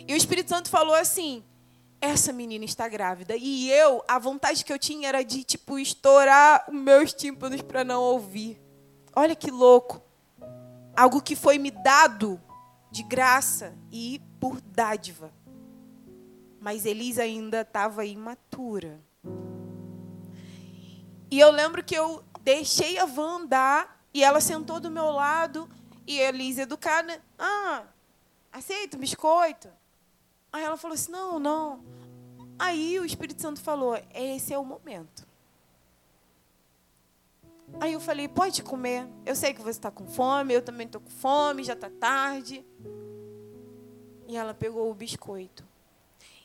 E 0.08 0.14
o 0.14 0.16
Espírito 0.16 0.50
Santo 0.50 0.70
falou 0.70 0.96
assim: 0.96 1.44
essa 2.00 2.32
menina 2.32 2.64
está 2.64 2.88
grávida. 2.88 3.36
E 3.36 3.70
eu, 3.70 4.04
a 4.08 4.18
vontade 4.18 4.64
que 4.64 4.72
eu 4.72 4.80
tinha 4.80 5.10
era 5.10 5.22
de, 5.22 5.44
tipo, 5.44 5.78
estourar 5.78 6.64
os 6.70 6.74
meus 6.74 7.14
tímpanos 7.14 7.62
para 7.62 7.84
não 7.84 8.02
ouvir. 8.02 8.62
Olha 9.14 9.36
que 9.36 9.52
louco. 9.52 10.02
Algo 10.96 11.22
que 11.22 11.36
foi 11.36 11.58
me 11.58 11.72
dado 11.72 12.40
de 12.96 13.04
graça 13.04 13.78
e 13.92 14.22
por 14.40 14.62
dádiva. 14.62 15.30
Mas 16.62 16.86
Elisa 16.86 17.24
ainda 17.24 17.60
estava 17.60 18.06
imatura. 18.06 19.04
E 21.30 21.38
eu 21.38 21.52
lembro 21.52 21.84
que 21.84 21.94
eu 21.94 22.24
deixei 22.42 22.98
a 22.98 23.06
van 23.06 23.42
andar 23.42 24.02
e 24.14 24.24
ela 24.24 24.40
sentou 24.40 24.80
do 24.80 24.90
meu 24.90 25.12
lado 25.12 25.70
e 26.08 26.18
Elisa 26.18 26.62
educada, 26.62 27.22
ah, 27.38 27.84
aceita 28.50 28.96
um 28.96 29.02
biscoito? 29.02 29.68
Aí 30.54 30.64
ela 30.64 30.78
falou 30.78 30.96
assim, 30.96 31.12
não, 31.12 31.38
não. 31.38 31.84
Aí 32.58 32.98
o 32.98 33.04
Espírito 33.04 33.42
Santo 33.42 33.60
falou, 33.60 34.02
esse 34.14 34.54
é 34.54 34.58
o 34.58 34.64
momento. 34.64 35.25
Aí 37.80 37.94
eu 37.94 38.00
falei, 38.00 38.28
pode 38.28 38.64
comer. 38.64 39.08
Eu 39.26 39.36
sei 39.36 39.54
que 39.54 39.62
você 39.62 39.72
está 39.72 39.92
com 39.92 40.06
fome, 40.06 40.54
eu 40.54 40.62
também 40.62 40.86
estou 40.86 41.02
com 41.02 41.10
fome, 41.10 41.64
já 41.64 41.74
está 41.74 41.90
tarde. 41.90 42.66
E 44.28 44.38
ela 44.38 44.54
pegou 44.54 44.90
o 44.90 44.94
biscoito. 44.94 45.66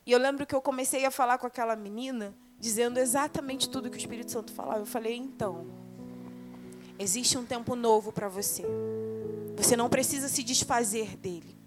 E 0.04 0.12
eu 0.12 0.18
lembro 0.18 0.46
que 0.46 0.54
eu 0.54 0.62
comecei 0.62 1.04
a 1.04 1.10
falar 1.10 1.38
com 1.38 1.46
aquela 1.46 1.76
menina, 1.76 2.34
dizendo 2.58 2.98
exatamente 2.98 3.68
tudo 3.68 3.90
que 3.90 3.96
o 3.96 3.98
Espírito 3.98 4.30
Santo 4.30 4.52
falava. 4.52 4.80
Eu 4.80 4.86
falei, 4.86 5.16
então, 5.16 5.66
existe 6.98 7.38
um 7.38 7.44
tempo 7.44 7.76
novo 7.76 8.12
para 8.12 8.28
você. 8.28 8.64
Você 9.56 9.76
não 9.76 9.88
precisa 9.88 10.28
se 10.28 10.42
desfazer 10.42 11.16
dele. 11.16 11.58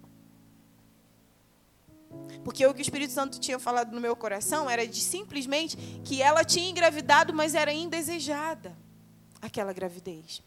Porque 2.43 2.65
o 2.65 2.73
que 2.73 2.81
o 2.81 2.81
Espírito 2.81 3.13
Santo 3.13 3.39
tinha 3.39 3.57
falado 3.57 3.93
no 3.93 4.01
meu 4.01 4.15
coração 4.15 4.69
era 4.69 4.85
de 4.85 4.99
simplesmente 4.99 5.77
que 6.03 6.21
ela 6.21 6.43
tinha 6.43 6.69
engravidado, 6.69 7.33
mas 7.33 7.55
era 7.55 7.71
indesejada 7.71 8.82
aquela 9.43 9.73
gravidez. 9.73 10.41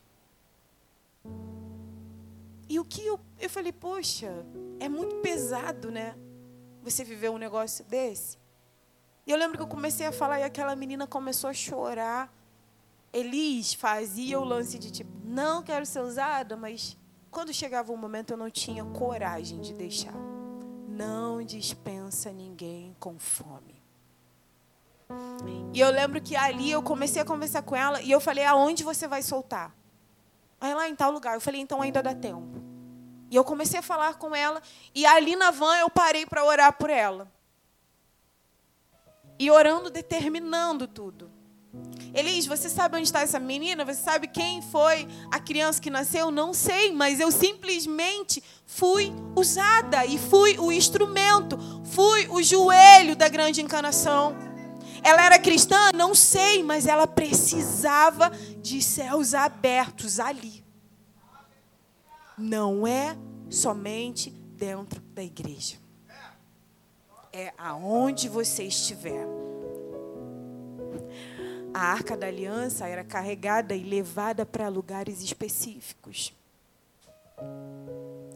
E 2.69 2.81
o 2.81 2.85
que 2.85 3.05
eu, 3.07 3.21
eu 3.39 3.49
falei, 3.49 3.73
poxa, 3.73 4.45
é 4.81 4.89
muito 4.89 5.17
pesado, 5.17 5.91
né? 5.91 6.17
Você 6.83 7.05
viver 7.05 7.31
um 7.31 7.39
negócio 7.39 7.85
desse. 7.85 8.39
E 9.27 9.31
eu 9.31 9.37
lembro 9.37 9.57
que 9.57 9.63
eu 9.63 9.69
comecei 9.69 10.07
a 10.07 10.13
falar 10.13 10.41
e 10.41 10.45
aquela 10.45 10.75
menina 10.75 11.07
começou 11.07 11.51
a 11.51 11.55
chorar. 11.55 12.33
Elis 13.13 13.75
fazia 13.75 14.41
o 14.41 14.45
lance 14.45 14.79
de 14.79 14.91
tipo, 14.91 15.11
não 15.25 15.63
quero 15.63 15.85
ser 15.85 16.01
usada, 16.01 16.57
mas 16.57 16.97
quando 17.31 17.53
chegava 17.53 17.93
o 17.93 17.97
momento 17.97 18.33
eu 18.33 18.37
não 18.37 18.51
tinha 18.51 18.85
coragem 18.85 19.61
de 19.61 19.75
deixar. 19.75 20.15
Não 20.89 21.43
dispensa 21.43 22.33
ninguém 22.33 22.97
com 22.99 23.19
fome. 23.19 23.76
E 25.73 25.81
eu 25.81 25.91
lembro 25.91 26.21
que 26.21 26.35
ali 26.35 26.71
eu 26.71 26.83
comecei 26.83 27.21
a 27.21 27.25
conversar 27.25 27.63
com 27.63 27.77
ela 27.77 28.01
e 28.01 28.11
eu 28.11 28.21
falei: 28.21 28.45
aonde 28.45 28.83
você 28.83 29.07
vai 29.07 29.23
soltar? 29.23 29.75
Aí 30.61 30.75
lá 30.75 30.89
em 30.89 30.97
tal 30.97 31.11
lugar. 31.11 31.35
Eu 31.35 31.41
falei, 31.41 31.61
então 31.61 31.83
ainda 31.83 32.03
dá 32.03 32.15
tempo. 32.15 32.63
E 33.31 33.37
eu 33.37 33.45
comecei 33.45 33.79
a 33.79 33.83
falar 33.83 34.15
com 34.15 34.35
ela. 34.35 34.63
E 34.95 35.05
ali 35.05 35.37
na 35.37 35.51
van 35.51 35.77
eu 35.77 35.91
parei 35.91 36.25
para 36.27 36.45
orar 36.45 36.73
por 36.73 36.91
ela. 36.91 37.31
E 39.39 39.51
orando, 39.51 39.91
determinando 39.91 40.87
tudo. 40.87 41.31
Elis, 42.15 42.47
você 42.47 42.71
sabe 42.71 42.97
onde 42.97 43.07
está 43.07 43.21
essa 43.21 43.39
menina? 43.39 43.85
Você 43.85 44.03
sabe 44.03 44.27
quem 44.29 44.63
foi 44.63 45.07
a 45.31 45.39
criança 45.39 45.83
que 45.83 45.91
nasceu? 45.91 46.31
Não 46.31 46.55
sei, 46.55 46.91
mas 46.91 47.21
eu 47.21 47.31
simplesmente 47.31 48.43
fui 48.65 49.13
usada 49.35 50.07
e 50.07 50.17
fui 50.17 50.59
o 50.59 50.73
instrumento, 50.73 51.59
fui 51.85 52.27
o 52.29 52.43
joelho 52.43 53.15
da 53.15 53.29
grande 53.29 53.61
encarnação. 53.61 54.35
Ela 55.07 55.25
era 55.25 55.39
cristã? 55.39 55.93
Não 55.95 56.17
sei, 56.17 56.65
mas 56.65 56.85
ela 56.85 57.07
precisava 57.07 58.29
de 58.61 58.83
céus 58.83 59.35
abertos 59.35 60.19
ali. 60.19 60.65
Não 62.37 62.85
é 62.85 63.17
somente 63.49 64.31
dentro 64.31 65.01
da 65.15 65.23
igreja. 65.23 65.77
É 67.33 67.53
aonde 67.57 68.29
você 68.29 68.65
estiver. 68.65 69.25
A 71.73 71.81
arca 71.81 72.17
da 72.17 72.27
aliança 72.27 72.89
era 72.89 73.05
carregada 73.05 73.77
e 73.77 73.85
levada 73.85 74.45
para 74.45 74.67
lugares 74.67 75.23
específicos. 75.23 76.35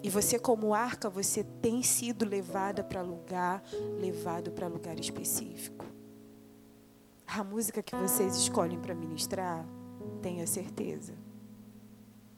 E 0.05 0.09
você, 0.09 0.39
como 0.39 0.73
arca, 0.73 1.11
você 1.11 1.43
tem 1.61 1.83
sido 1.83 2.25
levada 2.25 2.85
para 2.85 3.03
lugar, 3.03 3.61
levado 3.99 4.53
para 4.53 4.69
lugar 4.69 5.01
específico. 5.01 5.85
A 7.33 7.45
música 7.45 7.81
que 7.81 7.95
vocês 7.95 8.35
escolhem 8.35 8.81
para 8.81 8.93
ministrar, 8.93 9.65
tenha 10.21 10.45
certeza 10.49 11.15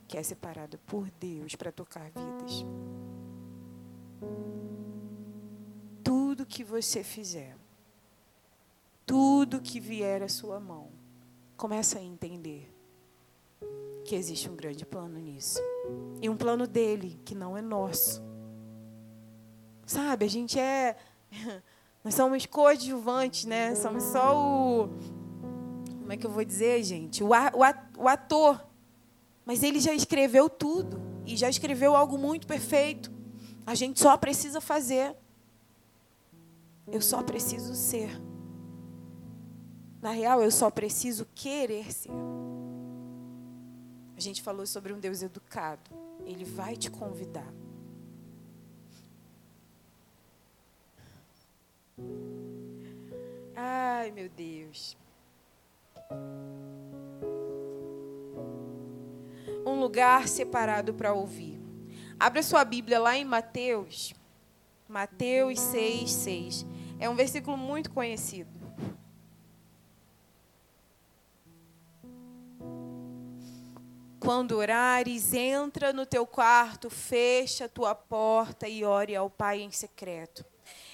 que 0.06 0.18
é 0.18 0.22
separada 0.22 0.78
por 0.86 1.10
Deus 1.12 1.54
para 1.54 1.72
tocar 1.72 2.10
vidas. 2.10 2.66
Tudo 6.04 6.44
que 6.44 6.62
você 6.62 7.02
fizer, 7.02 7.56
tudo 9.06 9.62
que 9.62 9.80
vier 9.80 10.22
à 10.22 10.28
sua 10.28 10.60
mão, 10.60 10.90
começa 11.56 11.98
a 11.98 12.02
entender 12.02 12.70
que 14.04 14.14
existe 14.14 14.50
um 14.50 14.54
grande 14.54 14.84
plano 14.84 15.18
nisso. 15.18 15.58
E 16.20 16.28
um 16.28 16.36
plano 16.36 16.66
dele, 16.66 17.18
que 17.24 17.34
não 17.34 17.56
é 17.56 17.62
nosso. 17.62 18.22
Sabe, 19.86 20.26
a 20.26 20.28
gente 20.28 20.58
é. 20.58 20.96
Nós 22.04 22.14
somos 22.14 22.46
coadjuvantes, 22.46 23.44
né? 23.44 23.74
Somos 23.74 24.02
só 24.04 24.36
o. 24.36 24.88
Como 26.00 26.12
é 26.12 26.16
que 26.16 26.26
eu 26.26 26.30
vou 26.30 26.44
dizer, 26.44 26.82
gente? 26.82 27.22
O, 27.22 27.28
o 27.98 28.08
ator. 28.08 28.66
Mas 29.44 29.62
ele 29.62 29.78
já 29.80 29.92
escreveu 29.92 30.50
tudo. 30.50 31.00
E 31.24 31.36
já 31.36 31.48
escreveu 31.48 31.94
algo 31.94 32.18
muito 32.18 32.46
perfeito. 32.46 33.12
A 33.64 33.74
gente 33.74 34.00
só 34.00 34.16
precisa 34.16 34.60
fazer. 34.60 35.14
Eu 36.90 37.00
só 37.00 37.22
preciso 37.22 37.74
ser. 37.74 38.20
Na 40.00 40.10
real, 40.10 40.42
eu 40.42 40.50
só 40.50 40.68
preciso 40.68 41.26
querer 41.32 41.92
ser. 41.92 42.10
A 44.16 44.20
gente 44.20 44.42
falou 44.42 44.66
sobre 44.66 44.92
um 44.92 44.98
Deus 44.98 45.22
educado. 45.22 45.90
Ele 46.26 46.44
vai 46.44 46.76
te 46.76 46.90
convidar. 46.90 47.61
Ai, 53.54 54.10
meu 54.10 54.28
Deus. 54.28 54.96
Um 59.66 59.78
lugar 59.78 60.28
separado 60.28 60.94
para 60.94 61.12
ouvir. 61.12 61.60
Abra 62.18 62.42
sua 62.42 62.64
Bíblia 62.64 62.98
lá 62.98 63.16
em 63.16 63.24
Mateus. 63.24 64.14
Mateus 64.88 65.58
6, 65.60 66.10
6. 66.10 66.66
É 66.98 67.08
um 67.08 67.14
versículo 67.14 67.56
muito 67.56 67.90
conhecido. 67.90 68.61
Quando 74.22 74.52
orares, 74.52 75.34
entra 75.34 75.92
no 75.92 76.06
teu 76.06 76.24
quarto, 76.24 76.88
fecha 76.88 77.64
a 77.64 77.68
tua 77.68 77.92
porta 77.92 78.68
e 78.68 78.84
ore 78.84 79.16
ao 79.16 79.28
Pai 79.28 79.60
em 79.60 79.72
secreto. 79.72 80.44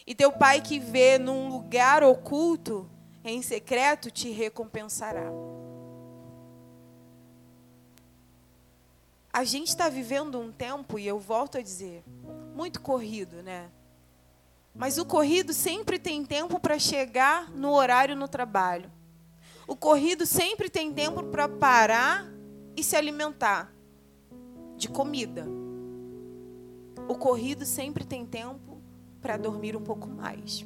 E 0.07 0.14
teu 0.14 0.33
Pai 0.33 0.62
que 0.62 0.79
vê 0.79 1.18
num 1.18 1.51
lugar 1.51 2.03
oculto, 2.03 2.89
em 3.22 3.43
secreto, 3.43 4.11
te 4.11 4.31
recompensará. 4.31 5.31
A 9.31 9.45
gente 9.45 9.68
está 9.68 9.91
vivendo 9.91 10.41
um 10.41 10.51
tempo, 10.51 10.99
e 10.99 11.07
eu 11.07 11.18
volto 11.18 11.59
a 11.59 11.62
dizer, 11.62 12.03
muito 12.55 12.81
corrido, 12.81 13.43
né? 13.43 13.68
Mas 14.74 14.97
o 14.97 15.05
corrido 15.05 15.53
sempre 15.53 15.99
tem 15.99 16.24
tempo 16.24 16.59
para 16.59 16.79
chegar 16.79 17.51
no 17.51 17.72
horário 17.72 18.16
no 18.16 18.26
trabalho. 18.26 18.91
O 19.66 19.76
corrido 19.76 20.24
sempre 20.24 20.70
tem 20.70 20.95
tempo 20.95 21.24
para 21.24 21.47
parar 21.47 22.38
e 22.79 22.83
se 22.85 22.95
alimentar 22.95 23.74
de 24.76 24.89
comida. 24.89 25.45
O 27.09 27.16
corrido 27.16 27.66
sempre 27.66 28.05
tem 28.05 28.24
tempo 28.24 28.81
para 29.20 29.37
dormir 29.37 29.74
um 29.74 29.83
pouco 29.83 30.07
mais. 30.07 30.64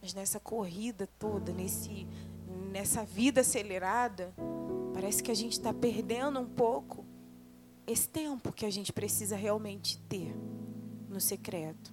Mas 0.00 0.14
nessa 0.14 0.38
corrida 0.38 1.08
toda, 1.18 1.52
nesse, 1.52 2.06
nessa 2.70 3.04
vida 3.04 3.40
acelerada, 3.40 4.32
parece 4.94 5.20
que 5.24 5.30
a 5.32 5.34
gente 5.34 5.54
está 5.54 5.74
perdendo 5.74 6.38
um 6.38 6.48
pouco 6.48 7.04
esse 7.84 8.08
tempo 8.08 8.52
que 8.52 8.64
a 8.64 8.70
gente 8.70 8.92
precisa 8.92 9.34
realmente 9.34 9.98
ter 10.08 10.36
no 11.08 11.20
secreto. 11.20 11.92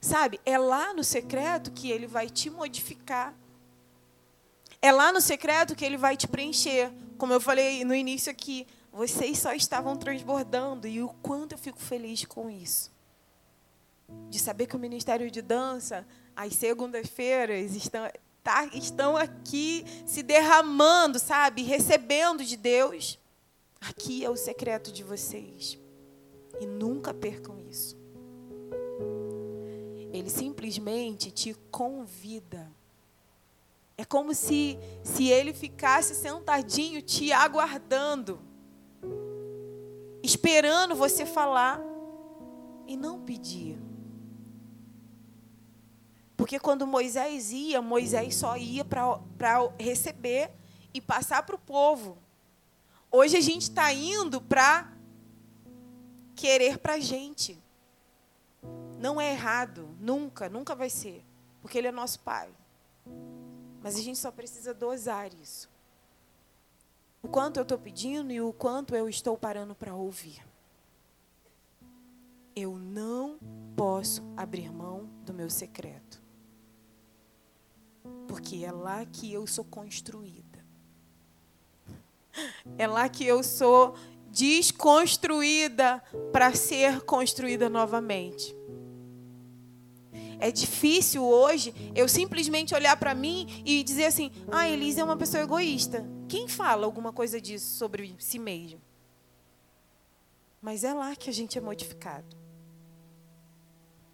Sabe, 0.00 0.40
é 0.46 0.56
lá 0.56 0.94
no 0.94 1.04
secreto 1.04 1.70
que 1.70 1.90
ele 1.90 2.06
vai 2.06 2.30
te 2.30 2.48
modificar 2.48 3.36
é 4.80 4.92
lá 4.92 5.12
no 5.12 5.20
secreto 5.20 5.74
que 5.74 5.84
ele 5.84 5.96
vai 5.96 6.16
te 6.16 6.26
preencher. 6.28 6.92
Como 7.16 7.32
eu 7.32 7.40
falei 7.40 7.84
no 7.84 7.94
início 7.94 8.30
aqui, 8.30 8.66
vocês 8.92 9.38
só 9.38 9.52
estavam 9.52 9.96
transbordando 9.96 10.86
e 10.86 11.02
o 11.02 11.08
quanto 11.08 11.52
eu 11.52 11.58
fico 11.58 11.78
feliz 11.78 12.24
com 12.24 12.48
isso. 12.48 12.90
De 14.30 14.38
saber 14.38 14.66
que 14.66 14.76
o 14.76 14.78
Ministério 14.78 15.30
de 15.30 15.42
Dança, 15.42 16.06
às 16.34 16.54
segundas-feiras, 16.54 17.74
estão, 17.74 18.08
tá, 18.42 18.66
estão 18.72 19.16
aqui 19.16 19.84
se 20.06 20.22
derramando, 20.22 21.18
sabe? 21.18 21.62
Recebendo 21.62 22.44
de 22.44 22.56
Deus. 22.56 23.18
Aqui 23.80 24.24
é 24.24 24.30
o 24.30 24.36
secreto 24.36 24.92
de 24.92 25.02
vocês. 25.02 25.78
E 26.60 26.66
nunca 26.66 27.12
percam 27.12 27.58
isso. 27.68 27.96
Ele 30.12 30.30
simplesmente 30.30 31.30
te 31.30 31.54
convida 31.70 32.77
é 34.00 34.04
como 34.04 34.32
se, 34.32 34.78
se 35.02 35.26
ele 35.26 35.52
ficasse 35.52 36.14
sentadinho 36.14 37.02
te 37.02 37.32
aguardando, 37.32 38.40
esperando 40.22 40.94
você 40.94 41.26
falar 41.26 41.80
e 42.86 42.96
não 42.96 43.20
pedir. 43.20 43.76
Porque 46.36 46.60
quando 46.60 46.86
Moisés 46.86 47.50
ia, 47.50 47.82
Moisés 47.82 48.36
só 48.36 48.56
ia 48.56 48.84
para 48.84 49.72
receber 49.76 50.52
e 50.94 51.00
passar 51.00 51.42
para 51.42 51.56
o 51.56 51.58
povo. 51.58 52.16
Hoje 53.10 53.36
a 53.36 53.40
gente 53.40 53.62
está 53.62 53.92
indo 53.92 54.40
para 54.40 54.92
querer 56.36 56.78
para 56.78 56.94
a 56.94 57.00
gente. 57.00 57.58
Não 58.96 59.20
é 59.20 59.32
errado, 59.32 59.88
nunca, 59.98 60.48
nunca 60.48 60.76
vai 60.76 60.88
ser, 60.88 61.24
porque 61.60 61.78
Ele 61.78 61.88
é 61.88 61.92
nosso 61.92 62.20
Pai. 62.20 62.48
Mas 63.88 63.96
a 63.96 64.02
gente 64.02 64.18
só 64.18 64.30
precisa 64.30 64.74
dosar 64.74 65.32
isso. 65.32 65.66
O 67.22 67.28
quanto 67.28 67.56
eu 67.56 67.62
estou 67.62 67.78
pedindo 67.78 68.30
e 68.30 68.38
o 68.38 68.52
quanto 68.52 68.94
eu 68.94 69.08
estou 69.08 69.34
parando 69.34 69.74
para 69.74 69.94
ouvir. 69.94 70.46
Eu 72.54 72.76
não 72.76 73.38
posso 73.74 74.22
abrir 74.36 74.70
mão 74.70 75.08
do 75.24 75.32
meu 75.32 75.48
secreto. 75.48 76.22
Porque 78.26 78.62
é 78.62 78.70
lá 78.70 79.06
que 79.06 79.32
eu 79.32 79.46
sou 79.46 79.64
construída. 79.64 80.62
É 82.76 82.86
lá 82.86 83.08
que 83.08 83.24
eu 83.24 83.42
sou 83.42 83.96
desconstruída 84.30 86.02
para 86.30 86.52
ser 86.52 87.00
construída 87.06 87.70
novamente. 87.70 88.54
É 90.40 90.50
difícil 90.52 91.24
hoje 91.24 91.74
eu 91.94 92.08
simplesmente 92.08 92.74
olhar 92.74 92.96
para 92.96 93.14
mim 93.14 93.62
e 93.64 93.82
dizer 93.82 94.06
assim: 94.06 94.30
ah, 94.50 94.68
Elise 94.68 95.00
é 95.00 95.04
uma 95.04 95.16
pessoa 95.16 95.42
egoísta. 95.42 96.06
Quem 96.28 96.46
fala 96.46 96.86
alguma 96.86 97.12
coisa 97.12 97.40
disso 97.40 97.76
sobre 97.76 98.14
si 98.18 98.38
mesmo? 98.38 98.80
Mas 100.60 100.84
é 100.84 100.92
lá 100.92 101.14
que 101.16 101.30
a 101.30 101.32
gente 101.32 101.56
é 101.58 101.60
modificado. 101.60 102.36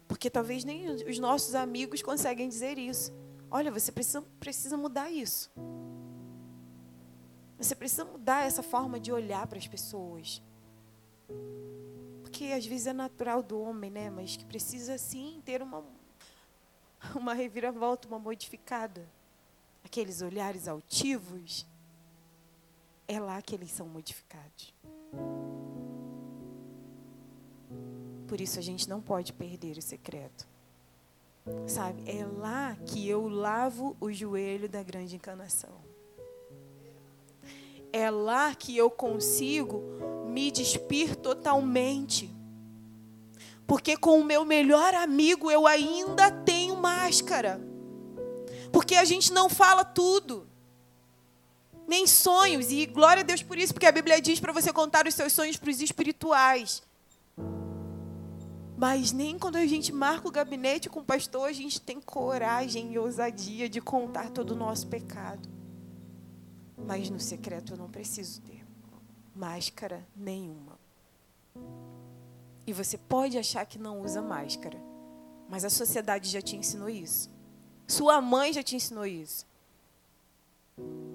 Porque 0.07 0.29
talvez 0.29 0.63
nem 0.63 0.87
os 0.87 1.19
nossos 1.19 1.55
amigos 1.55 2.01
conseguem 2.01 2.47
dizer 2.47 2.77
isso. 2.77 3.11
Olha, 3.49 3.71
você 3.71 3.91
precisa, 3.91 4.21
precisa 4.39 4.77
mudar 4.77 5.09
isso. 5.11 5.51
Você 7.57 7.75
precisa 7.75 8.05
mudar 8.05 8.45
essa 8.45 8.61
forma 8.61 8.99
de 8.99 9.11
olhar 9.11 9.47
para 9.47 9.57
as 9.57 9.67
pessoas. 9.67 10.41
Porque 12.21 12.45
às 12.45 12.65
vezes 12.65 12.87
é 12.87 12.93
natural 12.93 13.41
do 13.41 13.59
homem, 13.59 13.89
né? 13.89 14.09
Mas 14.09 14.35
que 14.35 14.45
precisa 14.45 14.97
sim 14.97 15.41
ter 15.43 15.61
uma 15.61 15.83
uma 17.15 17.33
reviravolta, 17.33 18.07
uma 18.07 18.19
modificada. 18.19 19.05
Aqueles 19.83 20.21
olhares 20.21 20.67
altivos, 20.67 21.65
é 23.07 23.19
lá 23.19 23.41
que 23.41 23.53
eles 23.53 23.71
são 23.71 23.87
modificados. 23.87 24.73
Por 28.27 28.41
isso 28.41 28.57
a 28.57 28.61
gente 28.61 28.89
não 28.89 28.99
pode 28.99 29.31
perder 29.33 29.77
o 29.77 29.81
secreto. 29.81 30.47
Sabe? 31.67 32.03
É 32.09 32.25
lá 32.25 32.75
que 32.87 33.07
eu 33.07 33.27
lavo 33.27 33.95
o 33.99 34.11
joelho 34.11 34.67
da 34.67 34.81
grande 34.81 35.15
encarnação. 35.15 35.85
É 37.93 38.09
lá 38.09 38.55
que 38.55 38.75
eu 38.75 38.89
consigo 38.89 39.81
me 40.27 40.49
despir 40.49 41.15
totalmente. 41.15 42.29
Porque 43.67 43.95
com 43.95 44.19
o 44.19 44.23
meu 44.23 44.43
melhor 44.43 44.93
amigo 44.95 45.49
eu 45.51 45.67
ainda 45.67 46.31
tenho 46.31 46.54
máscara. 46.89 47.59
Porque 48.71 48.95
a 48.95 49.05
gente 49.05 49.33
não 49.33 49.47
fala 49.49 49.83
tudo. 49.83 50.47
nem 51.87 52.05
sonhos. 52.07 52.71
E 52.71 52.85
glória 52.85 53.21
a 53.21 53.25
Deus 53.25 53.43
por 53.43 53.57
isso, 53.57 53.73
porque 53.73 53.85
a 53.85 53.91
Bíblia 53.91 54.21
diz 54.21 54.39
para 54.39 54.53
você 54.53 54.71
contar 54.73 55.07
os 55.07 55.13
seus 55.13 55.33
sonhos 55.33 55.57
para 55.57 55.69
os 55.69 55.81
espirituais. 55.81 56.83
Mas 58.77 59.11
nem 59.11 59.39
quando 59.39 59.55
a 59.55 59.65
gente 59.65 59.93
marca 59.93 60.27
o 60.27 60.31
gabinete 60.31 60.89
com 60.89 60.99
o 60.99 61.05
pastor, 61.05 61.47
a 61.47 61.53
gente 61.53 61.79
tem 61.79 62.01
coragem 62.01 62.91
e 62.91 62.99
ousadia 62.99 63.69
de 63.69 63.79
contar 63.79 64.29
todo 64.31 64.51
o 64.51 64.55
nosso 64.55 64.87
pecado. 64.87 65.47
Mas 66.77 67.09
no 67.09 67.19
secreto 67.19 67.73
eu 67.73 67.77
não 67.77 67.89
preciso 67.89 68.41
ter 68.41 68.65
máscara 69.33 70.05
nenhuma. 70.15 70.77
E 72.67 72.73
você 72.73 72.97
pode 72.97 73.37
achar 73.37 73.65
que 73.65 73.77
não 73.77 74.01
usa 74.01 74.21
máscara, 74.21 74.77
mas 75.49 75.63
a 75.63 75.69
sociedade 75.69 76.29
já 76.29 76.41
te 76.41 76.55
ensinou 76.55 76.89
isso. 76.89 77.29
Sua 77.87 78.19
mãe 78.19 78.51
já 78.51 78.63
te 78.63 78.75
ensinou 78.75 79.05
isso. 79.05 79.45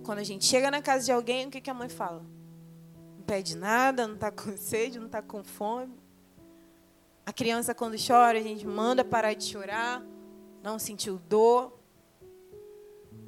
Quando 0.05 0.19
a 0.19 0.25
gente 0.25 0.45
chega 0.45 0.71
na 0.71 0.81
casa 0.81 1.05
de 1.05 1.13
alguém, 1.13 1.47
o 1.47 1.51
que, 1.51 1.69
a 1.69 1.75
mãe 1.75 1.89
fala? 1.89 2.25
Não 3.17 3.25
pede 3.25 3.57
nada, 3.57 4.07
não 4.07 4.15
está 4.15 4.31
com 4.31 4.55
sede, 4.59 4.99
não 4.99 5.07
está 5.07 5.21
com 5.21 5.43
fome. 5.45 5.99
A 7.27 7.33
criança, 7.33 7.75
quando 7.75 7.97
chora, 7.97 8.39
a 8.39 8.43
gente 8.43 8.67
manda 8.67 9.05
parar 9.05 9.35
de 9.35 9.45
chorar, 9.45 10.03
não 10.63 10.79
sentiu 10.79 11.21
dor. 11.29 11.79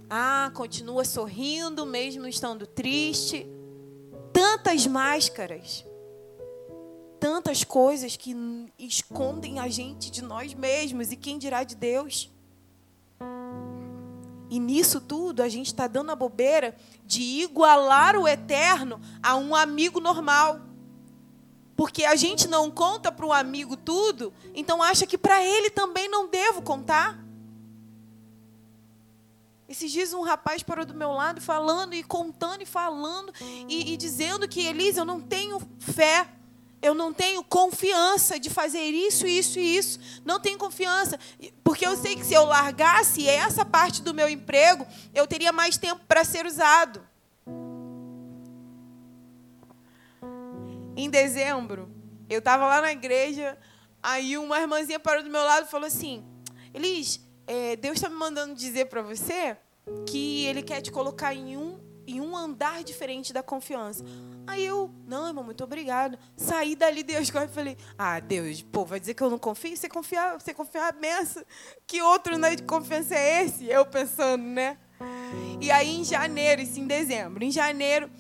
Ah, 0.09 0.51
continua 0.55 1.05
sorrindo, 1.05 1.87
mesmo 1.87 2.27
estando 2.27 2.67
triste. 2.67 3.47
Tantas 4.33 4.87
máscaras, 4.87 5.85
tantas 7.23 7.63
coisas 7.63 8.17
que 8.17 8.35
escondem 8.77 9.61
a 9.61 9.69
gente 9.69 10.11
de 10.11 10.21
nós 10.21 10.55
mesmos 10.55 11.13
e 11.13 11.17
quem 11.17 11.39
dirá 11.39 11.63
de 11.63 11.77
Deus. 11.77 12.29
E 14.51 14.59
nisso 14.59 15.01
tudo 15.01 15.41
a 15.41 15.49
gente 15.49 15.69
está 15.69 15.87
dando 15.87 16.11
a 16.11 16.17
bobeira 16.17 16.77
de 17.07 17.23
igualar 17.23 18.17
o 18.17 18.27
eterno 18.27 19.01
a 19.23 19.37
um 19.37 19.55
amigo 19.55 20.01
normal. 20.01 20.63
Porque 21.77 22.05
a 22.05 22.17
gente 22.17 22.49
não 22.49 22.69
conta 22.73 23.13
para 23.13 23.25
um 23.25 23.33
amigo 23.33 23.77
tudo, 23.77 24.35
então 24.53 24.83
acha 24.83 25.07
que 25.07 25.17
para 25.17 25.45
ele 25.45 25.71
também 25.71 26.09
não 26.09 26.27
devo 26.27 26.61
contar. 26.61 27.25
Esses 29.69 29.93
dias 29.93 30.13
um 30.13 30.23
rapaz 30.23 30.65
parou 30.65 30.85
do 30.85 30.93
meu 30.93 31.13
lado 31.13 31.41
falando 31.41 31.95
e 31.95 32.03
contando 32.03 32.63
e 32.63 32.67
falando 32.67 33.33
e, 33.69 33.93
e 33.93 33.97
dizendo 33.97 34.49
que, 34.49 34.67
Elisa, 34.67 35.03
eu 35.03 35.05
não 35.05 35.21
tenho 35.21 35.61
fé 35.79 36.29
eu 36.83 36.95
não 36.95 37.15
tenho 37.15 37.45
confiança 37.45 38.41
de 38.41 38.51
fazer 38.51 38.83
isso, 38.83 39.25
isso 39.25 39.61
e 39.61 39.77
isso. 39.77 40.01
Não 40.25 40.41
tenho 40.41 40.59
confiança. 40.59 41.17
Porque 41.63 41.87
eu 41.87 41.97
sei 41.97 42.17
que 42.17 42.27
se 42.27 42.35
eu 42.35 42.45
largasse 42.45 43.29
essa 43.29 43.65
parte 43.65 44.03
do 44.03 44.13
meu 44.13 44.29
emprego, 44.29 44.85
eu 45.15 45.25
teria 45.25 45.53
mais 45.53 45.77
tempo 45.77 46.03
para 46.09 46.25
ser 46.25 46.45
usado. 46.45 47.01
Em 50.97 51.09
dezembro, 51.09 51.89
eu 52.29 52.41
estava 52.41 52.67
lá 52.67 52.81
na 52.81 52.93
igreja, 52.93 53.57
aí 54.03 54.37
uma 54.37 54.61
irmãzinha 54.61 54.99
parou 54.99 55.23
do 55.23 55.31
meu 55.31 55.43
lado 55.43 55.67
e 55.67 55.71
falou 55.71 55.87
assim: 55.87 56.25
Elis, 56.75 57.21
é, 57.47 57.77
Deus 57.77 57.95
está 57.95 58.09
me 58.09 58.17
mandando 58.17 58.55
dizer 58.55 58.87
para 58.87 59.03
você 59.03 59.57
que 60.07 60.45
Ele 60.47 60.63
quer 60.63 60.81
te 60.81 60.91
colocar 60.91 61.33
em 61.33 61.57
um, 61.57 61.79
em 62.07 62.21
um 62.21 62.37
andar 62.37 62.83
diferente 62.83 63.33
da 63.33 63.43
confiança. 63.43 64.05
Aí 64.47 64.65
eu, 64.65 64.91
não, 65.07 65.29
irmão, 65.29 65.45
muito 65.45 65.63
obrigado. 65.63 66.19
Saí 66.37 66.75
dali, 66.75 67.03
Deus, 67.03 67.29
e 67.29 67.49
falei, 67.49 67.77
ah, 67.97 68.19
Deus, 68.21 68.63
pô, 68.63 68.85
vai 68.85 68.99
dizer 68.99 69.15
que 69.15 69.23
eu 69.23 69.31
não 69.31 69.39
confio? 69.39 69.77
Você 69.77 69.89
confiar, 69.89 70.41
você 70.41 70.53
confiar 70.53 70.93
benção. 70.93 71.45
Que 71.87 72.03
outro 72.03 72.37
né, 72.37 72.57
de 72.57 72.63
confiança 72.63 73.15
é 73.15 73.45
esse? 73.45 73.67
Eu 73.67 73.87
pensando, 73.87 74.43
né? 74.43 74.77
E 75.61 75.71
aí 75.71 75.97
em 76.01 76.05
janeiro, 76.05 76.61
isso 76.61 76.79
em 76.81 76.87
dezembro, 76.87 77.45
em 77.45 77.51
janeiro, 77.51 78.11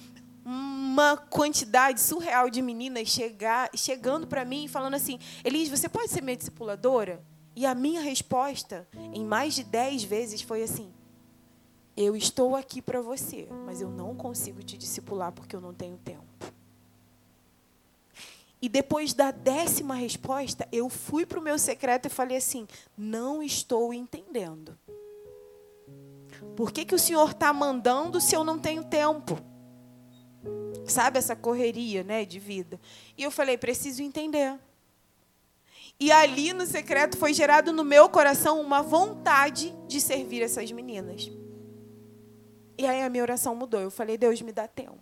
uma 0.44 1.16
quantidade 1.16 2.00
surreal 2.00 2.50
de 2.50 2.60
meninas 2.62 3.08
chegar, 3.08 3.70
chegando 3.74 4.26
para 4.26 4.44
mim 4.44 4.64
e 4.64 4.68
falando 4.68 4.94
assim, 4.94 5.18
Elis, 5.44 5.68
você 5.68 5.88
pode 5.88 6.10
ser 6.10 6.22
minha 6.22 6.36
discipuladora? 6.36 7.22
E 7.54 7.66
a 7.66 7.74
minha 7.74 8.00
resposta, 8.00 8.88
em 9.12 9.24
mais 9.24 9.54
de 9.54 9.62
dez 9.62 10.02
vezes, 10.02 10.40
foi 10.40 10.62
assim, 10.62 10.92
eu 11.96 12.16
estou 12.16 12.56
aqui 12.56 12.80
para 12.80 13.00
você, 13.00 13.46
mas 13.66 13.80
eu 13.80 13.90
não 13.90 14.14
consigo 14.14 14.62
te 14.62 14.78
discipular 14.78 15.32
porque 15.32 15.54
eu 15.54 15.60
não 15.60 15.74
tenho 15.74 15.98
tempo. 15.98 16.22
E 18.62 18.68
depois 18.68 19.12
da 19.12 19.32
décima 19.32 19.96
resposta, 19.96 20.68
eu 20.70 20.88
fui 20.88 21.26
para 21.26 21.40
o 21.40 21.42
meu 21.42 21.58
secreto 21.58 22.06
e 22.06 22.08
falei 22.08 22.36
assim: 22.36 22.66
não 22.96 23.42
estou 23.42 23.92
entendendo. 23.92 24.78
Por 26.56 26.70
que, 26.70 26.84
que 26.84 26.94
o 26.94 26.98
Senhor 26.98 27.30
está 27.30 27.52
mandando 27.52 28.20
se 28.20 28.36
eu 28.36 28.44
não 28.44 28.58
tenho 28.58 28.84
tempo? 28.84 29.36
Sabe 30.86 31.18
essa 31.18 31.34
correria 31.34 32.04
né, 32.04 32.24
de 32.24 32.38
vida? 32.38 32.80
E 33.18 33.24
eu 33.24 33.32
falei: 33.32 33.58
preciso 33.58 34.00
entender. 34.00 34.56
E 35.98 36.12
ali 36.12 36.52
no 36.52 36.64
secreto 36.64 37.16
foi 37.16 37.34
gerado 37.34 37.72
no 37.72 37.84
meu 37.84 38.08
coração 38.08 38.60
uma 38.60 38.80
vontade 38.80 39.74
de 39.88 40.00
servir 40.00 40.40
essas 40.40 40.70
meninas. 40.70 41.30
E 42.76 42.86
aí 42.86 43.02
a 43.02 43.08
minha 43.08 43.22
oração 43.22 43.54
mudou. 43.54 43.80
Eu 43.80 43.90
falei: 43.90 44.16
Deus, 44.16 44.40
me 44.42 44.52
dá 44.52 44.66
tempo. 44.66 44.98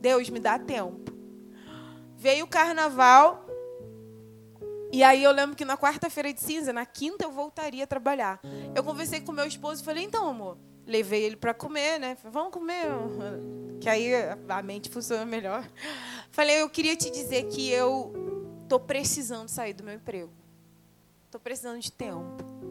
Deus, 0.00 0.28
me 0.28 0.40
dá 0.40 0.58
tempo. 0.58 1.12
Veio 2.16 2.44
o 2.44 2.48
carnaval. 2.48 3.44
E 4.92 5.02
aí 5.02 5.24
eu 5.24 5.32
lembro 5.32 5.56
que 5.56 5.64
na 5.64 5.76
quarta-feira 5.76 6.32
de 6.32 6.40
cinza, 6.40 6.72
na 6.72 6.86
quinta 6.86 7.24
eu 7.24 7.32
voltaria 7.32 7.84
a 7.84 7.86
trabalhar. 7.86 8.40
Eu 8.74 8.84
conversei 8.84 9.20
com 9.20 9.32
meu 9.32 9.46
esposo 9.46 9.82
e 9.82 9.84
falei: 9.84 10.04
então, 10.04 10.28
amor, 10.28 10.56
levei 10.86 11.24
ele 11.24 11.36
para 11.36 11.52
comer, 11.54 11.98
né? 11.98 12.16
Falei, 12.16 12.32
Vamos 12.32 12.52
comer. 12.52 12.86
Que 13.80 13.88
aí 13.90 14.14
a 14.48 14.62
mente 14.62 14.88
funciona 14.88 15.26
melhor. 15.26 15.68
Falei: 16.30 16.62
eu 16.62 16.70
queria 16.70 16.96
te 16.96 17.10
dizer 17.10 17.48
que 17.48 17.68
eu 17.70 18.12
tô 18.68 18.80
precisando 18.80 19.48
sair 19.48 19.74
do 19.74 19.84
meu 19.84 19.94
emprego. 19.94 20.32
Tô 21.30 21.38
precisando 21.38 21.80
de 21.80 21.92
tempo. 21.92 22.63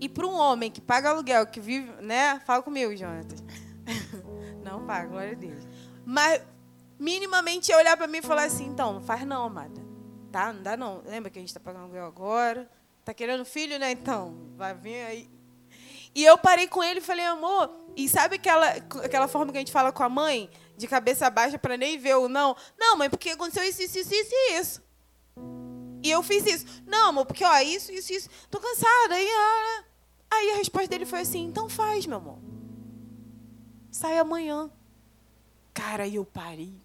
E 0.00 0.08
para 0.08 0.26
um 0.26 0.34
homem 0.34 0.70
que 0.70 0.80
paga 0.80 1.10
aluguel, 1.10 1.46
que 1.46 1.60
vive, 1.60 1.90
né? 2.02 2.40
Fala 2.46 2.62
comigo, 2.62 2.96
Jonatas. 2.96 3.44
Não 4.64 4.86
paga, 4.86 5.08
glória 5.08 5.32
a 5.32 5.34
Deus. 5.34 5.62
Mas 6.06 6.42
minimamente 6.98 7.72
olhar 7.74 7.96
para 7.96 8.06
mim 8.06 8.18
e 8.18 8.22
falar 8.22 8.44
assim, 8.44 8.66
então, 8.66 8.94
não 8.94 9.00
faz 9.00 9.24
não, 9.24 9.44
amada. 9.44 9.80
Tá? 10.30 10.52
Não 10.52 10.62
dá 10.62 10.76
não. 10.76 11.02
Lembra 11.06 11.30
que 11.30 11.38
a 11.38 11.42
gente 11.42 11.48
está 11.48 11.58
pagando 11.58 11.84
aluguel 11.84 12.04
agora? 12.04 12.70
Tá 13.04 13.14
querendo 13.14 13.44
filho, 13.44 13.78
né? 13.78 13.90
Então, 13.90 14.36
vai 14.56 14.74
vir 14.74 15.02
aí. 15.04 15.30
E 16.14 16.24
eu 16.24 16.36
parei 16.36 16.66
com 16.66 16.82
ele 16.82 16.98
e 17.00 17.02
falei, 17.02 17.24
amor, 17.24 17.70
e 17.96 18.08
sabe 18.08 18.36
aquela, 18.36 18.68
aquela 19.02 19.28
forma 19.28 19.50
que 19.50 19.58
a 19.58 19.60
gente 19.60 19.72
fala 19.72 19.92
com 19.92 20.02
a 20.02 20.08
mãe? 20.08 20.50
De 20.76 20.86
cabeça 20.86 21.28
baixa 21.30 21.58
para 21.58 21.76
nem 21.76 21.98
ver 21.98 22.16
o 22.16 22.28
não? 22.28 22.56
Não, 22.78 22.96
mãe, 22.96 23.08
porque 23.08 23.30
aconteceu 23.30 23.64
isso, 23.64 23.82
isso, 23.82 23.98
isso, 23.98 24.14
isso 24.14 24.32
e 24.32 24.58
isso. 24.58 24.82
E 26.02 26.10
eu 26.10 26.22
fiz 26.22 26.46
isso. 26.46 26.82
Não, 26.86 27.08
amor, 27.08 27.26
porque, 27.26 27.44
ó, 27.44 27.58
isso, 27.60 27.92
isso, 27.92 28.12
isso. 28.12 28.28
Tô 28.50 28.58
cansada. 28.58 29.14
Aí, 29.14 29.28
ah, 29.28 29.84
Aí 30.30 30.52
a 30.52 30.56
resposta 30.56 30.88
dele 30.88 31.06
foi 31.06 31.20
assim: 31.20 31.44
então 31.46 31.68
faz, 31.68 32.06
meu 32.06 32.18
amor. 32.18 32.38
Sai 33.90 34.18
amanhã. 34.18 34.70
Cara, 35.74 36.04
aí 36.04 36.14
eu 36.14 36.24
parei. 36.24 36.80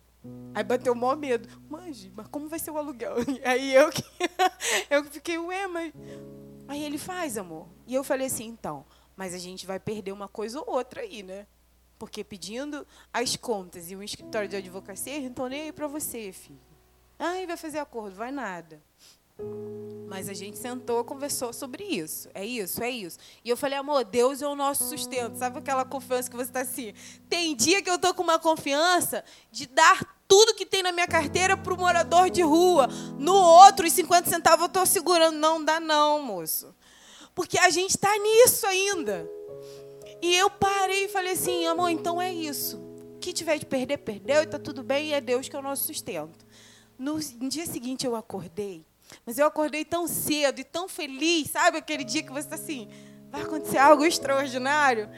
Aí 0.53 0.63
bateu 0.63 0.93
o 0.93 0.95
maior 0.95 1.15
medo. 1.15 1.47
Mãe, 1.69 1.93
mas 2.15 2.27
como 2.27 2.47
vai 2.47 2.57
ser 2.57 2.71
o 2.71 2.77
aluguel? 2.77 3.15
Aí 3.45 3.75
eu 3.75 3.91
que 3.91 4.03
eu 4.89 5.03
fiquei, 5.05 5.37
ué, 5.37 5.67
mas. 5.67 5.93
Aí 6.67 6.83
ele 6.83 6.97
faz, 6.97 7.37
amor. 7.37 7.67
E 7.85 7.93
eu 7.93 8.03
falei 8.03 8.27
assim, 8.27 8.45
então, 8.45 8.85
mas 9.15 9.33
a 9.35 9.37
gente 9.37 9.67
vai 9.67 9.79
perder 9.79 10.11
uma 10.11 10.27
coisa 10.27 10.59
ou 10.59 10.75
outra 10.75 11.01
aí, 11.01 11.21
né? 11.21 11.45
Porque 11.99 12.23
pedindo 12.23 12.85
as 13.13 13.35
contas 13.35 13.91
e 13.91 13.95
um 13.95 14.01
escritório 14.01 14.49
de 14.49 14.55
advocacia, 14.55 15.17
estou 15.19 15.47
nem 15.47 15.61
aí 15.61 15.71
para 15.71 15.87
você, 15.87 16.31
filho. 16.31 16.59
Ai, 17.17 17.45
vai 17.45 17.55
fazer 17.55 17.79
acordo, 17.79 18.15
vai 18.15 18.31
nada. 18.31 18.81
Mas 20.15 20.29
a 20.29 20.33
gente 20.33 20.57
sentou, 20.57 21.03
conversou 21.03 21.51
sobre 21.51 21.83
isso. 21.83 22.29
É 22.33 22.45
isso, 22.45 22.81
é 22.81 22.89
isso. 22.89 23.17
E 23.43 23.49
eu 23.49 23.57
falei, 23.57 23.77
amor, 23.77 24.05
Deus 24.05 24.41
é 24.41 24.47
o 24.47 24.55
nosso 24.55 24.87
sustento. 24.87 25.35
Sabe 25.37 25.59
aquela 25.59 25.83
confiança 25.83 26.29
que 26.29 26.37
você 26.37 26.49
está 26.49 26.61
assim? 26.61 26.93
Tem 27.27 27.53
dia 27.53 27.81
que 27.81 27.89
eu 27.89 27.95
estou 27.95 28.13
com 28.13 28.23
uma 28.23 28.39
confiança 28.39 29.25
de 29.51 29.65
dar 29.65 30.15
tudo 30.25 30.55
que 30.55 30.65
tem 30.65 30.81
na 30.81 30.93
minha 30.93 31.05
carteira 31.05 31.57
para 31.57 31.73
o 31.73 31.77
morador 31.77 32.29
de 32.29 32.41
rua. 32.41 32.87
No 33.19 33.33
outro, 33.33 33.85
os 33.85 33.91
50 33.91 34.29
centavos 34.29 34.61
eu 34.61 34.67
estou 34.67 34.85
segurando. 34.85 35.37
Não 35.37 35.61
dá 35.61 35.81
não, 35.81 36.21
moço. 36.21 36.73
Porque 37.33 37.59
a 37.59 37.69
gente 37.69 37.91
está 37.91 38.17
nisso 38.17 38.65
ainda. 38.67 39.29
E 40.21 40.33
eu 40.33 40.49
parei 40.49 41.05
e 41.05 41.09
falei 41.09 41.33
assim, 41.33 41.65
amor, 41.65 41.89
então 41.89 42.21
é 42.21 42.33
isso. 42.33 42.77
O 42.77 43.19
que 43.19 43.33
tiver 43.33 43.57
de 43.57 43.65
perder, 43.65 43.97
perdeu 43.97 44.41
e 44.41 44.45
está 44.45 44.57
tudo 44.57 44.81
bem. 44.81 45.09
E 45.09 45.13
é 45.13 45.19
Deus 45.19 45.49
que 45.49 45.55
é 45.57 45.59
o 45.59 45.61
nosso 45.61 45.83
sustento. 45.87 46.45
No 46.97 47.19
dia 47.19 47.65
seguinte 47.65 48.05
eu 48.05 48.15
acordei 48.15 48.85
mas 49.25 49.37
eu 49.37 49.47
acordei 49.47 49.85
tão 49.85 50.07
cedo 50.07 50.59
e 50.59 50.63
tão 50.63 50.87
feliz, 50.87 51.51
sabe? 51.51 51.77
Aquele 51.77 52.03
dia 52.03 52.23
que 52.23 52.31
você 52.31 52.47
está 52.47 52.55
assim, 52.55 52.89
vai 53.29 53.41
acontecer 53.41 53.77
algo 53.77 54.05
extraordinário. 54.05 55.09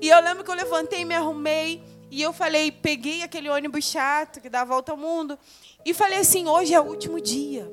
E 0.00 0.08
eu 0.08 0.20
lembro 0.20 0.44
que 0.44 0.50
eu 0.50 0.54
levantei, 0.54 1.04
me 1.04 1.14
arrumei 1.14 1.82
e 2.10 2.22
eu 2.22 2.32
falei, 2.32 2.70
peguei 2.70 3.22
aquele 3.22 3.48
ônibus 3.48 3.84
chato 3.84 4.40
que 4.40 4.48
dá 4.48 4.62
a 4.62 4.64
volta 4.64 4.92
ao 4.92 4.98
mundo 4.98 5.38
e 5.84 5.92
falei 5.92 6.18
assim: 6.18 6.46
hoje 6.46 6.74
é 6.74 6.80
o 6.80 6.84
último 6.84 7.20
dia. 7.20 7.70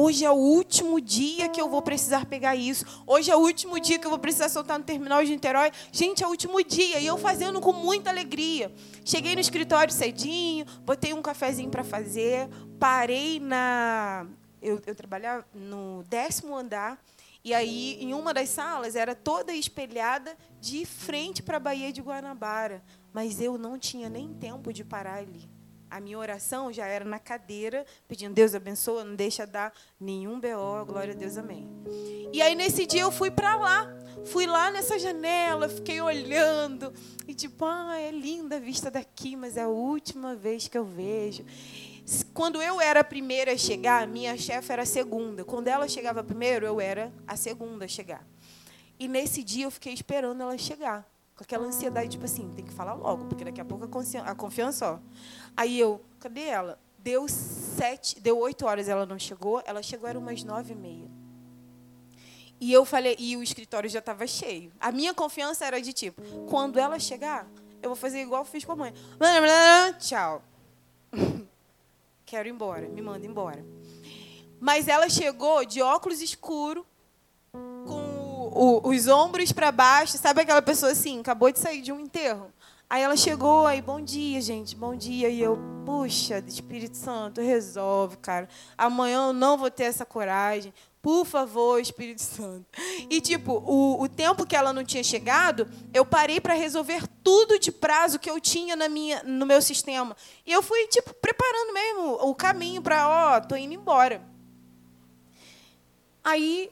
Hoje 0.00 0.24
é 0.24 0.30
o 0.30 0.34
último 0.34 1.00
dia 1.00 1.48
que 1.48 1.60
eu 1.60 1.68
vou 1.68 1.82
precisar 1.82 2.24
pegar 2.24 2.54
isso. 2.54 2.84
Hoje 3.04 3.32
é 3.32 3.36
o 3.36 3.40
último 3.40 3.80
dia 3.80 3.98
que 3.98 4.06
eu 4.06 4.10
vou 4.10 4.18
precisar 4.20 4.48
soltar 4.48 4.78
no 4.78 4.84
terminal 4.84 5.24
de 5.24 5.32
Niterói. 5.32 5.72
Gente, 5.90 6.22
é 6.22 6.26
o 6.26 6.30
último 6.30 6.62
dia. 6.62 7.00
E 7.00 7.06
eu 7.06 7.18
fazendo 7.18 7.60
com 7.60 7.72
muita 7.72 8.08
alegria. 8.08 8.72
Cheguei 9.04 9.34
no 9.34 9.40
escritório 9.40 9.92
cedinho, 9.92 10.64
botei 10.84 11.12
um 11.12 11.20
cafezinho 11.20 11.68
para 11.68 11.82
fazer, 11.82 12.48
parei 12.78 13.40
na. 13.40 14.24
Eu, 14.62 14.80
eu 14.86 14.94
trabalhava 14.94 15.44
no 15.52 16.04
décimo 16.08 16.56
andar. 16.56 16.96
E 17.42 17.52
aí, 17.52 17.98
em 18.00 18.14
uma 18.14 18.32
das 18.32 18.50
salas, 18.50 18.94
era 18.94 19.16
toda 19.16 19.52
espelhada 19.52 20.36
de 20.60 20.86
frente 20.86 21.42
para 21.42 21.56
a 21.56 21.60
Baía 21.60 21.92
de 21.92 22.00
Guanabara. 22.00 22.84
Mas 23.12 23.40
eu 23.40 23.58
não 23.58 23.76
tinha 23.76 24.08
nem 24.08 24.32
tempo 24.32 24.72
de 24.72 24.84
parar 24.84 25.18
ali. 25.18 25.57
A 25.90 26.00
minha 26.00 26.18
oração 26.18 26.72
já 26.72 26.86
era 26.86 27.04
na 27.04 27.18
cadeira, 27.18 27.86
pedindo, 28.06 28.34
Deus 28.34 28.54
abençoa, 28.54 29.04
não 29.04 29.14
deixa 29.14 29.46
dar 29.46 29.72
nenhum 29.98 30.38
BO, 30.38 30.84
glória 30.86 31.14
a 31.14 31.16
Deus, 31.16 31.38
amém. 31.38 31.68
E 32.32 32.42
aí, 32.42 32.54
nesse 32.54 32.86
dia, 32.86 33.02
eu 33.02 33.10
fui 33.10 33.30
para 33.30 33.56
lá. 33.56 33.94
Fui 34.26 34.46
lá 34.46 34.70
nessa 34.70 34.98
janela, 34.98 35.68
fiquei 35.68 36.00
olhando. 36.00 36.92
E 37.26 37.34
tipo, 37.34 37.64
ah, 37.64 37.98
é 37.98 38.10
linda 38.10 38.56
a 38.56 38.60
vista 38.60 38.90
daqui, 38.90 39.36
mas 39.36 39.56
é 39.56 39.62
a 39.62 39.68
última 39.68 40.34
vez 40.34 40.68
que 40.68 40.76
eu 40.76 40.84
vejo. 40.84 41.44
Quando 42.32 42.60
eu 42.60 42.80
era 42.80 43.00
a 43.00 43.04
primeira 43.04 43.52
a 43.52 43.56
chegar, 43.56 44.06
minha 44.06 44.36
chefe 44.36 44.72
era 44.72 44.82
a 44.82 44.86
segunda. 44.86 45.44
Quando 45.44 45.68
ela 45.68 45.86
chegava 45.88 46.24
primeiro, 46.24 46.66
eu 46.66 46.80
era 46.80 47.12
a 47.26 47.36
segunda 47.36 47.84
a 47.84 47.88
chegar. 47.88 48.26
E 48.98 49.06
nesse 49.06 49.44
dia 49.44 49.66
eu 49.66 49.70
fiquei 49.70 49.92
esperando 49.92 50.42
ela 50.42 50.56
chegar. 50.58 51.06
Com 51.36 51.44
aquela 51.44 51.66
ansiedade, 51.66 52.08
tipo 52.08 52.24
assim, 52.24 52.50
tem 52.56 52.64
que 52.64 52.72
falar 52.72 52.94
logo, 52.94 53.26
porque 53.26 53.44
daqui 53.44 53.60
a 53.60 53.64
pouco 53.64 53.84
a 53.84 54.34
confiança, 54.34 54.92
ó. 54.92 54.98
Aí 55.58 55.76
eu, 55.80 56.00
cadê 56.20 56.42
ela? 56.42 56.78
Deu 57.00 57.26
sete, 57.26 58.20
deu 58.20 58.38
oito 58.38 58.64
horas, 58.64 58.88
ela 58.88 59.04
não 59.04 59.18
chegou. 59.18 59.60
Ela 59.66 59.82
chegou, 59.82 60.08
era 60.08 60.16
umas 60.16 60.44
nove 60.44 60.72
e 60.72 60.76
meia. 60.76 61.10
E 62.60 62.72
eu 62.72 62.84
falei, 62.84 63.16
e 63.18 63.36
o 63.36 63.42
escritório 63.42 63.90
já 63.90 63.98
estava 63.98 64.24
cheio. 64.24 64.70
A 64.78 64.92
minha 64.92 65.12
confiança 65.12 65.64
era 65.64 65.82
de 65.82 65.92
tipo, 65.92 66.22
quando 66.48 66.78
ela 66.78 67.00
chegar, 67.00 67.44
eu 67.82 67.88
vou 67.90 67.96
fazer 67.96 68.20
igual 68.20 68.42
eu 68.42 68.44
fiz 68.44 68.64
com 68.64 68.70
a 68.70 68.76
mãe. 68.76 68.94
Tchau. 69.98 70.44
Quero 72.24 72.46
ir 72.46 72.52
embora, 72.52 72.86
me 72.86 73.02
manda 73.02 73.26
embora. 73.26 73.64
Mas 74.60 74.86
ela 74.86 75.08
chegou 75.08 75.64
de 75.64 75.82
óculos 75.82 76.20
escuro, 76.20 76.86
com 77.52 78.52
o, 78.54 78.88
os 78.90 79.08
ombros 79.08 79.50
para 79.50 79.72
baixo, 79.72 80.18
sabe 80.18 80.42
aquela 80.42 80.62
pessoa 80.62 80.92
assim, 80.92 81.18
acabou 81.18 81.50
de 81.50 81.58
sair 81.58 81.82
de 81.82 81.90
um 81.90 81.98
enterro? 81.98 82.52
Aí 82.90 83.02
ela 83.02 83.18
chegou, 83.18 83.66
aí, 83.66 83.82
bom 83.82 84.00
dia, 84.00 84.40
gente, 84.40 84.74
bom 84.74 84.96
dia. 84.96 85.28
E 85.28 85.42
eu, 85.42 85.58
puxa, 85.84 86.42
Espírito 86.46 86.96
Santo, 86.96 87.42
resolve, 87.42 88.16
cara. 88.16 88.48
Amanhã 88.78 89.26
eu 89.26 89.32
não 89.34 89.58
vou 89.58 89.70
ter 89.70 89.84
essa 89.84 90.06
coragem. 90.06 90.72
Por 91.02 91.26
favor, 91.26 91.78
Espírito 91.78 92.22
Santo. 92.22 92.66
E, 93.10 93.20
tipo, 93.20 93.52
o, 93.52 94.02
o 94.02 94.08
tempo 94.08 94.46
que 94.46 94.56
ela 94.56 94.72
não 94.72 94.82
tinha 94.82 95.04
chegado, 95.04 95.68
eu 95.92 96.04
parei 96.06 96.40
para 96.40 96.54
resolver 96.54 97.06
tudo 97.22 97.58
de 97.58 97.70
prazo 97.70 98.18
que 98.18 98.30
eu 98.30 98.40
tinha 98.40 98.74
na 98.74 98.88
minha, 98.88 99.22
no 99.22 99.44
meu 99.44 99.60
sistema. 99.60 100.16
E 100.46 100.50
eu 100.50 100.62
fui, 100.62 100.86
tipo, 100.86 101.12
preparando 101.12 101.74
mesmo 101.74 102.12
o 102.22 102.34
caminho 102.34 102.80
para, 102.80 103.06
ó, 103.06 103.40
tô 103.40 103.54
indo 103.54 103.74
embora. 103.74 104.22
Aí 106.24 106.70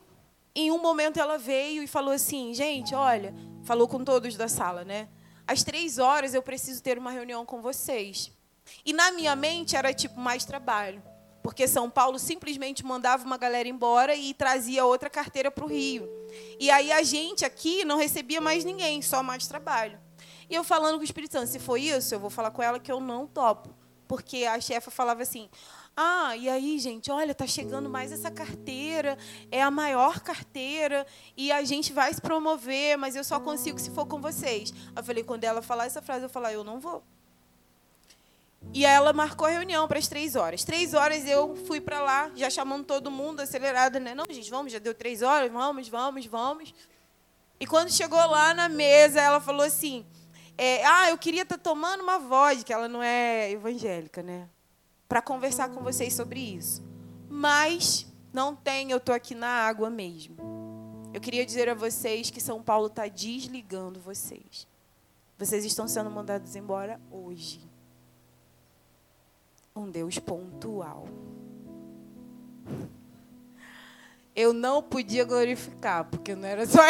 em 0.55 0.71
um 0.71 0.81
momento 0.81 1.21
ela 1.21 1.37
veio 1.37 1.83
e 1.83 1.87
falou 1.87 2.15
assim, 2.15 2.55
gente, 2.55 2.95
olha, 2.95 3.35
falou 3.65 3.87
com 3.87 4.03
todos 4.03 4.35
da 4.35 4.49
sala, 4.49 4.83
né? 4.83 5.09
Às 5.47 5.63
três 5.63 5.99
horas 5.99 6.35
eu 6.35 6.43
preciso 6.43 6.83
ter 6.83 6.99
uma 6.99 7.11
reunião 7.11 7.47
com 7.47 7.61
vocês. 7.61 8.33
E 8.85 8.93
na 8.93 9.13
minha 9.13 9.37
mente 9.37 9.77
era 9.77 9.95
tipo 9.95 10.19
mais 10.19 10.45
trabalho, 10.45 11.03
porque 11.43 11.69
São 11.69 11.89
Paulo 11.89 12.19
simplesmente 12.19 12.85
mandava 12.85 13.25
uma 13.25 13.37
galera 13.37 13.69
embora 13.69 14.15
e 14.15 14.35
trazia 14.35 14.85
outra 14.85 15.09
carteira 15.09 15.51
para 15.51 15.65
o 15.65 15.69
Rio. 15.69 16.09
E 16.59 16.71
aí 16.71 16.91
a 16.91 17.03
gente 17.03 17.45
aqui 17.45 17.85
não 17.85 17.97
recebia 17.97 18.41
mais 18.41 18.65
ninguém, 18.65 19.01
só 19.03 19.23
mais 19.23 19.47
trabalho. 19.47 19.99
E 20.51 20.55
eu 20.55 20.65
falando 20.65 20.97
com 20.97 21.01
o 21.01 21.05
Espírito 21.05 21.33
Santo, 21.33 21.49
se 21.49 21.59
for 21.59 21.77
isso, 21.77 22.15
eu 22.15 22.21
vou 22.21 22.31
falar 22.31 22.51
com 22.51 22.63
ela 22.63 22.81
que 22.81 22.91
eu 22.91 23.01
não 23.01 23.27
topo. 23.27 23.75
Porque 24.09 24.45
a 24.45 24.61
chefa 24.61 24.91
falava 24.91 25.23
assim: 25.23 25.49
ah, 25.97 26.37
e 26.37 26.47
aí, 26.47 26.79
gente, 26.79 27.11
olha, 27.11 27.35
tá 27.35 27.47
chegando 27.47 27.89
mais 27.89 28.13
essa 28.13 28.31
carteira, 28.31 29.17
é 29.51 29.63
a 29.63 29.71
maior 29.71 30.21
carteira, 30.21 31.07
e 31.35 31.51
a 31.51 31.65
gente 31.65 31.91
vai 31.91 32.13
se 32.13 32.21
promover, 32.21 32.99
mas 32.99 33.17
eu 33.17 33.25
só 33.25 33.41
consigo 33.41 33.79
se 33.79 33.91
for 33.91 34.05
com 34.05 34.21
vocês. 34.21 34.75
Eu 34.95 35.03
falei, 35.03 35.25
quando 35.25 35.45
ela 35.45 35.63
falar 35.63 35.87
essa 35.87 36.03
frase, 36.03 36.27
eu 36.27 36.29
falar, 36.29 36.53
eu 36.53 36.63
não 36.63 36.79
vou. 36.79 37.03
E 38.75 38.85
ela 38.85 39.13
marcou 39.15 39.47
a 39.47 39.51
reunião 39.51 39.89
para 39.89 39.99
as 39.99 40.07
três 40.07 40.37
horas. 40.37 40.65
Três 40.65 40.93
horas 40.93 41.27
eu 41.27 41.57
fui 41.67 41.81
para 41.81 42.01
lá, 42.01 42.31
já 42.35 42.51
chamando 42.51 42.85
todo 42.85 43.11
mundo, 43.11 43.41
acelerada, 43.41 43.99
né? 43.99 44.15
Não, 44.15 44.27
gente, 44.29 44.51
vamos, 44.51 44.73
já 44.73 44.79
deu 44.79 44.93
três 44.93 45.23
horas, 45.23 45.51
vamos, 45.51 45.89
vamos, 45.89 46.27
vamos. 46.27 46.75
E 47.59 47.67
quando 47.67 47.91
chegou 47.91 48.19
lá 48.19 48.53
na 48.53 48.69
mesa, 48.69 49.21
ela 49.21 49.41
falou 49.41 49.63
assim: 49.63 50.05
é, 50.59 50.85
Ah, 50.85 51.09
eu 51.09 51.17
queria 51.17 51.43
estar 51.43 51.57
tá 51.57 51.63
tomando 51.63 52.03
uma 52.03 52.19
vodka. 52.19 52.73
Ela 52.73 52.89
não 52.89 53.03
é 53.03 53.51
evangélica, 53.51 54.23
né? 54.23 54.49
Para 55.09 55.23
conversar 55.23 55.71
com 55.71 55.83
vocês 55.83 56.15
sobre 56.15 56.41
isso. 56.41 56.83
Mas 57.29 58.07
não 58.33 58.55
tem, 58.55 58.91
eu 58.91 58.99
estou 58.99 59.15
aqui 59.15 59.35
na 59.35 59.49
água 59.49 59.89
mesmo. 59.89 60.37
Eu 61.13 61.21
queria 61.21 61.47
dizer 61.47 61.69
a 61.69 61.75
vocês 61.75 62.31
que 62.31 62.41
São 62.41 62.63
Paulo 62.63 62.89
está 62.89 63.07
desligando 63.07 64.01
vocês. 64.01 64.67
Vocês 65.39 65.65
estão 65.65 65.87
sendo 65.89 66.11
mandados 66.11 66.57
embora 66.57 67.01
hoje. 67.11 67.61
Um 69.75 69.91
Deus 69.91 70.19
pontual 70.19 71.07
eu 74.37 74.53
não 74.53 74.83
podia 74.83 75.25
glorificar, 75.25 76.05
porque 76.05 76.35
não 76.37 76.47
era 76.47 76.67
só 76.67 76.83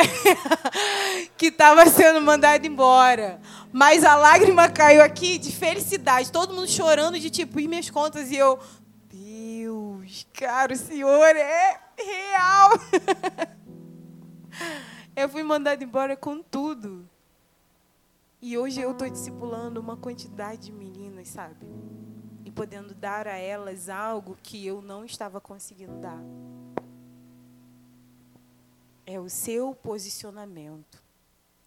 que 1.38 1.46
estava 1.46 1.86
sendo 1.86 2.20
mandado 2.20 2.66
embora. 2.66 3.40
Mas 3.72 4.02
a 4.02 4.16
lágrima 4.16 4.68
caiu 4.68 5.00
aqui 5.00 5.38
de 5.38 5.52
felicidade, 5.52 6.32
todo 6.32 6.52
mundo 6.52 6.68
chorando 6.68 7.20
de 7.20 7.30
tipo, 7.30 7.60
e 7.60 7.68
minhas 7.68 7.88
contas? 7.88 8.32
E 8.32 8.36
eu, 8.36 8.58
Deus, 9.08 10.26
cara, 10.32 10.72
o 10.72 10.76
Senhor 10.76 11.36
é 11.36 11.80
real. 11.96 12.70
eu 15.14 15.28
fui 15.28 15.44
mandado 15.44 15.84
embora 15.84 16.16
com 16.16 16.42
tudo. 16.42 17.08
E 18.42 18.58
hoje 18.58 18.80
eu 18.80 18.90
estou 18.90 19.08
discipulando 19.08 19.80
uma 19.80 19.96
quantidade 19.96 20.62
de 20.62 20.72
meninas, 20.72 21.28
sabe? 21.28 21.64
E 22.44 22.50
podendo 22.50 22.92
dar 22.92 23.28
a 23.28 23.36
elas 23.36 23.88
algo 23.88 24.36
que 24.42 24.66
eu 24.66 24.82
não 24.82 25.04
estava 25.04 25.40
conseguindo 25.40 25.94
dar 26.00 26.20
é 29.06 29.20
o 29.20 29.28
seu 29.28 29.72
posicionamento, 29.72 31.00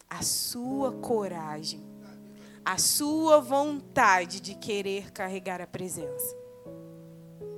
a 0.10 0.22
sua 0.22 0.92
coragem, 0.92 1.82
a 2.66 2.78
sua 2.78 3.40
vontade 3.40 4.42
de 4.42 4.54
querer 4.54 5.12
carregar 5.12 5.62
a 5.62 5.68
presença. 5.68 6.38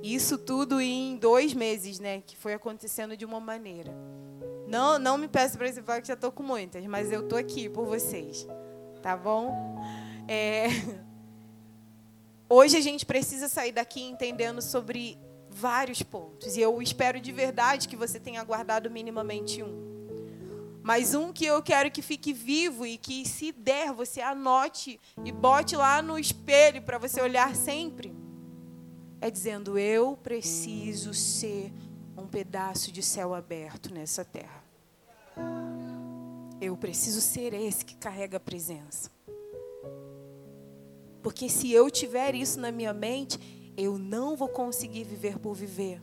Isso 0.02 0.38
tudo 0.38 0.80
em 0.80 1.16
dois 1.16 1.52
meses, 1.52 1.98
né? 1.98 2.22
Que 2.22 2.36
foi 2.36 2.54
acontecendo 2.54 3.16
de 3.16 3.24
uma 3.24 3.40
maneira. 3.40 3.92
Não, 4.68 4.98
não 4.98 5.18
me 5.18 5.28
peço 5.28 5.58
para 5.58 5.70
falar 5.82 6.00
que 6.00 6.08
já 6.08 6.14
estou 6.14 6.32
com 6.32 6.42
muitas, 6.42 6.84
mas 6.86 7.12
eu 7.12 7.20
estou 7.20 7.38
aqui 7.38 7.68
por 7.68 7.84
vocês, 7.84 8.46
tá 9.02 9.16
bom? 9.16 9.78
É... 10.28 10.66
Hoje 12.48 12.76
a 12.76 12.80
gente 12.80 13.04
precisa 13.04 13.48
sair 13.48 13.72
daqui 13.72 14.02
entendendo 14.02 14.62
sobre 14.62 15.18
vários 15.52 16.02
pontos. 16.02 16.56
E 16.56 16.60
eu 16.60 16.80
espero 16.80 17.20
de 17.20 17.30
verdade 17.30 17.88
que 17.88 17.96
você 17.96 18.18
tenha 18.18 18.42
guardado 18.42 18.90
minimamente 18.90 19.62
um. 19.62 19.82
Mas 20.82 21.14
um 21.14 21.32
que 21.32 21.44
eu 21.44 21.62
quero 21.62 21.90
que 21.90 22.02
fique 22.02 22.32
vivo 22.32 22.84
e 22.84 22.98
que, 22.98 23.24
se 23.28 23.52
der, 23.52 23.92
você 23.92 24.20
anote 24.20 25.00
e 25.24 25.30
bote 25.30 25.76
lá 25.76 26.02
no 26.02 26.18
espelho 26.18 26.82
para 26.82 26.98
você 26.98 27.20
olhar 27.20 27.54
sempre. 27.54 28.12
É 29.20 29.30
dizendo: 29.30 29.78
Eu 29.78 30.16
preciso 30.16 31.14
ser 31.14 31.72
um 32.16 32.26
pedaço 32.26 32.90
de 32.90 33.02
céu 33.02 33.32
aberto 33.32 33.94
nessa 33.94 34.24
terra. 34.24 34.64
Eu 36.60 36.76
preciso 36.76 37.20
ser 37.20 37.54
esse 37.54 37.84
que 37.84 37.94
carrega 37.94 38.38
a 38.38 38.40
presença. 38.40 39.10
Porque 41.22 41.48
se 41.48 41.70
eu 41.72 41.88
tiver 41.88 42.34
isso 42.34 42.58
na 42.58 42.72
minha 42.72 42.92
mente, 42.92 43.61
eu 43.76 43.98
não 43.98 44.36
vou 44.36 44.48
conseguir 44.48 45.04
viver 45.04 45.38
por 45.38 45.54
viver. 45.54 46.00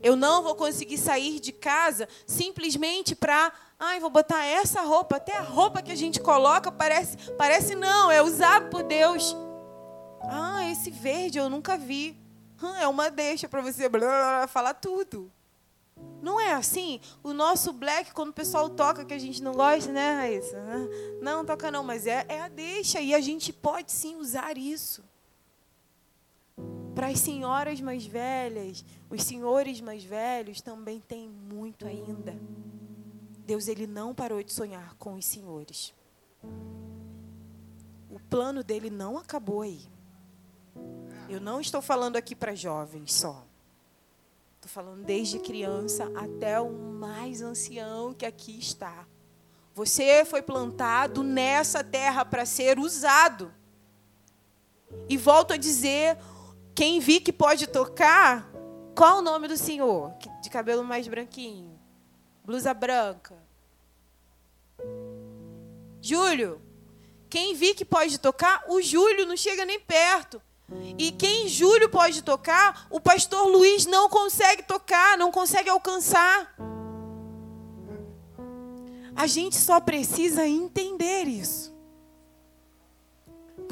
Eu 0.00 0.14
não 0.14 0.42
vou 0.42 0.54
conseguir 0.54 0.98
sair 0.98 1.40
de 1.40 1.52
casa 1.52 2.08
simplesmente 2.26 3.14
para, 3.14 3.52
ai, 3.78 3.98
vou 3.98 4.10
botar 4.10 4.44
essa 4.44 4.82
roupa, 4.82 5.16
até 5.16 5.36
a 5.36 5.42
roupa 5.42 5.82
que 5.82 5.90
a 5.90 5.96
gente 5.96 6.20
coloca 6.20 6.70
parece, 6.70 7.16
parece 7.32 7.74
não, 7.74 8.10
é 8.10 8.22
usado 8.22 8.68
por 8.68 8.82
Deus. 8.82 9.34
Ah, 10.22 10.68
esse 10.70 10.90
verde 10.90 11.38
eu 11.38 11.48
nunca 11.48 11.76
vi. 11.76 12.16
é 12.80 12.86
uma 12.86 13.10
deixa 13.10 13.48
para 13.48 13.62
você 13.62 13.88
blá, 13.88 14.00
blá, 14.00 14.08
blá, 14.38 14.46
falar 14.46 14.74
tudo. 14.74 15.32
Não 16.20 16.40
é 16.40 16.52
assim? 16.52 17.00
O 17.22 17.32
nosso 17.32 17.72
black, 17.72 18.12
quando 18.12 18.30
o 18.30 18.34
pessoal 18.34 18.68
toca 18.68 19.04
que 19.04 19.14
a 19.14 19.18
gente 19.18 19.42
não 19.42 19.52
gosta, 19.52 19.90
né, 19.92 20.14
Raíssa? 20.16 20.62
Não, 21.22 21.44
toca 21.44 21.70
não, 21.70 21.84
mas 21.84 22.06
é, 22.06 22.24
é 22.28 22.40
a 22.40 22.48
deixa. 22.48 23.00
E 23.00 23.14
a 23.14 23.20
gente 23.20 23.52
pode 23.52 23.92
sim 23.92 24.16
usar 24.16 24.58
isso. 24.58 25.04
Para 26.96 27.08
as 27.08 27.20
senhoras 27.20 27.78
mais 27.78 28.06
velhas, 28.06 28.82
os 29.10 29.22
senhores 29.22 29.82
mais 29.82 30.02
velhos 30.02 30.62
também 30.62 30.98
tem 30.98 31.28
muito 31.28 31.86
ainda. 31.86 32.34
Deus 33.44 33.68
ele 33.68 33.86
não 33.86 34.14
parou 34.14 34.42
de 34.42 34.50
sonhar 34.50 34.94
com 34.94 35.12
os 35.12 35.26
senhores. 35.26 35.92
O 38.10 38.18
plano 38.30 38.64
dele 38.64 38.88
não 38.88 39.18
acabou 39.18 39.60
aí. 39.60 39.82
Eu 41.28 41.38
não 41.38 41.60
estou 41.60 41.82
falando 41.82 42.16
aqui 42.16 42.34
para 42.34 42.54
jovens 42.54 43.12
só. 43.12 43.44
Estou 44.54 44.70
falando 44.70 45.04
desde 45.04 45.38
criança 45.38 46.10
até 46.16 46.58
o 46.58 46.72
mais 46.72 47.42
ancião 47.42 48.14
que 48.14 48.24
aqui 48.24 48.58
está. 48.58 49.06
Você 49.74 50.24
foi 50.24 50.40
plantado 50.40 51.22
nessa 51.22 51.84
terra 51.84 52.24
para 52.24 52.46
ser 52.46 52.78
usado. 52.78 53.52
E 55.10 55.16
volto 55.18 55.52
a 55.52 55.58
dizer, 55.58 56.16
quem 56.76 57.00
vi 57.00 57.20
que 57.20 57.32
pode 57.32 57.66
tocar, 57.66 58.48
qual 58.94 59.18
o 59.18 59.22
nome 59.22 59.48
do 59.48 59.56
senhor? 59.56 60.12
De 60.42 60.50
cabelo 60.50 60.84
mais 60.84 61.08
branquinho. 61.08 61.80
Blusa 62.44 62.74
branca. 62.74 63.34
Júlio. 66.02 66.60
Quem 67.30 67.54
vi 67.54 67.74
que 67.74 67.84
pode 67.84 68.18
tocar, 68.18 68.64
o 68.68 68.80
Júlio 68.80 69.26
não 69.26 69.36
chega 69.36 69.64
nem 69.64 69.80
perto. 69.80 70.40
E 70.98 71.10
quem 71.12 71.48
Júlio 71.48 71.88
pode 71.88 72.22
tocar, 72.22 72.86
o 72.90 73.00
pastor 73.00 73.48
Luiz 73.48 73.86
não 73.86 74.08
consegue 74.08 74.62
tocar, 74.62 75.16
não 75.16 75.32
consegue 75.32 75.70
alcançar. 75.70 76.54
A 79.14 79.26
gente 79.26 79.56
só 79.56 79.80
precisa 79.80 80.46
entender 80.46 81.24
isso. 81.24 81.75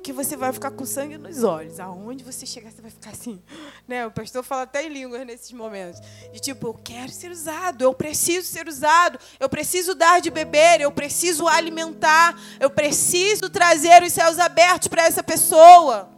Porque 0.04 0.12
você 0.12 0.36
vai 0.36 0.52
ficar 0.52 0.70
com 0.70 0.84
sangue 0.84 1.16
nos 1.16 1.42
olhos. 1.42 1.80
Aonde 1.80 2.22
você 2.22 2.44
chegar, 2.44 2.70
você 2.70 2.82
vai 2.82 2.90
ficar 2.90 3.08
assim. 3.08 3.42
Né? 3.88 4.06
O 4.06 4.10
pastor 4.10 4.42
fala 4.42 4.62
até 4.62 4.84
em 4.84 4.90
línguas 4.90 5.26
nesses 5.26 5.50
momentos. 5.52 5.98
De 6.30 6.40
tipo, 6.40 6.66
eu 6.66 6.74
quero 6.74 7.10
ser 7.10 7.30
usado, 7.30 7.82
eu 7.82 7.94
preciso 7.94 8.46
ser 8.46 8.68
usado, 8.68 9.18
eu 9.40 9.48
preciso 9.48 9.94
dar 9.94 10.20
de 10.20 10.30
beber, 10.30 10.82
eu 10.82 10.92
preciso 10.92 11.48
alimentar, 11.48 12.38
eu 12.60 12.68
preciso 12.68 13.48
trazer 13.48 14.02
os 14.02 14.12
céus 14.12 14.38
abertos 14.38 14.88
para 14.88 15.04
essa 15.04 15.22
pessoa. 15.22 16.10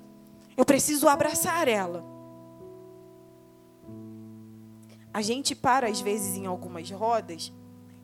Eu 0.57 0.65
preciso 0.65 1.09
abraçar 1.09 1.69
ela. 1.69 2.05
A 5.15 5.23
gente 5.23 5.55
para, 5.55 5.89
às 5.89 6.01
vezes, 6.01 6.37
em 6.37 6.47
algumas 6.47 6.91
rodas 6.91 7.53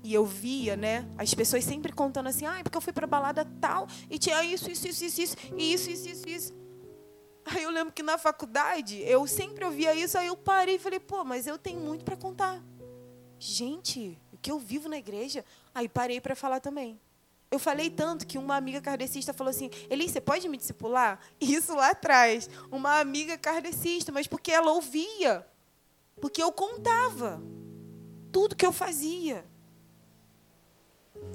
e 0.03 0.13
eu 0.13 0.25
via, 0.25 0.77
né, 0.77 1.09
as 1.17 1.33
pessoas 1.33 1.65
sempre 1.65 1.93
contando 1.93 2.29
assim, 2.29 2.45
ah, 2.45 2.59
é 2.59 2.63
porque 2.63 2.77
eu 2.77 2.81
fui 2.81 2.93
para 2.93 3.07
balada 3.07 3.45
tal 3.61 3.87
e 4.11 4.19
tinha 4.19 4.43
isso, 4.45 4.71
isso, 4.71 4.89
isso, 4.89 5.05
isso, 5.05 5.21
isso, 5.21 5.37
e 5.57 5.73
isso, 5.73 5.91
isso, 5.91 6.09
isso, 6.09 6.29
isso. 6.29 6.63
Aí 7.45 7.63
eu 7.63 7.71
lembro 7.71 7.93
que 7.93 8.03
na 8.03 8.19
faculdade 8.19 9.03
eu 9.03 9.27
sempre 9.27 9.65
ouvia 9.65 9.95
isso, 9.95 10.17
aí 10.17 10.27
eu 10.27 10.37
parei 10.37 10.77
e 10.77 10.79
falei, 10.79 11.01
pô, 11.01 11.25
mas 11.25 11.47
eu 11.47 11.59
tenho 11.59 11.81
muito 11.81 12.05
para 12.05 12.17
contar. 12.17 12.63
Gente, 13.39 14.19
o 14.33 14.39
que 14.39 14.51
eu 14.51 14.59
vivo 14.59 14.89
na 14.89 14.97
igreja? 14.97 15.45
Aí 15.75 15.89
parei 15.89 16.21
para 16.21 16.37
falar 16.37 16.61
também. 16.61 17.01
Eu 17.51 17.59
falei 17.59 17.91
tanto 17.91 18.27
que 18.27 18.39
uma 18.39 18.57
amiga 18.57 18.81
cardecista 18.81 19.35
falou 19.35 19.51
assim: 19.51 19.69
Elis, 19.91 20.11
você 20.11 20.23
pode 20.23 20.49
me 20.49 20.57
discipular? 20.57 21.21
Isso 21.39 21.75
lá 21.75 21.91
atrás. 21.91 22.49
Uma 22.71 22.99
amiga 22.99 23.37
cardecista, 23.37 24.11
mas 24.11 24.27
porque 24.27 24.51
ela 24.51 24.73
ouvia. 24.73 25.47
Porque 26.19 26.43
eu 26.43 26.51
contava 26.51 27.43
tudo 28.33 28.57
que 28.57 28.65
eu 28.65 28.73
fazia. 28.73 29.45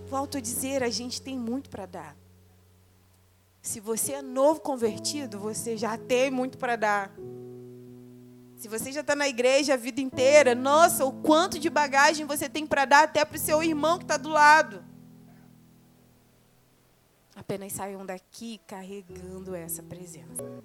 Volto 0.10 0.38
a 0.38 0.42
dizer, 0.42 0.84
a 0.84 0.90
gente 0.90 1.22
tem 1.22 1.38
muito 1.38 1.70
para 1.70 1.86
dar. 1.86 2.16
Se 3.62 3.82
você 3.82 4.14
é 4.14 4.22
novo 4.22 4.62
convertido, 4.62 5.38
você 5.38 5.76
já 5.76 5.98
tem 5.98 6.32
muito 6.32 6.58
para 6.58 6.78
dar. 6.78 7.12
Se 8.56 8.68
você 8.68 8.92
já 8.92 9.02
está 9.02 9.14
na 9.16 9.28
igreja 9.28 9.74
a 9.74 9.78
vida 9.78 10.00
inteira, 10.00 10.56
nossa, 10.56 11.06
o 11.06 11.12
quanto 11.12 11.60
de 11.60 11.70
bagagem 11.70 12.26
você 12.26 12.48
tem 12.48 12.66
para 12.66 12.86
dar 12.86 13.04
até 13.04 13.26
para 13.26 13.36
o 13.36 13.40
seu 13.40 13.62
irmão 13.62 13.98
que 13.98 14.06
está 14.06 14.16
do 14.16 14.30
lado. 14.30 14.84
Apenas 17.36 17.74
saiam 17.74 18.06
daqui 18.06 18.60
carregando 18.66 19.54
essa 19.54 19.84
presença. 19.84 20.64